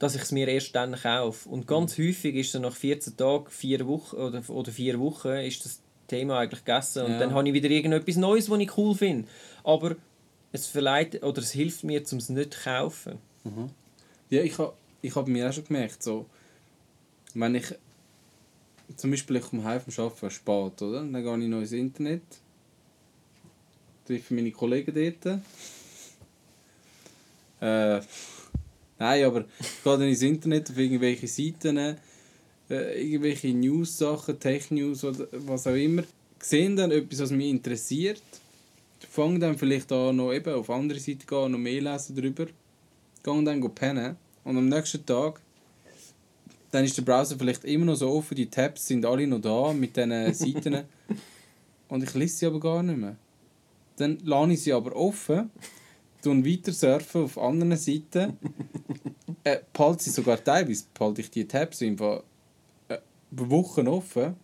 dass 0.00 0.16
ich 0.16 0.22
es 0.22 0.32
mir 0.32 0.48
erst 0.48 0.74
dann 0.74 0.96
kaufe. 0.96 1.48
Und 1.48 1.68
ganz 1.68 1.96
häufig 1.96 2.34
ist 2.34 2.50
so 2.50 2.58
nach 2.58 2.74
14 2.74 3.16
Tagen, 3.16 3.46
vier 3.50 3.86
Wochen 3.86 4.16
oder, 4.16 4.42
oder 4.48 4.72
vier 4.72 4.98
Wochen 4.98 5.28
ist 5.28 5.64
das 5.64 5.80
Thema 6.08 6.40
eigentlich 6.40 6.64
gegessen 6.64 7.04
und 7.04 7.12
Ja. 7.12 7.18
dann 7.20 7.34
habe 7.34 7.46
ich 7.46 7.54
wieder 7.54 7.70
irgendetwas 7.70 8.16
Neues, 8.16 8.50
was 8.50 8.58
ich 8.58 8.76
cool 8.76 8.96
finde. 8.96 9.28
Aber 9.62 9.94
es 10.50 10.66
verleiht 10.66 11.22
oder 11.22 11.40
es 11.40 11.52
hilft 11.52 11.84
mir, 11.84 12.02
um 12.10 12.18
es 12.18 12.28
nicht 12.28 12.54
zu 12.54 12.60
kaufen. 12.64 13.18
Ja, 14.28 14.42
ich 14.42 14.58
habe 14.58 14.72
ich 15.02 15.14
hab 15.14 15.26
mir 15.26 15.48
auch 15.48 15.52
schon 15.52 15.64
gemerkt, 15.64 16.02
so, 16.02 16.26
wenn 17.34 17.56
ich 17.56 17.74
zum 18.96 19.10
Beispiel 19.10 19.36
ich 19.36 19.42
komme 19.42 19.64
heim 19.64 19.80
vom 19.80 20.04
Arbeiten 20.04 20.30
spät, 20.30 20.82
oder? 20.82 21.00
Dann 21.00 21.12
gehe 21.12 21.38
ich 21.38 21.48
noch 21.48 21.60
ins 21.60 21.72
Internet, 21.72 22.22
treffe 24.06 24.34
meine 24.34 24.52
Kollegen 24.52 24.94
dort. 24.94 25.40
Äh, 27.60 28.04
nein, 28.98 29.24
aber 29.24 29.44
ich 29.60 29.82
gehe 29.84 29.98
dann 29.98 30.02
ins 30.02 30.22
Internet 30.22 30.70
auf 30.70 30.78
irgendwelche 30.78 31.26
Seiten, 31.26 31.76
äh, 31.76 31.96
irgendwelche 32.68 33.48
News-Sachen, 33.48 34.38
Tech-News 34.38 35.04
oder 35.04 35.26
was 35.32 35.66
auch 35.66 35.74
immer, 35.74 36.04
sehe 36.38 36.74
dann 36.74 36.90
etwas, 36.90 37.20
was 37.20 37.30
mich 37.30 37.50
interessiert, 37.50 38.22
fange 39.08 39.38
dann 39.38 39.58
vielleicht 39.58 39.90
an, 39.92 40.16
noch 40.16 40.32
eben 40.32 40.54
auf 40.54 40.70
andere 40.70 40.98
Seiten 40.98 41.26
gehen, 41.26 41.52
noch 41.52 41.58
mehr 41.58 41.80
lesen 41.80 42.16
darüber, 42.16 42.46
gehe 43.22 43.44
dann 43.44 43.74
pennen 43.74 44.16
und 44.44 44.56
am 44.56 44.68
nächsten 44.68 45.04
Tag 45.04 45.40
dann 46.70 46.84
ist 46.84 46.96
der 46.96 47.02
Browser 47.02 47.36
vielleicht 47.36 47.64
immer 47.64 47.84
noch 47.84 47.96
so 47.96 48.10
offen, 48.10 48.34
die 48.34 48.48
Tabs 48.48 48.86
sind 48.86 49.04
alle 49.04 49.26
noch 49.26 49.40
da 49.40 49.72
mit 49.74 49.94
diesen 49.94 50.32
Seiten 50.34 50.84
und 51.88 52.02
ich 52.02 52.14
lese 52.14 52.36
sie 52.36 52.46
aber 52.46 52.60
gar 52.60 52.82
nicht 52.82 52.98
mehr. 52.98 53.16
Dann 53.96 54.18
lade 54.24 54.54
ich 54.54 54.62
sie 54.62 54.72
aber 54.72 54.96
offen 54.96 55.50
tun 56.22 56.44
weiter 56.46 56.72
surfen 56.72 57.24
auf 57.24 57.36
anderen 57.36 57.76
Seiten. 57.76 58.38
äh, 59.44 59.58
behalte 59.72 60.04
sie 60.04 60.10
sogar 60.10 60.42
teilweise, 60.42 60.84
behalte 60.94 61.20
ich 61.20 61.30
die 61.30 61.46
Tabs 61.46 61.82
einfach 61.82 62.22
äh, 62.88 62.98
Wochen 63.32 63.88
offen. 63.88 64.36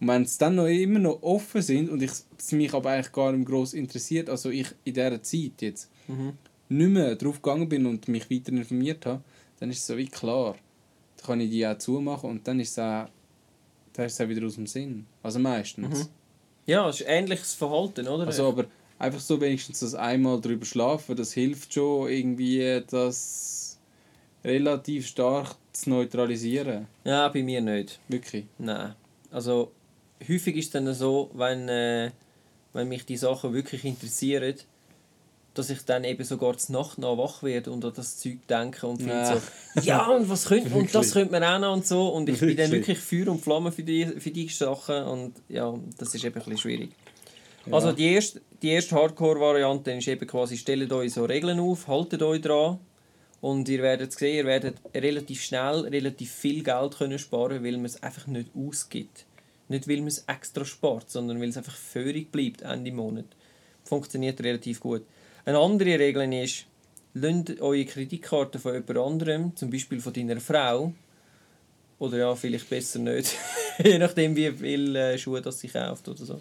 Und 0.00 0.08
wenn 0.08 0.26
sie 0.26 0.38
dann 0.38 0.56
noch 0.56 0.66
immer 0.66 0.98
noch 0.98 1.22
offen 1.22 1.62
sind 1.62 1.88
und 1.88 2.02
ich, 2.02 2.10
es 2.38 2.52
mich 2.52 2.74
aber 2.74 2.90
eigentlich 2.90 3.12
gar 3.12 3.32
nicht 3.32 3.48
groß 3.48 3.74
interessiert, 3.74 4.28
also 4.28 4.50
ich 4.50 4.68
in 4.84 4.94
dieser 4.94 5.22
Zeit 5.22 5.52
jetzt 5.60 5.88
Mhm. 6.08 6.32
nicht 6.68 6.90
mehr 6.90 7.14
drauf 7.14 7.40
gegangen 7.40 7.68
bin 7.68 7.86
und 7.86 8.08
mich 8.08 8.28
weiter 8.28 8.50
informiert 8.52 9.06
habe, 9.06 9.22
dann 9.62 9.70
ist 9.70 9.78
es 9.78 9.86
so 9.86 9.96
wie 9.96 10.08
klar. 10.08 10.56
Dann 11.18 11.26
kann 11.26 11.40
ich 11.40 11.48
die 11.48 11.64
auch 11.64 11.78
zumachen 11.78 12.28
und 12.30 12.48
dann 12.48 12.58
ist 12.58 12.72
es 12.72 12.78
auch, 12.80 13.06
dann 13.92 14.06
ist 14.06 14.14
es 14.14 14.20
auch 14.20 14.28
wieder 14.28 14.44
aus 14.44 14.56
dem 14.56 14.66
Sinn. 14.66 15.06
Also 15.22 15.38
meistens. 15.38 16.00
Mhm. 16.00 16.08
Ja, 16.66 16.88
es 16.88 17.00
ist 17.00 17.06
ähnliches 17.08 17.54
Verhalten, 17.54 18.08
oder? 18.08 18.26
Also 18.26 18.48
aber 18.48 18.64
einfach 18.98 19.20
so 19.20 19.40
wenigstens 19.40 19.78
das 19.78 19.94
einmal 19.94 20.40
drüber 20.40 20.64
schlafen, 20.64 21.14
das 21.14 21.32
hilft 21.32 21.74
schon 21.74 22.10
irgendwie, 22.10 22.82
das 22.90 23.78
relativ 24.44 25.06
stark 25.06 25.54
zu 25.70 25.90
neutralisieren. 25.90 26.88
ja, 27.04 27.28
bei 27.28 27.44
mir 27.44 27.60
nicht. 27.60 28.00
Wirklich. 28.08 28.46
Nein. 28.58 28.96
Also 29.30 29.70
häufig 30.28 30.56
ist 30.56 30.66
es 30.66 30.70
dann 30.72 30.92
so, 30.92 31.30
wenn, 31.34 31.68
äh, 31.68 32.10
wenn 32.72 32.88
mich 32.88 33.06
die 33.06 33.16
Sachen 33.16 33.52
wirklich 33.52 33.84
interessieren, 33.84 34.56
dass 35.54 35.70
ich 35.70 35.82
dann 35.84 36.04
eben 36.04 36.24
sogar 36.24 36.56
zur 36.56 36.76
Nacht 36.76 36.98
noch 36.98 37.18
wach 37.18 37.42
werde 37.42 37.70
und 37.70 37.84
an 37.84 37.92
das 37.94 38.18
Zeug 38.18 38.38
denke 38.48 38.86
und 38.86 38.98
finde 38.98 39.14
Ja. 39.14 39.36
so, 39.36 39.40
ja 39.82 40.06
und 40.06 40.28
was 40.28 40.46
könnte, 40.46 40.74
und 40.74 40.86
das 40.94 41.06
Wirklich. 41.08 41.12
könnte 41.12 41.32
man 41.32 41.44
auch 41.44 41.58
noch 41.58 41.72
und 41.74 41.86
so 41.86 42.08
und 42.08 42.28
ich 42.28 42.40
bin 42.40 42.56
dann 42.56 42.70
Wirklich. 42.70 42.98
wirklich 42.98 43.24
Feuer 43.24 43.32
und 43.32 43.40
Flamme 43.42 43.70
für 43.72 43.82
die, 43.82 44.06
für 44.06 44.30
die 44.30 44.48
Sachen 44.48 45.02
und 45.04 45.34
ja, 45.48 45.74
das 45.98 46.14
ist 46.14 46.24
eben 46.24 46.34
ein 46.34 46.38
bisschen 46.38 46.58
schwierig. 46.58 46.90
Also 47.70 47.92
die 47.92 48.12
erste, 48.14 48.40
die 48.60 48.70
erste 48.70 48.96
Hardcore-Variante 48.96 49.92
ist 49.92 50.08
eben 50.08 50.26
quasi, 50.26 50.56
stellt 50.56 50.92
euch 50.92 51.12
so 51.12 51.24
Regeln 51.24 51.60
auf, 51.60 51.86
haltet 51.86 52.22
euch 52.22 52.40
dran 52.40 52.78
und 53.40 53.68
ihr 53.68 53.82
werdet 53.82 54.12
sehen, 54.12 54.36
ihr 54.36 54.44
werdet 54.46 54.76
relativ 54.94 55.42
schnell 55.42 55.80
relativ 55.80 56.32
viel 56.32 56.62
Geld 56.64 56.96
können 56.98 57.18
sparen, 57.18 57.62
weil 57.62 57.72
man 57.76 57.84
es 57.84 58.02
einfach 58.02 58.26
nicht 58.26 58.50
ausgibt. 58.56 59.26
Nicht 59.68 59.88
weil 59.88 59.98
man 59.98 60.08
es 60.08 60.24
extra 60.26 60.64
spart, 60.64 61.08
sondern 61.10 61.40
weil 61.40 61.48
es 61.50 61.56
einfach 61.56 61.76
völlig 61.76 62.32
bleibt 62.32 62.62
Ende 62.62 62.90
Monat. 62.92 63.26
Funktioniert 63.84 64.40
relativ 64.42 64.80
gut. 64.80 65.02
Eine 65.44 65.58
andere 65.58 65.98
Regel 65.98 66.32
ist, 66.32 66.66
lasst 67.14 67.60
eure 67.60 67.84
Kreditkarte 67.84 68.58
von 68.58 68.74
jemand 68.74 68.98
anderem, 68.98 69.56
zum 69.56 69.70
Beispiel 69.70 70.00
von 70.00 70.12
deiner 70.12 70.40
Frau, 70.40 70.92
oder 71.98 72.18
ja, 72.18 72.34
vielleicht 72.34 72.68
besser 72.68 72.98
nicht, 72.98 73.36
je 73.84 73.98
nachdem 73.98 74.34
wie 74.36 74.50
viele 74.52 75.12
äh, 75.12 75.18
Schuhe 75.18 75.40
das 75.40 75.60
sie 75.60 75.68
kauft 75.68 76.08
oder 76.08 76.24
so. 76.24 76.40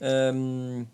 Ähm, 0.00 0.86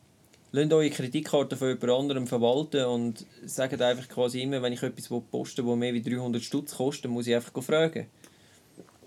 lasst 0.52 0.72
eure 0.72 0.90
Kreditkarte 0.90 1.56
von 1.56 1.68
jemand 1.68 1.90
anderem 1.90 2.26
verwalten 2.26 2.84
und 2.84 3.26
sagt 3.44 3.80
einfach 3.80 4.08
quasi 4.08 4.42
immer, 4.42 4.62
wenn 4.62 4.72
ich 4.72 4.82
etwas 4.82 5.08
posten 5.30 5.64
will, 5.64 5.72
das 5.72 5.78
mehr 5.78 5.94
wie 5.94 6.02
300 6.02 6.42
Stutz 6.42 6.76
kostet, 6.76 7.10
muss 7.10 7.26
ich 7.26 7.34
einfach 7.34 7.62
fragen. 7.62 8.06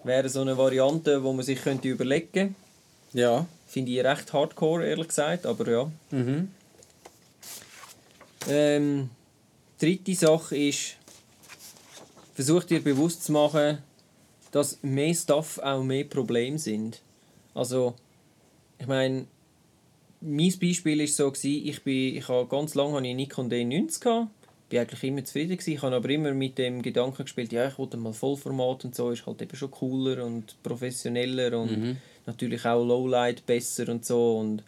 Wäre 0.03 0.27
so 0.27 0.41
eine 0.41 0.57
Variante, 0.57 1.23
wo 1.23 1.31
man 1.33 1.45
sich 1.45 1.61
könnte 1.61 1.87
überlegen 1.87 2.31
könnte. 2.33 2.55
Ja. 3.13 3.45
Finde 3.67 3.91
ich 3.91 4.03
recht 4.03 4.33
hardcore, 4.33 4.85
ehrlich 4.85 5.07
gesagt, 5.07 5.45
aber 5.45 5.71
ja. 5.71 5.91
Mhm. 6.11 6.49
Ähm, 8.47 9.10
dritte 9.79 10.13
Sache 10.15 10.58
ist, 10.58 10.97
versucht 12.34 12.69
dir 12.69 12.82
bewusst 12.82 13.25
zu 13.25 13.32
machen, 13.32 13.79
dass 14.51 14.79
mehr 14.84 15.13
Stuff 15.13 15.60
auch 15.60 15.84
mehr 15.84 16.03
Probleme 16.03 16.60
sind. 16.60 17.01
Also, 17.53 17.95
ich 18.79 18.88
meine, 18.88 19.25
mein 20.21 20.53
Beispiel 20.60 21.01
ist 21.01 21.17
so 21.17 21.32
gewesen, 21.32 21.67
ich 21.67 21.84
bin, 21.84 22.15
ich 22.15 22.27
habe 22.27 22.47
ganz 22.47 22.75
lange 22.75 22.93
habe 22.95 23.08
ich 23.08 23.15
Nikon 23.15 23.49
D90 23.49 23.99
gehabt, 23.99 24.27
bin 24.69 24.79
eigentlich 24.79 25.03
immer 25.03 25.23
zufrieden 25.25 25.58
gewesen, 25.58 25.73
ich 25.73 25.82
habe 25.82 25.95
aber 25.95 26.10
immer 26.10 26.34
mit 26.34 26.58
dem 26.58 26.82
Gedanken 26.82 27.23
gespielt, 27.23 27.51
ja 27.51 27.67
ich 27.67 27.77
wollte 27.77 27.97
mal 27.97 28.13
Vollformat 28.13 28.86
und 28.86 28.95
so, 28.95 29.12
ist 29.12 29.25
halt 29.25 29.41
eben 29.41 29.56
schon 29.56 29.71
cooler 29.71 30.23
und 30.25 30.56
professioneller 30.63 31.60
und 31.60 31.77
Mhm. 31.77 31.97
natürlich 32.25 32.65
auch 32.65 32.84
Lowlight 32.86 33.45
besser 33.45 33.89
und 33.89 34.06
so 34.06 34.38
und 34.38 34.63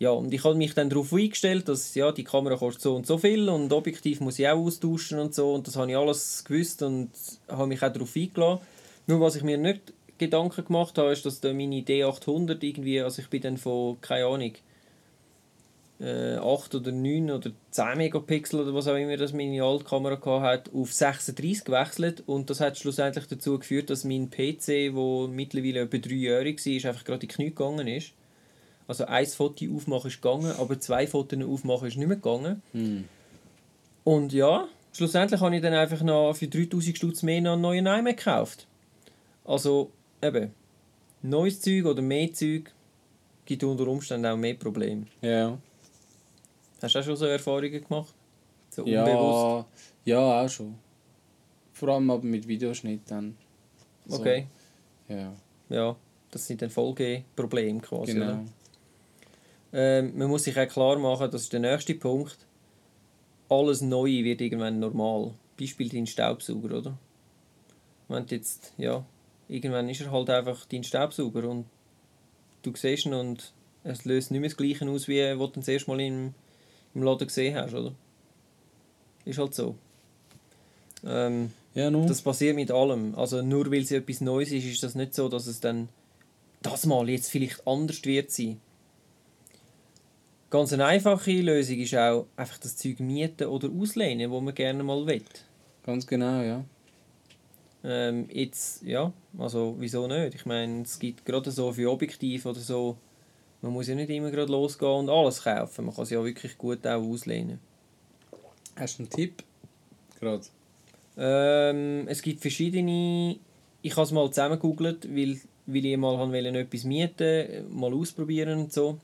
ja, 0.00 0.12
und 0.12 0.32
ich 0.32 0.42
habe 0.44 0.54
mich 0.54 0.72
dann 0.72 0.88
darauf 0.88 1.12
eingestellt, 1.12 1.68
dass 1.68 1.94
ja, 1.94 2.10
die 2.10 2.24
Kamera 2.24 2.56
kostet 2.56 2.82
so 2.82 2.96
und 2.96 3.06
so 3.06 3.18
viel 3.18 3.50
und 3.50 3.70
Objektiv 3.70 4.20
muss 4.20 4.38
ich 4.38 4.48
auch 4.48 4.56
austauschen 4.56 5.18
und 5.18 5.34
so 5.34 5.52
und 5.52 5.66
das 5.66 5.76
habe 5.76 5.90
ich 5.90 5.96
alles 5.96 6.42
gewusst 6.42 6.82
und 6.82 7.10
habe 7.48 7.66
mich 7.66 7.82
auch 7.82 7.92
darauf 7.92 8.16
eingeladen. 8.16 8.60
Nur 9.06 9.20
was 9.20 9.36
ich 9.36 9.42
mir 9.42 9.58
nicht 9.58 9.92
Gedanken 10.16 10.64
gemacht 10.64 10.96
habe, 10.96 11.12
ist, 11.12 11.26
dass 11.26 11.42
da 11.42 11.52
meine 11.52 11.82
D800 11.82 12.62
irgendwie, 12.62 13.02
also 13.02 13.20
ich 13.20 13.28
bin 13.28 13.42
dann 13.42 13.58
von, 13.58 14.00
keine 14.00 14.24
Ahnung, 14.24 14.52
äh, 16.00 16.36
8 16.36 16.76
oder 16.76 16.92
9 16.92 17.30
oder 17.30 17.50
10 17.70 17.98
Megapixel 17.98 18.60
oder 18.60 18.72
was 18.72 18.88
auch 18.88 18.96
immer 18.96 19.18
das 19.18 19.34
meine 19.34 19.62
alte 19.62 19.84
Kamera 19.84 20.18
auf 20.72 20.94
36 20.94 21.62
gewechselt 21.62 22.22
und 22.24 22.48
das 22.48 22.60
hat 22.60 22.78
schlussendlich 22.78 23.26
dazu 23.26 23.58
geführt, 23.58 23.90
dass 23.90 24.04
mein 24.04 24.30
PC, 24.30 24.94
wo 24.94 25.26
mittlerweile 25.26 25.80
etwa 25.80 25.98
3-jährig 25.98 26.64
war, 26.64 26.88
einfach 26.88 27.04
gerade 27.04 27.26
in 27.26 27.28
die 27.28 27.34
Knie 27.34 27.50
gegangen 27.50 27.86
ist. 27.86 28.14
Also 28.90 29.04
ein 29.04 29.24
Foto 29.24 29.64
aufmachen 29.76 30.08
ist 30.08 30.20
gegangen, 30.20 30.52
aber 30.58 30.80
zwei 30.80 31.06
Fotos 31.06 31.38
aufmachen 31.44 31.86
ist 31.86 31.96
nicht 31.96 32.08
mehr 32.08 32.16
gegangen. 32.16 32.60
Mhm. 32.72 33.04
Und 34.02 34.32
ja, 34.32 34.66
schlussendlich 34.92 35.40
habe 35.40 35.54
ich 35.54 35.62
dann 35.62 35.74
einfach 35.74 36.02
noch 36.02 36.34
für 36.34 36.48
3000 36.48 36.96
Stutz 36.96 37.22
mehr 37.22 37.40
noch 37.40 37.52
einen 37.52 37.62
neuen 37.62 37.86
iMac 37.86 38.16
gekauft. 38.16 38.66
Also 39.44 39.92
eben, 40.20 40.52
neues 41.22 41.60
Zeug 41.60 41.84
oder 41.84 42.02
mehr 42.02 42.32
Zeug 42.32 42.72
gibt 43.44 43.62
unter 43.62 43.86
Umständen 43.86 44.26
auch 44.26 44.36
mehr 44.36 44.54
Probleme. 44.54 45.06
Ja. 45.22 45.56
Hast 46.82 46.92
du 46.96 46.98
auch 46.98 47.04
schon 47.04 47.16
so 47.16 47.26
Erfahrungen 47.26 47.84
gemacht? 47.84 48.12
So 48.70 48.82
unbewusst? 48.82 49.68
Ja, 50.04 50.18
ja, 50.18 50.44
auch 50.44 50.48
schon. 50.48 50.74
Vor 51.74 51.90
allem 51.90 52.10
aber 52.10 52.24
mit 52.24 52.48
Videoschnitt 52.48 53.02
dann. 53.06 53.36
So. 54.06 54.18
Okay, 54.18 54.48
Ja, 55.08 55.32
ja, 55.68 55.94
das 56.32 56.44
sind 56.44 56.60
dann 56.60 56.70
Folgeprobleme 56.70 57.78
quasi. 57.82 58.14
genau. 58.14 58.26
Oder? 58.32 58.44
Ähm, 59.72 60.16
man 60.18 60.28
muss 60.28 60.44
sich 60.44 60.58
auch 60.58 60.68
klar 60.68 60.98
machen, 60.98 61.30
das 61.30 61.42
ist 61.42 61.52
der 61.52 61.60
nächste 61.60 61.94
Punkt. 61.94 62.36
Alles 63.48 63.80
Neue 63.80 64.24
wird 64.24 64.40
irgendwann 64.40 64.80
normal. 64.80 65.32
Beispiel 65.58 65.88
dein 65.88 66.06
Staubsauger, 66.06 66.78
oder? 66.78 66.98
Wenn 68.08 68.26
jetzt, 68.26 68.72
ja, 68.78 69.04
irgendwann 69.48 69.88
ist 69.88 70.00
er 70.00 70.10
halt 70.10 70.30
einfach 70.30 70.64
dein 70.66 70.84
Staubsauger 70.84 71.48
und 71.48 71.66
du 72.62 72.72
siehst 72.74 73.06
ihn 73.06 73.14
und 73.14 73.52
es 73.84 74.04
löst 74.04 74.30
nicht 74.30 74.40
mehr 74.40 74.50
das 74.50 74.56
Gleiche 74.56 74.88
aus, 74.88 75.08
wie 75.08 75.20
du 75.20 75.46
das 75.46 75.68
erste 75.68 75.90
Mal 75.90 76.00
im, 76.00 76.34
im 76.94 77.02
Laden 77.02 77.26
gesehen 77.26 77.56
hast, 77.56 77.74
oder? 77.74 77.92
Ist 79.24 79.38
halt 79.38 79.54
so. 79.54 79.76
Ähm, 81.04 81.52
Ja, 81.74 81.90
nun. 81.90 82.06
das 82.06 82.22
passiert 82.22 82.56
mit 82.56 82.70
allem. 82.70 83.14
Also 83.14 83.42
nur 83.42 83.70
weil 83.70 83.82
es 83.82 83.90
etwas 83.90 84.20
Neues 84.20 84.50
ist, 84.52 84.64
ist 84.66 84.82
das 84.82 84.94
nicht 84.94 85.14
so, 85.14 85.28
dass 85.28 85.46
es 85.46 85.60
dann 85.60 85.88
das 86.62 86.86
Mal 86.86 87.08
jetzt 87.08 87.30
vielleicht 87.30 87.66
anders 87.66 88.04
wird 88.04 88.30
sein. 88.30 88.60
Ganz 90.50 90.72
eine 90.72 90.84
einfache 90.84 91.30
Lösung 91.30 91.78
ist 91.78 91.94
auch 91.94 92.26
einfach 92.36 92.58
das 92.58 92.76
Zeug 92.76 92.98
mieten 92.98 93.46
oder 93.46 93.68
auslehnen, 93.70 94.30
wo 94.32 94.40
man 94.40 94.52
gerne 94.52 94.82
mal 94.82 95.06
will. 95.06 95.22
Ganz 95.86 96.04
genau, 96.04 96.42
ja. 96.42 96.64
Ähm, 97.84 98.28
jetzt, 98.32 98.82
ja, 98.82 99.12
also 99.38 99.76
wieso 99.78 100.08
nicht? 100.08 100.34
Ich 100.34 100.46
meine, 100.46 100.82
es 100.82 100.98
gibt 100.98 101.24
gerade 101.24 101.52
so 101.52 101.72
für 101.72 101.90
Objektiv 101.90 102.46
oder 102.46 102.58
so, 102.58 102.96
man 103.62 103.72
muss 103.72 103.88
ja 103.88 103.94
nicht 103.94 104.10
immer 104.10 104.30
gerade 104.30 104.50
losgehen 104.50 104.90
und 104.90 105.08
alles 105.08 105.42
kaufen. 105.44 105.84
Man 105.84 105.94
kann 105.94 106.04
es 106.04 106.10
ja 106.10 106.22
wirklich 106.24 106.58
gut 106.58 106.86
auch 106.86 107.00
auslehnen. 107.00 107.60
Hast 108.76 108.98
du 108.98 109.02
einen 109.04 109.10
Tipp? 109.10 109.44
Gerade. 110.18 110.44
Ähm, 111.16 112.08
es 112.08 112.22
gibt 112.22 112.40
verschiedene. 112.40 113.36
Ich 113.82 113.92
habe 113.92 114.02
es 114.02 114.12
mal 114.12 114.28
zusammengegoogelt, 114.28 115.14
weil, 115.14 115.40
weil 115.66 115.86
ich 115.86 115.96
mal 115.96 116.18
wollte 116.18 116.58
etwas 116.58 116.84
mieten, 116.84 117.66
mal 117.70 117.92
ausprobieren 117.94 118.58
und 118.58 118.72
so. 118.72 118.98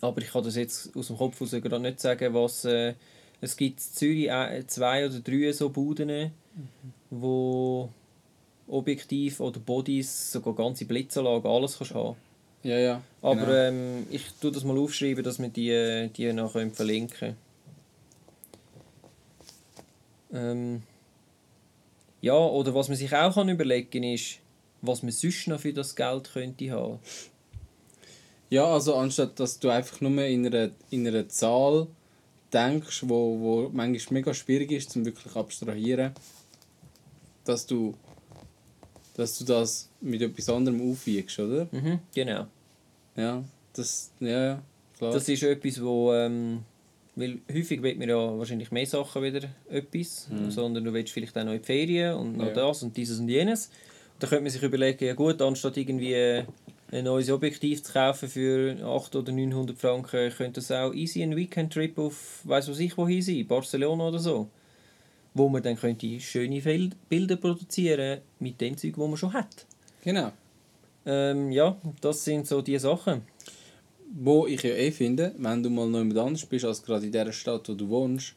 Aber 0.00 0.22
ich 0.22 0.30
kann 0.30 0.44
das 0.44 0.56
jetzt 0.56 0.96
aus 0.96 1.08
dem 1.08 1.16
Kopf 1.16 1.40
raus 1.40 1.50
gerade 1.50 1.80
nicht 1.80 2.00
sagen, 2.00 2.34
was. 2.34 2.64
Äh, 2.64 2.94
es 3.40 3.56
gibt 3.56 3.78
in 3.78 3.92
Zürich 3.92 4.28
äh, 4.28 4.66
zwei 4.66 5.06
oder 5.06 5.20
drei 5.20 5.52
so 5.52 5.68
Buden, 5.68 6.32
wo 7.10 7.88
Objektiv 8.66 9.40
oder 9.40 9.60
Bodies, 9.60 10.32
sogar 10.32 10.54
ganze 10.54 10.84
Blitzanlagen, 10.84 11.50
alles 11.50 11.78
kannst 11.78 11.94
haben. 11.94 12.16
Ja, 12.62 12.78
ja. 12.78 13.02
Aber 13.22 13.36
genau. 13.36 13.52
ähm, 13.52 14.06
ich 14.10 14.24
tue 14.40 14.50
das 14.50 14.64
mal 14.64 14.76
aufschreiben, 14.76 15.22
dass 15.22 15.38
wir 15.38 15.48
die, 15.48 16.10
die 16.14 16.32
noch 16.32 16.54
können 16.54 16.72
verlinken 16.72 17.36
ähm, 20.32 20.82
Ja, 22.20 22.34
oder 22.34 22.74
was 22.74 22.88
man 22.88 22.96
sich 22.96 23.14
auch 23.14 23.34
kann 23.34 23.48
überlegen 23.48 24.02
ist, 24.02 24.40
was 24.82 25.02
man 25.02 25.12
sonst 25.12 25.46
noch 25.46 25.60
für 25.60 25.72
das 25.72 25.94
Geld 25.94 26.30
könnte 26.32 26.70
haben. 26.72 26.98
Ja, 28.50 28.64
also 28.66 28.94
anstatt 28.96 29.38
dass 29.38 29.58
du 29.58 29.68
einfach 29.68 30.00
nur 30.00 30.24
in 30.24 30.46
einer, 30.46 30.70
in 30.90 31.06
einer 31.06 31.28
Zahl 31.28 31.86
denkst, 32.52 33.02
wo, 33.06 33.38
wo 33.40 33.70
manchmal 33.72 34.14
mega 34.14 34.32
schwierig 34.32 34.72
ist, 34.72 34.90
zum 34.90 35.04
wirklich 35.04 35.34
abstrahieren, 35.36 36.12
dass 37.44 37.66
du, 37.66 37.94
dass 39.16 39.38
du 39.38 39.44
das 39.44 39.90
mit 40.00 40.22
etwas 40.22 40.48
anderem 40.48 40.90
aufwiegst, 40.90 41.38
oder? 41.38 41.68
Mhm, 41.72 41.98
genau. 42.14 42.46
Ja, 43.16 43.42
das, 43.74 44.10
ja, 44.20 44.62
klar. 44.96 45.12
Das 45.12 45.28
ist 45.28 45.42
etwas, 45.42 45.82
wo 45.82 46.14
ähm, 46.14 46.60
Weil 47.16 47.38
häufig 47.52 47.82
will 47.82 47.96
man 47.96 48.08
ja 48.08 48.38
wahrscheinlich 48.38 48.70
mehr 48.70 48.86
Sachen 48.86 49.22
wieder 49.22 49.48
etwas, 49.68 50.28
sondern 50.48 50.84
du 50.84 50.92
willst 50.92 51.12
vielleicht 51.12 51.36
auch 51.36 51.44
noch 51.44 51.52
in 51.52 51.58
die 51.58 51.64
Ferien 51.66 52.14
und 52.14 52.36
noch 52.36 52.46
Ja. 52.46 52.52
das 52.54 52.82
und 52.82 52.96
dieses 52.96 53.18
und 53.18 53.28
jenes. 53.28 53.70
Da 54.20 54.26
könnte 54.26 54.44
man 54.44 54.52
sich 54.52 54.62
überlegen, 54.62 55.04
ja 55.04 55.14
gut, 55.14 55.40
anstatt 55.42 55.76
irgendwie 55.76 56.44
ein 56.90 57.04
neues 57.04 57.30
Objektiv 57.30 57.82
zu 57.82 57.92
kaufen 57.92 58.28
für 58.28 58.76
800 58.82 59.16
oder 59.16 59.32
900 59.32 59.78
Franken, 59.78 60.30
könnte 60.30 60.60
es 60.60 60.70
auch 60.70 60.94
easy 60.94 61.22
ein 61.22 61.36
Weekend-Trip 61.36 61.98
auf 61.98 62.40
weiss 62.44 62.68
was 62.68 62.78
ich 62.78 62.96
wohin 62.96 63.22
sein, 63.22 63.46
Barcelona 63.46 64.08
oder 64.08 64.18
so. 64.18 64.48
Wo 65.34 65.48
man 65.48 65.62
dann 65.62 65.76
könnte 65.76 66.18
schöne 66.20 66.60
Bilder 67.08 67.36
produzieren 67.36 68.20
mit 68.38 68.60
dem 68.60 68.76
Zeug, 68.76 68.94
das 68.96 69.06
man 69.06 69.16
schon 69.16 69.32
hat. 69.32 69.66
Genau. 70.02 70.32
Ähm, 71.04 71.52
ja, 71.52 71.76
das 72.00 72.24
sind 72.24 72.46
so 72.46 72.62
die 72.62 72.78
Sachen. 72.78 73.22
Wo 74.10 74.46
ich 74.46 74.62
ja 74.62 74.70
eh 74.70 74.90
finde, 74.90 75.34
wenn 75.36 75.62
du 75.62 75.68
mal 75.68 75.86
noch 75.86 75.98
jemand 75.98 76.18
anders 76.18 76.46
bist 76.46 76.64
als 76.64 76.82
gerade 76.82 77.06
in 77.06 77.12
der 77.12 77.30
Stadt, 77.32 77.68
wo 77.68 77.74
du 77.74 77.88
wohnst, 77.90 78.34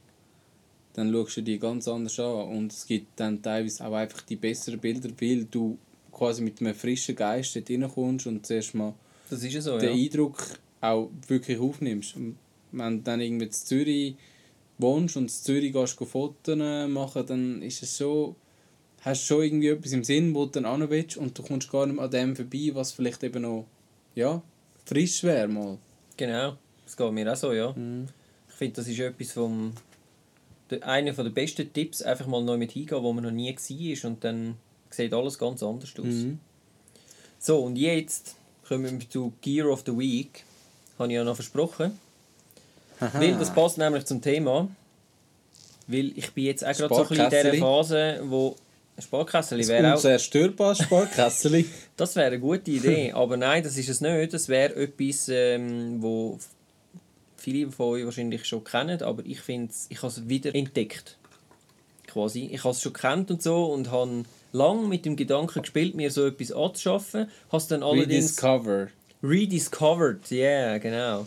dann 0.93 1.11
schaust 1.11 1.37
du 1.37 1.41
die 1.41 1.57
ganz 1.57 1.87
anders 1.87 2.19
an. 2.19 2.49
Und 2.49 2.73
es 2.73 2.85
gibt 2.85 3.17
dann 3.17 3.41
teilweise 3.41 3.85
auch 3.85 3.93
einfach 3.93 4.21
die 4.21 4.35
besseren 4.35 4.79
Bilder, 4.79 5.09
weil 5.19 5.45
du 5.45 5.77
quasi 6.11 6.41
mit 6.41 6.61
einem 6.61 6.75
frischen 6.75 7.15
Geist 7.15 7.55
dort 7.55 7.69
reinkommst 7.69 8.27
und 8.27 8.45
zuerst 8.45 8.75
mal 8.75 8.93
Das 9.29 9.43
ist 9.43 9.63
so, 9.63 9.77
den 9.77 9.97
ja. 9.97 10.05
Eindruck 10.05 10.37
auch 10.81 11.09
wirklich 11.27 11.59
aufnimmst. 11.59 12.15
Wenn 12.71 12.97
du 12.97 13.03
dann 13.03 13.21
irgendwie 13.21 13.45
in 13.45 13.51
Zürich 13.51 14.15
wohnst 14.77 15.17
und 15.17 15.23
in 15.23 15.29
Zürich 15.29 15.73
gehst 15.73 15.97
go 15.97 16.05
Fotos 16.05 16.55
machen, 16.55 17.25
dann 17.25 17.61
ist 17.61 17.83
es 17.83 17.97
so, 17.97 18.35
hast 19.01 19.21
du 19.21 19.25
schon 19.25 19.43
irgendwie 19.43 19.67
etwas 19.69 19.91
im 19.91 20.03
Sinn, 20.03 20.33
wo 20.33 20.45
du 20.45 20.61
dann 20.61 20.79
hin 20.79 20.89
willst 20.89 21.17
und 21.17 21.37
du 21.37 21.43
kommst 21.43 21.71
gar 21.71 21.85
nicht 21.85 21.95
mehr 21.95 22.05
an 22.05 22.11
dem 22.11 22.35
vorbei, 22.35 22.71
was 22.73 22.91
vielleicht 22.91 23.23
eben 23.23 23.43
noch 23.43 23.67
ja, 24.15 24.41
frisch 24.85 25.23
wäre 25.23 25.47
mal. 25.47 25.77
Genau, 26.17 26.57
das 26.83 26.97
geht 26.97 27.11
mir 27.11 27.31
auch 27.31 27.35
so, 27.35 27.53
ja. 27.53 27.73
Mhm. 27.73 28.07
Ich 28.49 28.55
finde, 28.55 28.75
das 28.75 28.87
ist 28.87 28.99
etwas 28.99 29.31
vom... 29.31 29.73
Einer 30.81 31.11
der 31.11 31.23
besten 31.31 31.73
Tipps, 31.73 32.01
einfach 32.01 32.27
mal 32.27 32.41
neu 32.41 32.57
mit 32.57 32.71
hingehen, 32.71 33.03
wo 33.03 33.11
man 33.11 33.25
noch 33.25 33.31
nie 33.31 33.53
war 33.53 34.09
und 34.09 34.23
dann 34.23 34.55
sieht 34.91 35.13
alles 35.13 35.37
ganz 35.37 35.63
anders 35.63 35.91
aus. 35.97 36.05
Mhm. 36.05 36.39
So, 37.39 37.59
und 37.59 37.75
jetzt 37.75 38.35
kommen 38.67 38.99
wir 38.99 39.09
zu 39.09 39.33
Gear 39.41 39.67
of 39.67 39.83
the 39.85 39.97
Week. 39.97 40.43
Habe 40.99 41.09
ich 41.09 41.15
ja 41.15 41.23
noch 41.23 41.35
versprochen. 41.35 41.99
Weil 43.13 43.35
das 43.35 43.53
passt 43.53 43.77
nämlich 43.77 44.05
zum 44.05 44.21
Thema. 44.21 44.67
Weil 45.87 46.17
ich 46.17 46.31
bin 46.31 46.45
jetzt 46.45 46.63
auch 46.63 46.71
gerade 46.71 46.93
so 46.93 47.01
ein 47.01 47.07
bisschen 47.07 47.25
in 47.25 47.29
dieser. 47.29 47.53
Phase, 47.55 48.21
wo... 48.25 48.55
Sparkässeli 48.99 49.61
Das 49.61 49.69
wäre 49.69 49.89
auch... 49.89 49.95
unzerstörbares 49.95 50.77
Sparkässeli. 50.79 51.65
Das 51.97 52.15
wäre 52.15 52.27
eine 52.27 52.39
gute 52.39 52.71
Idee, 52.71 53.11
aber 53.11 53.37
nein, 53.37 53.63
das 53.63 53.77
ist 53.77 53.89
es 53.89 54.01
nicht. 54.01 54.33
Das 54.33 54.47
wäre 54.47 54.75
etwas, 54.75 55.29
ähm, 55.29 56.01
wo 56.01 56.39
viele 57.37 57.71
von 57.71 57.87
euch 57.87 58.05
wahrscheinlich 58.05 58.45
schon 58.45 58.63
kennen, 58.63 59.01
aber 59.01 59.23
ich 59.25 59.41
finde 59.41 59.73
ich 59.89 59.97
habe 59.97 60.07
es 60.07 60.27
wieder 60.29 60.53
entdeckt. 60.55 61.17
Quasi. 62.07 62.49
Ich 62.51 62.63
habe 62.63 62.71
es 62.71 62.81
schon 62.81 62.93
kennt 62.93 63.31
und 63.31 63.41
so 63.41 63.65
und 63.65 63.91
habe 63.91 64.23
lange 64.51 64.87
mit 64.87 65.05
dem 65.05 65.15
Gedanken 65.15 65.61
gespielt, 65.61 65.95
mir 65.95 66.11
so 66.11 66.25
etwas 66.27 66.51
anzuschaffen. 66.51 67.27
Es 67.51 67.67
dann 67.67 67.83
allerdings 67.83 68.09
Rediscover. 68.43 68.87
rediscovered, 69.23 70.29
ja, 70.31 70.37
yeah, 70.37 70.77
genau. 70.77 71.25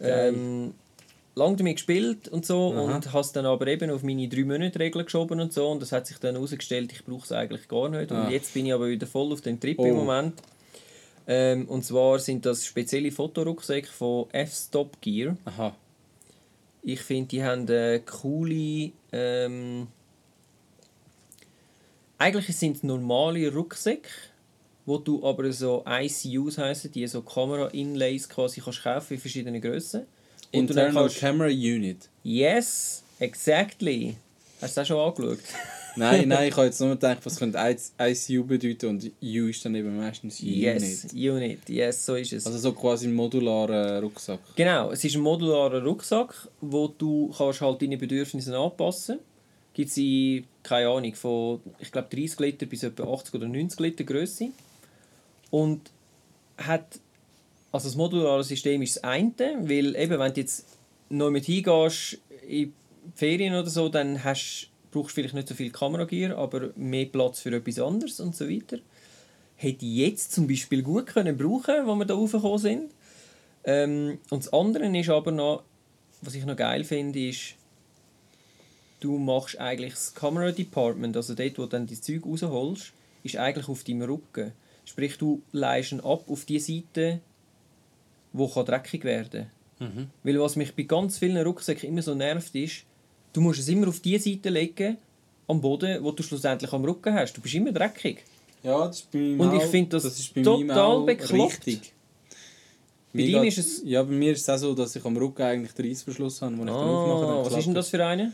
Ähm, 0.00 0.74
lang 1.36 1.56
damit 1.56 1.76
gespielt 1.76 2.28
und 2.28 2.44
so 2.46 2.72
Aha. 2.72 2.80
und 2.96 3.12
habe 3.12 3.20
es 3.20 3.32
dann 3.32 3.46
aber 3.46 3.66
eben 3.66 3.90
auf 3.90 4.02
meine 4.02 4.26
3-Monate-Regel 4.26 5.04
geschoben 5.04 5.40
und 5.40 5.52
so 5.52 5.68
und 5.70 5.80
das 5.82 5.92
hat 5.92 6.06
sich 6.06 6.18
dann 6.18 6.34
herausgestellt, 6.34 6.92
ich 6.92 7.04
brauche 7.04 7.24
es 7.24 7.32
eigentlich 7.32 7.66
gar 7.68 7.88
nicht 7.88 8.10
und 8.10 8.16
Ah. 8.18 8.30
jetzt 8.30 8.54
bin 8.54 8.66
ich 8.66 8.72
aber 8.72 8.88
wieder 8.88 9.06
voll 9.06 9.32
auf 9.32 9.40
dem 9.40 9.58
Trip 9.58 9.78
Oh. 9.78 9.86
im 9.86 9.94
Moment. 9.94 10.34
Ähm, 11.26 11.66
und 11.68 11.84
zwar 11.84 12.18
sind 12.18 12.44
das 12.44 12.66
spezielle 12.66 13.10
Fotorucksäcke 13.10 13.88
von 13.88 14.26
F-Stop 14.30 15.00
Gear. 15.00 15.36
Aha. 15.46 15.74
Ich 16.82 17.00
finde, 17.00 17.28
die 17.28 17.42
haben 17.42 17.66
eine 17.66 18.00
coole. 18.00 18.92
Ähm, 19.10 19.86
eigentlich 22.24 22.56
sind 22.56 22.76
es 22.76 22.82
normale 22.82 23.52
Rucksäcke, 23.52 24.08
wo 24.86 24.96
du 24.96 25.22
aber 25.26 25.52
so 25.52 25.84
ICUs 25.86 26.56
heißen, 26.56 26.90
die 26.90 27.06
so 27.06 27.20
Kamera-Inlays 27.20 28.28
quasi 28.28 28.62
kannst 28.62 28.82
kaufen 28.82 29.14
in 29.14 29.20
verschiedenen 29.20 29.60
Grössen. 29.60 30.06
Und 30.52 30.70
Internal 30.70 30.92
kannst, 30.92 31.18
Camera 31.18 31.48
Unit. 31.48 32.08
yes, 32.22 33.02
exactly. 33.18 34.16
Hast 34.60 34.76
du 34.76 34.80
das 34.80 34.88
schon 34.88 34.98
angeschaut? 34.98 35.38
Nein, 35.96 36.26
nein, 36.28 36.48
ich 36.48 36.56
habe 36.56 36.66
jetzt 36.66 36.80
nur 36.80 36.90
gedacht, 36.90 37.18
was 37.22 37.36
könnte 37.36 37.56
ICU 38.00 38.42
bedeuten 38.42 38.86
und 38.86 39.04
U 39.22 39.46
ist 39.46 39.64
dann 39.64 39.76
eben 39.76 39.96
meistens 39.96 40.40
Unit. 40.40 40.56
Yes, 40.56 41.06
Unit, 41.14 41.68
yes, 41.68 42.04
so 42.04 42.16
ist 42.16 42.32
es. 42.32 42.46
Also 42.46 42.58
so 42.58 42.72
quasi 42.72 43.06
ein 43.06 43.14
modularer 43.14 44.00
Rucksack. 44.00 44.40
Genau, 44.56 44.90
es 44.90 45.04
ist 45.04 45.14
ein 45.14 45.22
modularer 45.22 45.84
Rucksack, 45.84 46.48
wo 46.60 46.88
du 46.88 47.32
kannst 47.38 47.60
halt 47.60 47.80
deine 47.80 47.96
Bedürfnisse 47.96 48.58
anpassen 48.58 49.20
Gibt 49.72 49.90
es 49.90 49.96
in, 49.96 50.44
keine 50.64 50.88
Ahnung, 50.88 51.14
von 51.14 51.60
ich 51.78 51.92
glaube 51.92 52.08
30 52.10 52.40
Liter 52.40 52.66
bis 52.66 52.82
etwa 52.82 53.04
80 53.04 53.34
oder 53.34 53.46
90 53.46 53.78
Liter 53.78 54.04
Größe. 54.04 54.48
Und 55.50 55.92
hat, 56.58 56.98
also 57.70 57.88
das 57.88 57.96
modulare 57.96 58.42
System 58.42 58.82
ist 58.82 58.96
das 58.96 59.04
eine, 59.04 59.32
weil 59.60 59.94
eben, 59.94 60.18
wenn 60.18 60.34
du 60.34 60.40
jetzt 60.40 60.66
neu 61.10 61.30
mit 61.30 61.44
hingehst 61.44 62.18
in 62.48 62.72
Ferien 63.14 63.54
oder 63.54 63.68
so, 63.68 63.88
dann 63.88 64.24
hast, 64.24 64.70
brauchst 64.90 65.10
du 65.10 65.14
vielleicht 65.14 65.34
nicht 65.34 65.48
so 65.48 65.54
viel 65.54 65.70
Kameragear, 65.70 66.36
aber 66.36 66.70
mehr 66.76 67.06
Platz 67.06 67.40
für 67.40 67.54
etwas 67.54 67.78
anderes 67.78 68.18
und 68.20 68.34
so 68.34 68.48
weiter. 68.48 68.78
Hätte 69.56 69.84
ich 69.84 69.96
jetzt 69.96 70.32
zum 70.32 70.48
Beispiel 70.48 70.82
gut 70.82 71.06
können 71.06 71.36
brauchen, 71.36 71.86
wo 71.86 71.94
wir 71.94 72.04
da 72.04 72.14
raufgekommen 72.14 72.58
sind. 72.58 72.90
Ähm, 73.64 74.18
und 74.30 74.44
das 74.44 74.52
andere 74.52 74.86
ist 74.98 75.10
aber 75.10 75.30
noch, 75.30 75.62
was 76.22 76.34
ich 76.34 76.44
noch 76.44 76.56
geil 76.56 76.84
finde, 76.84 77.28
ist, 77.28 77.54
du 79.04 79.18
machst 79.18 79.58
eigentlich 79.58 79.92
das 79.92 80.14
Camera 80.14 80.50
Department, 80.50 81.16
also 81.16 81.34
dort, 81.34 81.58
wo 81.58 81.62
du 81.62 81.68
dann 81.68 81.86
das 81.86 82.00
Zeug 82.02 82.24
rausholst, 82.24 82.92
ist 83.22 83.36
eigentlich 83.36 83.68
auf 83.68 83.84
deinem 83.84 84.02
Rücken. 84.02 84.52
Sprich, 84.86 85.18
du 85.18 85.42
leihst 85.52 85.92
ihn 85.92 86.00
ab 86.00 86.24
auf 86.28 86.44
die 86.44 86.58
Seite, 86.58 87.20
wo 88.32 88.48
kann 88.48 88.64
dreckig 88.66 89.04
werden 89.04 89.46
Mhm. 89.80 90.08
Weil 90.22 90.38
was 90.40 90.54
mich 90.54 90.72
bei 90.76 90.84
ganz 90.84 91.18
vielen 91.18 91.36
Rucksäcken 91.44 91.88
immer 91.88 92.00
so 92.00 92.14
nervt, 92.14 92.54
ist, 92.54 92.84
du 93.32 93.40
musst 93.40 93.58
es 93.58 93.68
immer 93.68 93.88
auf 93.88 93.98
die 93.98 94.16
Seite 94.18 94.48
legen, 94.48 94.96
am 95.48 95.60
Boden, 95.60 96.02
wo 96.02 96.12
du 96.12 96.22
schlussendlich 96.22 96.72
am 96.72 96.84
Rücken 96.84 97.12
hast. 97.12 97.34
Du 97.36 97.40
bist 97.40 97.56
immer 97.56 97.72
dreckig. 97.72 98.22
Ja, 98.62 98.86
das 98.86 99.00
ist 99.00 99.10
bei 99.10 99.18
mir 99.18 99.40
Und 99.42 99.56
ich 99.56 99.64
finde 99.64 99.90
das 99.90 100.04
ist 100.04 100.32
bei 100.32 100.42
total 100.42 101.02
bekloppt. 101.04 101.66
richtig. 101.66 101.92
Bei 103.12 103.18
Mir 103.20 103.26
dir 103.26 103.40
geht's- 103.42 103.58
ist 103.58 103.78
es- 103.78 103.82
Ja, 103.84 104.02
bei 104.04 104.12
mir 104.12 104.32
ist 104.32 104.42
es 104.42 104.48
auch 104.48 104.58
so, 104.58 104.74
dass 104.74 104.94
ich 104.94 105.04
am 105.04 105.16
Rücken 105.16 105.42
eigentlich 105.42 105.72
den 105.72 105.86
Reissverschluss 105.86 106.40
habe, 106.40 106.52
den 106.54 106.60
ich 106.60 106.66
dann 106.66 106.74
aufmache. 106.76 107.26
Ah, 107.26 107.34
dann 107.42 107.46
was 107.52 107.58
ist 107.58 107.66
denn 107.66 107.74
das 107.74 107.88
für 107.90 108.06
eine? 108.06 108.32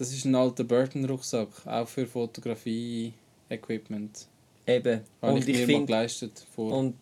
Das 0.00 0.12
ist 0.14 0.24
ein 0.24 0.34
alter 0.34 0.64
Burton-Rucksack, 0.64 1.48
auch 1.66 1.86
für 1.86 2.06
Fotografie-Equipment. 2.06 4.26
Eben. 4.66 5.00
Habe 5.20 5.32
Und 5.34 5.46
ich 5.46 5.60
ich 5.60 5.66
mir 5.66 5.80
mal 5.80 5.84
geleistet. 5.86 6.42
Vor. 6.54 6.72
und 6.72 6.94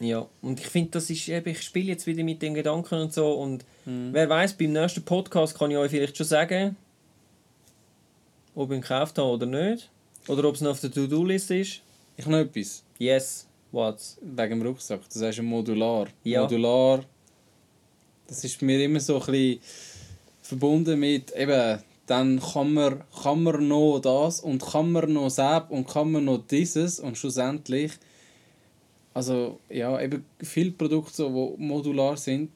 ja, 0.00 0.26
und 0.42 0.58
ich 0.58 0.66
finde, 0.66 0.90
das 0.92 1.10
ist 1.10 1.28
eben, 1.28 1.48
ich 1.50 1.62
spiele 1.62 1.86
jetzt 1.88 2.06
wieder 2.08 2.24
mit 2.24 2.42
den 2.42 2.54
Gedanken 2.54 3.02
und 3.02 3.12
so 3.12 3.34
und 3.34 3.64
Mhm. 3.84 4.08
wer 4.12 4.28
weiß, 4.28 4.54
beim 4.54 4.72
nächsten 4.72 5.04
Podcast 5.04 5.56
kann 5.56 5.70
ich 5.70 5.76
euch 5.76 5.90
vielleicht 5.92 6.16
schon 6.16 6.26
sagen, 6.26 6.74
ob 8.54 8.70
ich 8.70 8.76
ihn 8.78 8.82
gekauft 8.82 9.16
habe 9.18 9.28
oder 9.30 9.46
nicht. 9.46 9.88
Oder 10.26 10.44
ob 10.48 10.56
es 10.56 10.60
noch 10.60 10.72
auf 10.72 10.80
der 10.80 10.90
To-Do-Liste 10.90 11.56
ist. 11.58 11.80
Ich 12.16 12.24
habe 12.26 12.32
noch 12.36 12.40
etwas. 12.40 12.82
Yes, 12.98 13.46
what's? 13.70 14.18
Wegen 14.20 14.58
dem 14.58 14.62
Rucksack. 14.62 15.02
Das 15.12 15.22
heißt 15.22 15.38
ein 15.38 15.44
Modular. 15.46 16.08
Ja. 16.24 16.42
Modular. 16.42 17.04
Das 18.26 18.42
ist 18.44 18.60
mir 18.60 18.82
immer 18.84 18.98
so 19.00 19.20
ein 19.20 19.26
bisschen 19.26 19.60
verbunden 20.42 20.98
mit 21.00 21.30
eben, 21.36 21.78
dann 22.08 22.40
kann 22.40 22.74
man, 22.74 23.02
kann 23.22 23.42
man 23.42 23.68
noch 23.68 24.00
das 24.00 24.40
und 24.40 24.64
kann 24.64 24.92
man 24.92 25.12
noch 25.12 25.30
das 25.34 25.64
und 25.68 25.86
kann 25.86 26.10
man 26.10 26.24
noch 26.24 26.46
dieses 26.46 27.00
und 27.00 27.18
schlussendlich, 27.18 27.92
also 29.14 29.60
ja, 29.68 30.00
eben 30.00 30.24
viele 30.40 30.70
Produkte, 30.70 31.14
so, 31.14 31.56
die 31.56 31.62
modular 31.62 32.16
sind, 32.16 32.50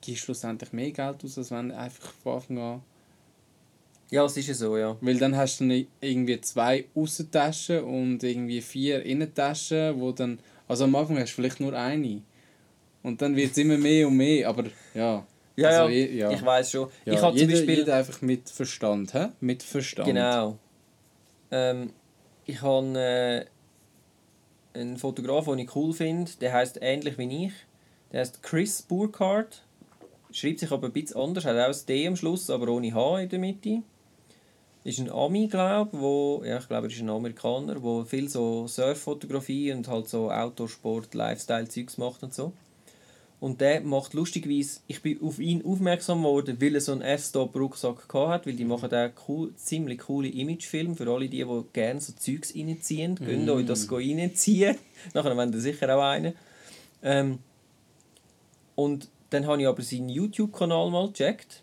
gibst 0.00 0.24
schlussendlich 0.24 0.72
mehr 0.72 0.90
Geld 0.90 1.24
aus, 1.24 1.38
als 1.38 1.50
wenn 1.50 1.72
einfach 1.72 2.12
von 2.22 2.34
Anfang 2.34 2.58
an 2.58 2.82
Ja, 4.10 4.24
es 4.24 4.36
ist 4.36 4.48
ja 4.48 4.54
so, 4.54 4.76
ja. 4.76 4.96
weil 5.00 5.18
dann 5.18 5.36
hast 5.36 5.60
du 5.60 5.86
irgendwie 6.00 6.40
zwei 6.40 6.84
Außentaschen 6.94 7.82
und 7.82 8.22
irgendwie 8.22 8.60
vier 8.60 9.02
Innentaschen, 9.02 9.98
wo 10.00 10.12
dann... 10.12 10.40
Also 10.68 10.84
am 10.84 10.94
Anfang 10.94 11.18
hast 11.18 11.30
du 11.30 11.36
vielleicht 11.36 11.60
nur 11.60 11.72
eine. 11.74 12.22
Und 13.02 13.22
dann 13.22 13.34
wird 13.34 13.52
es 13.52 13.58
immer 13.58 13.78
mehr 13.78 14.06
und 14.08 14.16
mehr, 14.16 14.48
aber 14.48 14.64
ja. 14.94 15.26
Ja, 15.60 15.68
Also, 15.82 15.88
ja, 15.88 16.30
ich- 16.30 16.44
weiß 16.44 16.70
schon. 16.70 16.88
ja 17.04 17.12
ich 17.14 17.22
habe 17.22 17.36
zum 17.36 17.48
Beispiel... 17.48 17.78
jeder 17.78 17.96
einfach 17.96 18.20
mit 18.22 18.48
Verstand, 18.48 19.14
hä? 19.14 19.28
Mit 19.40 19.62
Verstand. 19.62 20.06
Genau. 20.08 20.58
Ähm, 21.50 21.92
ich 22.46 22.60
habe 22.62 22.98
äh, 22.98 24.78
einen 24.78 24.96
Fotograf, 24.96 25.46
den 25.46 25.58
ich 25.60 25.74
cool 25.76 25.92
finde, 25.92 26.30
der 26.40 26.52
heißt 26.52 26.78
ähnlich 26.80 27.18
wie 27.18 27.46
ich. 27.46 27.52
Der 28.12 28.20
heißt 28.20 28.42
Chris 28.42 28.82
Burkhardt. 28.82 29.62
Schreibt 30.32 30.60
sich 30.60 30.70
aber 30.70 30.86
ein 30.88 30.92
bisschen 30.92 31.20
anders, 31.20 31.44
hat 31.44 31.56
auch 31.56 31.68
ein 31.68 31.86
D 31.88 32.06
am 32.06 32.14
Schluss, 32.16 32.50
aber 32.50 32.68
ohne 32.68 32.94
H 32.94 33.20
in 33.20 33.28
der 33.28 33.38
Mitte. 33.40 33.82
Ist 34.84 34.98
ein 34.98 35.10
Ami, 35.10 35.48
glaube 35.48 35.90
wo 36.00 36.42
ja, 36.44 36.58
ich 36.58 36.68
glaube, 36.68 36.86
er 36.86 36.92
ist 36.92 37.00
ein 37.00 37.10
Amerikaner, 37.10 37.82
wo 37.82 38.04
viel 38.04 38.28
so 38.28 38.66
Surffotografie 38.66 39.72
und 39.72 39.86
halt 39.88 40.08
so 40.08 40.30
Outdoor-Sport, 40.30 41.14
Lifestyle-Zeugs 41.14 41.98
macht 41.98 42.22
und 42.22 42.32
so. 42.32 42.52
Und 43.40 43.62
der 43.62 43.80
macht 43.80 44.12
lustigerweise, 44.12 44.80
ich 44.86 45.00
bin 45.00 45.20
auf 45.22 45.38
ihn 45.38 45.64
aufmerksam 45.64 46.18
geworden, 46.18 46.58
weil 46.60 46.74
er 46.74 46.82
so 46.82 46.92
einen 46.92 47.00
F-Stop-Rucksack 47.00 48.06
hat, 48.12 48.46
weil 48.46 48.52
die 48.52 48.66
machen 48.66 48.90
da 48.90 49.10
cool, 49.26 49.54
ziemlich 49.56 50.00
coole 50.00 50.28
Imagefilme 50.28 50.94
für 50.94 51.10
alle 51.10 51.26
die, 51.26 51.42
die 51.42 51.62
gerne 51.72 52.00
so 52.00 52.12
Zeugs 52.12 52.54
reinziehen. 52.54 53.12
Mm. 53.12 53.24
Könnt 53.24 53.48
euch 53.48 53.64
das 53.64 53.90
reinziehen. 53.90 54.76
Nachher 55.14 55.34
wollt 55.34 55.54
ihr 55.54 55.60
sicher 55.60 55.96
auch 55.96 56.02
einen. 56.02 56.34
Ähm, 57.02 57.38
und 58.74 59.08
dann 59.30 59.46
habe 59.46 59.62
ich 59.62 59.68
aber 59.68 59.82
seinen 59.82 60.10
YouTube-Kanal 60.10 60.90
mal 60.90 61.08
gecheckt 61.08 61.62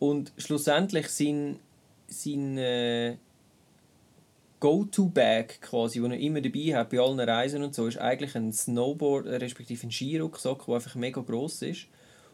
und 0.00 0.32
schlussendlich 0.38 1.08
sein, 1.08 1.60
sein 2.08 2.58
äh, 2.58 3.16
Go-To-Bag 4.60 5.60
quasi, 5.60 6.00
den 6.00 6.12
er 6.12 6.18
immer 6.18 6.40
dabei 6.40 6.74
hat 6.74 6.90
bei 6.90 6.98
allen 6.98 7.20
Reisen 7.20 7.62
und 7.62 7.74
so, 7.74 7.86
ist 7.86 7.98
eigentlich 7.98 8.34
ein 8.34 8.52
Snowboard, 8.52 9.26
äh, 9.26 9.36
respektive 9.36 9.86
ein 9.86 9.90
Skirucksack, 9.90 10.66
der 10.66 10.74
einfach 10.74 10.94
mega 10.94 11.20
gross 11.20 11.62
ist. 11.62 11.86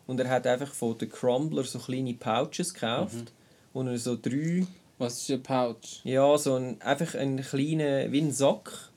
Und 0.07 0.21
er 0.21 0.29
hat 0.29 0.47
einfach 0.47 0.73
von 0.73 0.99
den 0.99 1.09
Crumbler 1.09 1.65
so 1.65 1.79
kleine 1.79 2.15
Pouches 2.15 2.75
gekauft, 2.75 3.15
mhm. 3.15 3.27
wo 3.73 3.83
er 3.83 3.99
so 3.99 4.17
drei... 4.17 4.67
Was 4.99 5.23
ist 5.23 5.31
ein 5.31 5.43
Pouch? 5.43 6.01
Ja, 6.05 6.37
so 6.39 6.55
ein, 6.55 6.81
einfach 6.81 7.15
ein 7.15 7.39
kleiner, 7.39 8.11
wie 8.13 8.21
ein 8.21 8.33
Sack, 8.33 8.91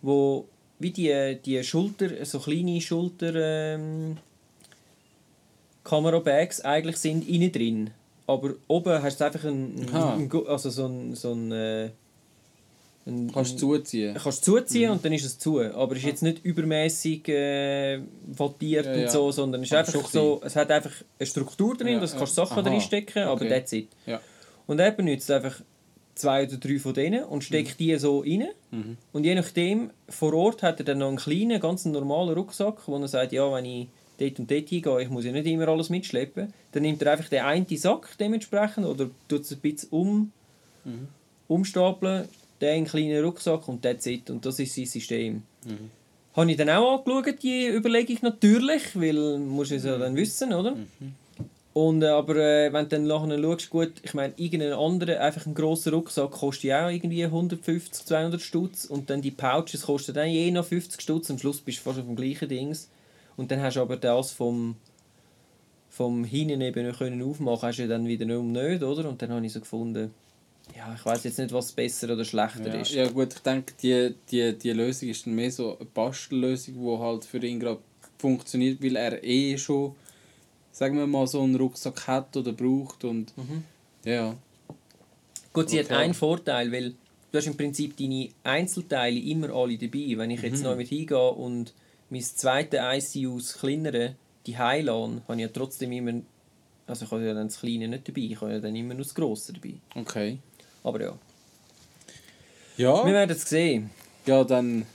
wo 0.00 0.46
wie 0.78 0.90
die, 0.90 1.38
die 1.44 1.62
Schulter, 1.62 2.24
so 2.24 2.38
kleine 2.38 2.80
Schulter... 2.80 3.34
Ähm, 3.34 4.16
Kamerabags 5.84 6.60
eigentlich 6.60 6.96
sind 6.98 7.28
innen 7.28 7.52
drin. 7.52 7.90
Aber 8.26 8.54
oben 8.68 9.02
hast 9.02 9.20
du 9.20 9.24
einfach 9.24 9.44
ein, 9.44 9.86
ein, 9.92 10.30
also 10.46 10.70
so 10.70 10.86
ein, 10.86 11.14
so 11.16 11.32
ein 11.32 11.50
äh, 11.50 11.90
ein, 13.06 13.30
kannst 13.32 13.54
du 13.54 13.76
zuziehen. 13.76 14.16
Kannst 14.22 14.44
zuziehen 14.44 14.88
mhm. 14.88 14.96
und 14.96 15.04
dann 15.04 15.12
ist 15.12 15.24
es 15.24 15.38
zu. 15.38 15.60
Aber 15.60 15.92
es 15.92 15.98
ist 15.98 16.06
jetzt 16.06 16.22
nicht 16.22 16.44
übermäßig 16.44 17.28
äh, 17.28 18.00
wattiert 18.26 18.86
ja, 18.86 18.92
und 18.92 19.10
so, 19.10 19.32
sondern 19.32 19.62
es, 19.62 19.68
ist 19.70 19.74
einfach 19.74 20.06
so, 20.08 20.40
es 20.44 20.54
hat 20.56 20.70
einfach 20.70 20.92
eine 21.18 21.26
Struktur 21.26 21.76
drin, 21.76 21.94
ja, 21.94 22.00
dass 22.00 22.12
du 22.12 22.18
kannst 22.18 22.34
Sachen 22.34 22.64
drin 22.64 22.80
stecken 22.80 23.24
aber 23.24 23.40
okay. 23.42 23.48
that's 23.48 23.72
it. 23.72 23.88
Ja. 24.06 24.20
Und 24.66 24.78
er 24.78 24.90
benutzt 24.92 25.30
einfach 25.30 25.60
zwei 26.14 26.46
oder 26.46 26.58
drei 26.58 26.78
von 26.78 26.94
denen 26.94 27.24
und 27.24 27.42
steckt 27.42 27.80
mhm. 27.80 27.84
die 27.84 27.96
so 27.96 28.20
rein. 28.20 28.48
Mhm. 28.70 28.96
Und 29.12 29.24
je 29.24 29.34
nachdem, 29.34 29.90
vor 30.08 30.34
Ort 30.34 30.62
hat 30.62 30.78
er 30.80 30.84
dann 30.84 30.98
noch 30.98 31.08
einen 31.08 31.16
kleinen, 31.16 31.60
ganz 31.60 31.84
normalen 31.86 32.34
Rucksack, 32.34 32.86
wo 32.86 32.96
er 32.96 33.08
sagt, 33.08 33.32
ja, 33.32 33.50
wenn 33.52 33.64
ich 33.64 33.88
dort 34.18 34.38
und 34.38 34.50
dort 34.50 34.68
hingehe, 34.68 35.02
ich 35.02 35.08
muss 35.08 35.24
ja 35.24 35.32
nicht 35.32 35.46
immer 35.46 35.68
alles 35.68 35.88
mitschleppen. 35.88 36.52
Dann 36.72 36.82
nimmt 36.82 37.02
er 37.02 37.12
einfach 37.12 37.28
den 37.28 37.42
einen 37.42 37.66
Sack 37.76 38.16
dementsprechend 38.18 38.86
oder 38.86 39.10
tut 39.28 39.42
es 39.42 39.52
ein 39.52 39.60
bisschen 39.60 39.88
um, 39.90 40.32
mhm. 40.84 41.08
umstapeln, 41.48 42.28
der 42.60 42.72
einen 42.72 42.86
kleinen 42.86 43.24
Rucksack 43.24 43.68
und 43.68 43.82
that's 43.82 44.06
it. 44.06 44.30
Und 44.30 44.44
das 44.44 44.58
ist 44.58 44.74
sein 44.74 44.86
System. 44.86 45.42
Mhm. 45.64 45.90
Habe 46.34 46.50
ich 46.50 46.56
dann 46.56 46.70
auch 46.70 47.04
angeschaut, 47.04 47.42
die 47.42 47.66
Überlegung 47.68 48.18
natürlich, 48.22 48.94
weil 48.94 49.14
man 49.14 49.48
muss 49.48 49.70
es 49.70 49.84
ja 49.84 49.98
dann 49.98 50.14
wissen, 50.16 50.52
oder? 50.52 50.76
Mhm. 50.76 51.14
Und, 51.72 52.02
äh, 52.02 52.08
aber 52.08 52.36
äh, 52.36 52.72
wenn 52.72 52.88
du 52.88 52.96
dann 52.96 53.06
nachher 53.06 53.40
schaust, 53.40 53.70
gut, 53.70 53.92
ich 54.02 54.14
meine, 54.14 54.34
irgendein 54.36 54.72
anderer, 54.72 55.20
einfach 55.20 55.46
ein 55.46 55.54
grosser 55.54 55.92
Rucksack 55.92 56.32
kostet 56.32 56.64
ja 56.64 56.86
auch 56.86 56.90
irgendwie 56.90 57.24
150, 57.24 58.06
200 58.06 58.40
Stutz 58.40 58.84
und 58.84 59.08
dann 59.08 59.22
die 59.22 59.30
Pouches 59.30 59.82
kosten 59.82 60.14
dann 60.14 60.28
je 60.28 60.50
noch 60.50 60.64
50 60.64 61.00
Stutz, 61.00 61.30
am 61.30 61.38
Schluss 61.38 61.60
bist 61.60 61.78
du 61.78 61.82
fast 61.82 62.00
auf 62.00 62.06
dem 62.06 62.16
gleichen 62.16 62.48
Dings. 62.48 62.90
Und 63.36 63.50
dann 63.50 63.62
hast 63.62 63.76
du 63.76 63.80
aber 63.80 63.96
das 63.96 64.32
vom, 64.32 64.76
vom 65.88 66.24
Hinten 66.24 66.60
eben 66.60 66.92
können 66.92 67.22
aufmachen, 67.22 67.68
hast 67.68 67.78
du 67.78 67.88
dann 67.88 68.06
wieder 68.06 68.26
nicht, 68.26 68.82
oder? 68.82 69.08
Und 69.08 69.22
dann 69.22 69.30
habe 69.30 69.46
ich 69.46 69.52
so 69.52 69.60
gefunden, 69.60 70.12
ja, 70.76 70.94
ich 70.94 71.04
weiß 71.04 71.24
jetzt 71.24 71.38
nicht, 71.38 71.52
was 71.52 71.72
besser 71.72 72.12
oder 72.12 72.24
schlechter 72.24 72.68
ja, 72.68 72.80
ist. 72.80 72.92
Ja 72.92 73.08
gut, 73.08 73.32
ich 73.34 73.40
denke, 73.40 73.74
die, 73.82 74.14
die, 74.30 74.56
die 74.56 74.72
Lösung 74.72 75.08
ist 75.08 75.26
dann 75.26 75.34
mehr 75.34 75.50
so 75.50 75.76
eine 75.76 75.86
Bastellösung, 75.86 76.74
die 76.74 76.98
halt 76.98 77.24
für 77.24 77.38
ihn 77.38 77.60
gerade 77.60 77.80
funktioniert, 78.18 78.82
weil 78.82 78.96
er 78.96 79.22
eh 79.24 79.56
schon, 79.58 79.94
sagen 80.72 80.96
wir 80.96 81.06
mal, 81.06 81.26
so 81.26 81.42
einen 81.42 81.56
Rucksack 81.56 82.06
hat 82.06 82.36
oder 82.36 82.52
braucht 82.52 83.04
und 83.04 83.36
mhm. 83.36 83.64
ja. 84.04 84.36
Gut, 85.52 85.70
sie 85.70 85.80
okay. 85.80 85.88
hat 85.88 86.00
einen 86.00 86.14
Vorteil, 86.14 86.70
weil 86.70 86.94
du 87.32 87.38
hast 87.38 87.46
im 87.46 87.56
Prinzip 87.56 87.96
deine 87.96 88.28
Einzelteile 88.44 89.18
immer 89.18 89.50
alle 89.50 89.76
dabei. 89.76 90.14
Wenn 90.16 90.30
ich 90.30 90.42
jetzt 90.42 90.58
mhm. 90.58 90.64
noch 90.64 90.76
mit 90.76 90.88
hingehe 90.88 91.30
und 91.32 91.74
mein 92.08 92.22
zweites 92.22 93.14
ICU, 93.14 93.38
das 93.38 93.58
kleinere, 93.58 94.14
die 94.46 94.56
Heilan, 94.56 95.22
habe 95.26 95.34
ich 95.34 95.42
ja 95.42 95.48
trotzdem 95.48 95.92
immer, 95.92 96.20
also 96.86 97.04
ich 97.04 97.10
habe 97.10 97.24
ja 97.24 97.34
dann 97.34 97.48
das 97.48 97.60
kleine 97.60 97.88
nicht 97.88 98.06
dabei, 98.06 98.20
ich 98.20 98.40
habe 98.40 98.52
ja 98.52 98.60
dann 98.60 98.76
immer 98.76 98.94
nur 98.94 99.04
das 99.04 99.14
grosse 99.14 99.52
dabei. 99.52 99.74
Okay. 99.94 100.38
Aber 100.82 101.00
ja. 101.00 101.18
Ja. 102.76 103.04
Wir 103.04 103.12
werden 103.12 103.30
es 103.30 103.48
sehen. 103.48 103.90
Ja, 104.26 104.44
dann. 104.44 104.86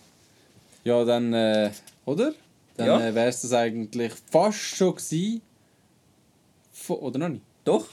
Ja, 0.84 1.04
dann. 1.04 1.34
Äh, 1.34 1.72
oder? 2.06 2.34
Dann 2.78 2.88
ja. 2.88 3.08
äh, 3.08 3.16
wäre 3.16 3.30
es 3.30 3.42
das 3.42 3.54
eigentlich 3.54 4.14
fast 4.32 4.60
schon 4.60 4.96
gewesen. 4.96 5.42
Oder 6.88 7.20
noch 7.20 7.30
nicht? 7.30 7.44
Doch, 7.64 7.88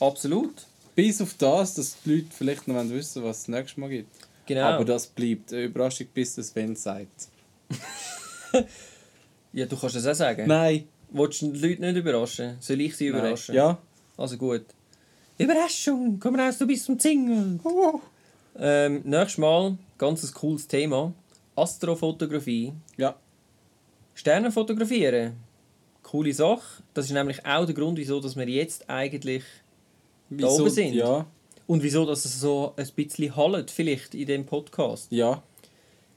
absolut. 0.00 0.66
Bis 0.94 1.20
auf 1.20 1.34
das, 1.38 1.74
dass 1.74 1.96
die 2.02 2.16
Leute 2.16 2.28
vielleicht 2.30 2.68
noch 2.68 2.88
wissen 2.88 3.22
was 3.24 3.40
es 3.40 3.48
nächstes 3.48 3.76
Mal 3.78 3.88
gibt. 3.88 4.14
Genau. 4.46 4.62
Aber 4.62 4.84
das 4.84 5.06
bleibt 5.06 5.52
eine 5.52 5.64
Überraschung, 5.64 6.06
bis 6.12 6.34
das 6.34 6.48
Sven 6.48 6.76
sagt. 6.76 7.28
ja, 9.52 9.66
du 9.66 9.76
kannst 9.76 9.96
es 9.96 10.06
auch 10.06 10.14
sagen. 10.14 10.46
Nein. 10.46 10.88
Wolltest 11.10 11.42
du 11.42 11.52
die 11.52 11.58
Leute 11.58 11.82
nicht 11.82 11.96
überraschen? 11.96 12.56
Soll 12.60 12.80
ich 12.80 12.96
sie 12.96 13.06
überraschen? 13.08 13.54
Nein. 13.54 13.64
Ja. 13.64 13.78
Also 14.16 14.36
gut. 14.36 14.64
Überraschung, 15.38 16.18
komm 16.20 16.36
raus, 16.36 16.58
du 16.58 16.66
bist 16.66 16.84
zum 16.84 16.98
Zingeln. 16.98 17.60
Oh. 17.64 18.00
Ähm, 18.54 19.00
nächstes 19.04 19.38
Mal, 19.38 19.78
ganz 19.96 20.22
ein 20.22 20.34
cooles 20.34 20.68
Thema. 20.68 21.14
Astrofotografie. 21.56 22.74
Ja. 22.98 23.16
Sterne 24.12 24.52
fotografieren. 24.52 25.36
Coole 26.02 26.34
Sache. 26.34 26.82
Das 26.92 27.06
ist 27.06 27.12
nämlich 27.12 27.46
auch 27.46 27.64
der 27.64 27.74
Grund, 27.74 27.96
wieso 27.96 28.20
dass 28.20 28.36
wir 28.36 28.46
jetzt 28.46 28.90
eigentlich 28.90 29.44
wieso, 30.28 30.48
da 30.48 30.52
oben 30.52 30.70
sind. 30.70 30.94
Ja. 30.94 31.26
Und 31.66 31.82
wieso 31.82 32.04
dass 32.04 32.26
es 32.26 32.40
so 32.40 32.74
ein 32.76 32.88
bisschen 32.94 33.34
hallt, 33.34 33.70
vielleicht 33.70 34.14
in 34.14 34.26
dem 34.26 34.44
Podcast. 34.44 35.10
Ja. 35.10 35.42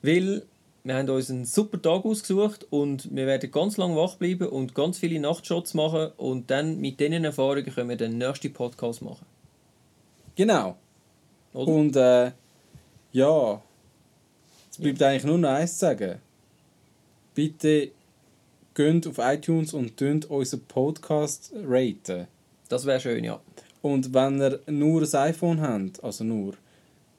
Weil 0.01 0.43
wir 0.85 0.95
haben 0.95 1.09
uns 1.09 1.31
einen 1.31 1.45
super 1.45 1.81
Tag 1.81 2.05
ausgesucht 2.05 2.67
und 2.69 3.13
wir 3.13 3.25
werden 3.25 3.49
ganz 3.49 3.75
lange 3.77 3.95
wach 3.95 4.17
bleiben 4.17 4.47
und 4.47 4.75
ganz 4.75 4.99
viele 4.99 5.19
Nachtshots 5.19 5.73
machen 5.73 6.11
und 6.17 6.51
dann 6.51 6.79
mit 6.79 6.99
diesen 6.99 7.25
Erfahrungen 7.25 7.65
können 7.65 7.89
wir 7.89 7.97
den 7.97 8.19
nächsten 8.19 8.53
Podcast 8.53 9.01
machen. 9.01 9.25
Genau. 10.35 10.77
Oder? 11.53 11.71
Und 11.71 11.95
äh, 11.95 12.31
ja, 13.13 13.61
es 14.69 14.77
bleibt 14.77 14.99
ja. 14.99 15.07
eigentlich 15.07 15.23
nur 15.23 15.39
noch 15.39 15.49
eins 15.49 15.73
zu 15.73 15.79
sagen. 15.79 16.19
Bitte 17.33 17.89
geht 18.75 19.07
auf 19.07 19.17
iTunes 19.17 19.73
und 19.73 19.97
tönt 19.97 20.29
unseren 20.29 20.65
Podcast 20.65 21.51
raten. 21.65 22.27
Das 22.69 22.85
wäre 22.85 22.99
schön, 22.99 23.23
ja. 23.23 23.39
Und 23.81 24.13
wenn 24.13 24.39
ihr 24.39 24.59
nur 24.67 25.01
ein 25.01 25.15
iPhone 25.15 25.61
habt, 25.61 26.03
also 26.03 26.23
nur, 26.23 26.53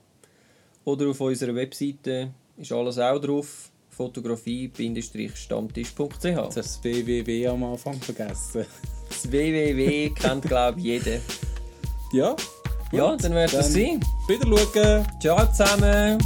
oder 0.85 1.09
auf 1.09 1.21
unserer 1.21 1.55
Webseite 1.55 2.31
ist 2.57 2.73
alles 2.73 2.99
auch 2.99 3.21
drauf 3.21 3.71
fotografie-stammtisch.ch 3.91 6.55
Das 6.55 6.83
www 6.83 7.47
am 7.47 7.63
Anfang 7.65 8.01
vergessen. 8.01 8.65
Das 9.09 9.31
www 9.31 10.11
kennt 10.11 10.43
glaube 10.43 10.81
ich 10.81 10.87
jeder. 10.87 11.21
Ja, 12.13 12.35
ja, 12.93 13.17
dann 13.17 13.35
wird 13.35 13.53
es 13.53 13.73
sein. 13.73 14.01
Wieder 14.29 14.47
schauen. 14.47 15.07
Ciao 15.21 15.47
zusammen. 15.47 16.19